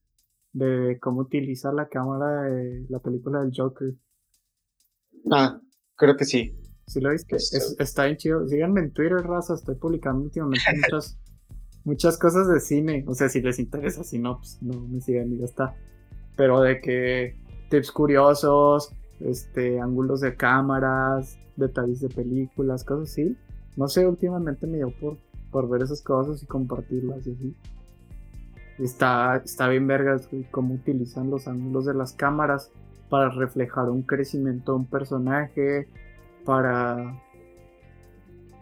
De 0.53 0.97
cómo 0.99 1.21
utiliza 1.21 1.71
la 1.71 1.87
cámara 1.87 2.43
de 2.43 2.85
la 2.89 2.99
película 2.99 3.41
del 3.41 3.51
Joker. 3.55 3.93
Ah, 5.31 5.59
creo 5.95 6.15
que 6.15 6.25
sí. 6.25 6.55
¿Sí 6.87 6.99
lo 6.99 7.11
viste? 7.11 7.35
está 7.35 8.05
bien 8.05 8.17
chido. 8.17 8.47
Síganme 8.47 8.81
en 8.81 8.91
Twitter, 8.91 9.21
raza. 9.21 9.53
Estoy 9.53 9.75
publicando 9.75 10.23
últimamente 10.23 10.63
muchas, 10.75 11.19
muchas 11.83 12.17
cosas 12.17 12.47
de 12.47 12.59
cine. 12.59 13.05
O 13.07 13.13
sea, 13.13 13.29
si 13.29 13.41
les 13.41 13.59
interesa, 13.59 14.03
si 14.03 14.17
no, 14.17 14.37
pues 14.39 14.57
no 14.61 14.79
me 14.87 14.99
sigan 14.99 15.31
y 15.33 15.37
ya 15.37 15.45
está. 15.45 15.75
Pero 16.35 16.61
de 16.61 16.81
que 16.81 17.35
tips 17.69 17.91
curiosos, 17.91 18.91
este, 19.19 19.79
ángulos 19.79 20.21
de 20.21 20.35
cámaras, 20.35 21.37
detalles 21.55 21.99
de 21.99 22.09
películas, 22.09 22.83
cosas 22.83 23.11
así. 23.11 23.37
No 23.75 23.87
sé, 23.87 24.07
últimamente 24.07 24.65
me 24.65 24.77
dio 24.77 24.91
por, 24.99 25.19
por 25.51 25.69
ver 25.69 25.83
esas 25.83 26.01
cosas 26.01 26.41
y 26.41 26.47
compartirlas 26.47 27.27
y 27.27 27.33
así. 27.33 27.55
Está, 28.79 29.41
está 29.43 29.67
bien 29.67 29.87
vergas, 29.87 30.29
cómo 30.51 30.73
utilizan 30.73 31.29
los 31.29 31.47
ángulos 31.47 31.85
de 31.85 31.93
las 31.93 32.13
cámaras 32.13 32.71
para 33.09 33.29
reflejar 33.29 33.89
un 33.89 34.03
crecimiento 34.03 34.71
de 34.71 34.77
un 34.79 34.85
personaje, 34.85 35.87
para 36.45 37.21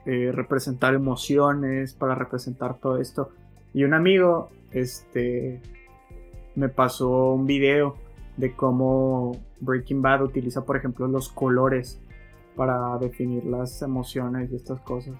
eh, 0.05 0.31
representar 0.33 0.95
emociones, 0.95 1.93
para 1.93 2.15
representar 2.15 2.79
todo 2.79 2.97
esto. 2.97 3.29
Y 3.73 3.83
un 3.83 3.93
amigo, 3.93 4.49
este, 4.71 5.61
me 6.55 6.69
pasó 6.69 7.33
un 7.33 7.45
video 7.45 7.95
de 8.37 8.55
cómo 8.55 9.37
Breaking 9.59 10.01
Bad 10.01 10.23
utiliza, 10.23 10.63
por 10.65 10.77
ejemplo, 10.77 11.07
los 11.07 11.29
colores 11.29 11.99
para 12.55 12.97
definir 12.97 13.45
las 13.45 13.81
emociones 13.81 14.51
y 14.51 14.55
estas 14.55 14.79
cosas. 14.81 15.13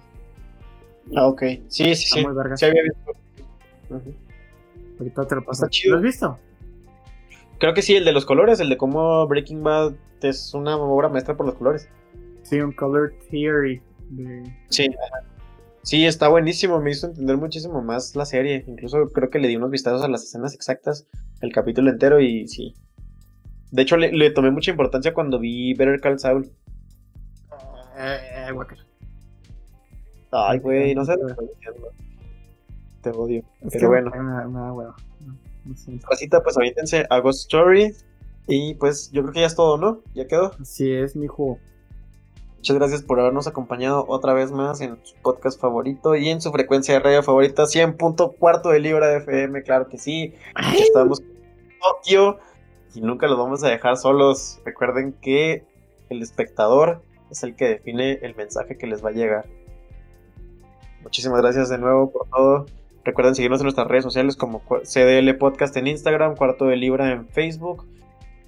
Ah, 1.14 1.26
ok. 1.26 1.42
Sí, 1.68 1.94
sí, 1.94 1.96
sí. 1.96 2.24
Muy 2.24 2.34
verga. 2.34 2.56
Sí, 2.56 2.66
había 2.66 2.82
visto. 2.82 3.12
Ahorita 4.98 5.26
te 5.26 5.34
lo 5.34 5.44
paso. 5.44 5.66
chido. 5.68 5.92
¿Lo 5.92 5.98
has 5.98 6.04
visto? 6.04 6.38
Creo 7.58 7.74
que 7.74 7.82
sí, 7.82 7.96
el 7.96 8.04
de 8.04 8.12
los 8.12 8.24
colores, 8.24 8.60
el 8.60 8.68
de 8.68 8.76
cómo 8.76 9.26
Breaking 9.26 9.62
Bad 9.62 9.94
es 10.22 10.54
una 10.54 10.76
obra 10.76 11.08
maestra 11.08 11.36
por 11.36 11.46
los 11.46 11.56
colores. 11.56 11.88
Sí, 12.42 12.60
un 12.60 12.72
color 12.72 13.12
theory. 13.30 13.82
Sí, 14.68 14.88
sí, 15.82 16.06
está 16.06 16.28
buenísimo, 16.28 16.80
me 16.80 16.92
hizo 16.92 17.08
entender 17.08 17.36
muchísimo 17.36 17.82
más 17.82 18.14
la 18.16 18.24
serie. 18.24 18.64
Incluso 18.66 19.08
creo 19.12 19.28
que 19.28 19.38
le 19.38 19.48
di 19.48 19.56
unos 19.56 19.70
vistazos 19.70 20.02
a 20.02 20.08
las 20.08 20.22
escenas 20.22 20.54
exactas, 20.54 21.06
el 21.40 21.52
capítulo 21.52 21.90
entero 21.90 22.20
y 22.20 22.46
sí. 22.48 22.74
De 23.70 23.82
hecho, 23.82 23.96
le, 23.96 24.30
tomé 24.30 24.50
mucha 24.50 24.70
importancia 24.70 25.12
cuando 25.12 25.38
vi 25.38 25.74
Better 25.74 26.00
Call 26.00 26.18
Saul. 26.18 26.50
Eh, 27.98 28.48
eh, 28.48 28.52
Ay, 30.30 30.58
güey, 30.58 30.94
no 30.94 31.04
sé 31.04 31.16
te 33.10 33.18
odio. 33.18 33.42
pero 33.70 33.88
bueno. 33.88 34.10
Casita, 36.08 36.42
pues 36.42 36.56
avítense 36.56 37.06
a 37.10 37.20
Ghost 37.20 37.40
Story. 37.40 37.94
Y 38.46 38.74
pues 38.74 39.10
yo 39.12 39.22
creo 39.22 39.34
que 39.34 39.40
ya 39.40 39.46
es 39.46 39.54
todo, 39.54 39.76
¿no? 39.76 40.00
¿Ya 40.14 40.26
quedó? 40.26 40.52
Así 40.58 40.90
es, 40.90 41.14
mijo. 41.14 41.58
Muchas 42.56 42.76
gracias 42.76 43.02
por 43.02 43.20
habernos 43.20 43.46
acompañado 43.46 44.04
otra 44.08 44.32
vez 44.32 44.50
más 44.50 44.80
en 44.80 44.98
su 45.04 45.14
podcast 45.22 45.60
favorito 45.60 46.16
y 46.16 46.28
en 46.28 46.40
su 46.40 46.50
frecuencia 46.50 46.94
de 46.94 47.00
radio 47.00 47.22
favorita, 47.22 47.64
100.4 47.64 48.72
de 48.72 48.80
Libra 48.80 49.06
de 49.08 49.18
FM, 49.18 49.62
claro 49.62 49.88
que 49.88 49.98
sí. 49.98 50.34
Estamos 50.80 51.20
en 51.20 51.78
Tokio 51.78 52.38
y 52.94 53.00
nunca 53.00 53.28
los 53.28 53.38
vamos 53.38 53.62
a 53.62 53.68
dejar 53.68 53.96
solos. 53.96 54.60
Recuerden 54.64 55.12
que 55.20 55.64
el 56.08 56.20
espectador 56.20 57.02
es 57.30 57.42
el 57.44 57.54
que 57.54 57.66
define 57.66 58.14
el 58.22 58.34
mensaje 58.34 58.76
que 58.76 58.86
les 58.86 59.04
va 59.04 59.10
a 59.10 59.12
llegar. 59.12 59.46
Muchísimas 61.02 61.40
gracias 61.40 61.68
de 61.68 61.78
nuevo 61.78 62.10
por 62.10 62.28
todo. 62.28 62.66
Recuerden 63.08 63.34
seguirnos 63.34 63.60
en 63.60 63.64
nuestras 63.64 63.88
redes 63.88 64.04
sociales 64.04 64.36
como 64.36 64.60
CDL 64.82 65.34
Podcast 65.38 65.74
en 65.78 65.86
Instagram, 65.86 66.36
Cuarto 66.36 66.66
de 66.66 66.76
Libra 66.76 67.10
en 67.10 67.26
Facebook, 67.26 67.86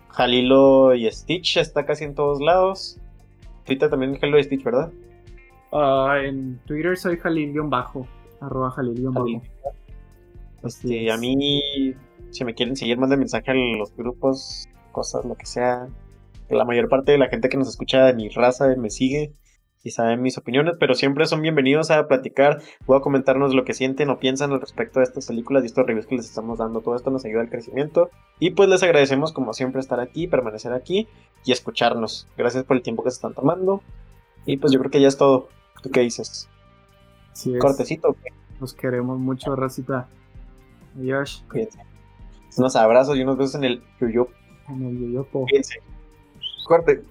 Jalilo 0.08 0.94
y 0.94 1.10
Stitch 1.10 1.56
está 1.56 1.86
casi 1.86 2.04
en 2.04 2.14
todos 2.14 2.42
lados. 2.42 2.98
Twitter 3.64 3.88
también 3.88 4.18
Jalilo 4.18 4.38
y 4.38 4.44
Stitch, 4.44 4.62
¿verdad? 4.62 4.92
Ah, 5.72 6.18
en 6.22 6.60
Twitter 6.66 6.94
soy 6.98 7.16
Jalil-bajo, 7.16 8.06
arroba 8.42 8.70
Jalil-bajo. 8.72 9.40
Este, 10.62 11.10
a 11.10 11.16
mí, 11.16 11.94
si 12.28 12.44
me 12.44 12.52
quieren 12.52 12.76
seguir, 12.76 12.98
manden 12.98 13.20
mensaje 13.20 13.52
en 13.52 13.78
los 13.78 13.96
grupos, 13.96 14.68
cosas, 14.92 15.24
lo 15.24 15.36
que 15.36 15.46
sea. 15.46 15.88
La 16.50 16.66
mayor 16.66 16.90
parte 16.90 17.12
de 17.12 17.18
la 17.18 17.28
gente 17.28 17.48
que 17.48 17.56
nos 17.56 17.70
escucha 17.70 18.04
de 18.04 18.12
mi 18.12 18.28
raza 18.28 18.66
me 18.76 18.90
sigue 18.90 19.32
y 19.82 19.90
saben 19.90 20.20
mis 20.20 20.36
opiniones, 20.36 20.74
pero 20.78 20.94
siempre 20.94 21.26
son 21.26 21.40
bienvenidos 21.40 21.90
a 21.90 22.06
platicar 22.06 22.60
o 22.86 22.94
a 22.94 23.00
comentarnos 23.00 23.54
lo 23.54 23.64
que 23.64 23.72
sienten 23.72 24.10
o 24.10 24.18
piensan 24.18 24.52
al 24.52 24.60
respecto 24.60 25.00
de 25.00 25.04
estas 25.04 25.26
películas 25.26 25.62
y 25.62 25.66
estos 25.66 25.86
reviews 25.86 26.06
que 26.06 26.16
les 26.16 26.26
estamos 26.26 26.58
dando. 26.58 26.80
Todo 26.80 26.96
esto 26.96 27.10
nos 27.10 27.24
ayuda 27.24 27.40
al 27.40 27.48
crecimiento 27.48 28.10
y 28.38 28.50
pues 28.50 28.68
les 28.68 28.82
agradecemos 28.82 29.32
como 29.32 29.54
siempre 29.54 29.80
estar 29.80 30.00
aquí, 30.00 30.26
permanecer 30.26 30.72
aquí 30.72 31.08
y 31.44 31.52
escucharnos. 31.52 32.28
Gracias 32.36 32.64
por 32.64 32.76
el 32.76 32.82
tiempo 32.82 33.02
que 33.02 33.10
se 33.10 33.16
están 33.16 33.34
tomando 33.34 33.82
y 34.44 34.58
pues 34.58 34.72
yo 34.72 34.78
creo 34.80 34.90
que 34.90 35.00
ya 35.00 35.08
es 35.08 35.16
todo. 35.16 35.48
¿Tú 35.82 35.90
qué 35.90 36.00
dices? 36.00 36.48
Sí 37.32 37.56
Cortecito. 37.58 38.16
Nos 38.60 38.74
queremos 38.74 39.18
mucho, 39.18 39.56
racita. 39.56 40.08
Adiós. 40.98 41.44
Cuídense. 41.50 41.80
Unos 42.58 42.76
abrazos 42.76 43.16
y 43.16 43.22
unos 43.22 43.38
besos 43.38 43.54
en 43.54 43.64
el 43.64 43.82
yoyo. 43.98 44.28
En 44.68 44.84
el 44.84 44.98
yoyopo. 44.98 45.44
Cuídense. 45.44 45.80
Corte. 46.66 47.02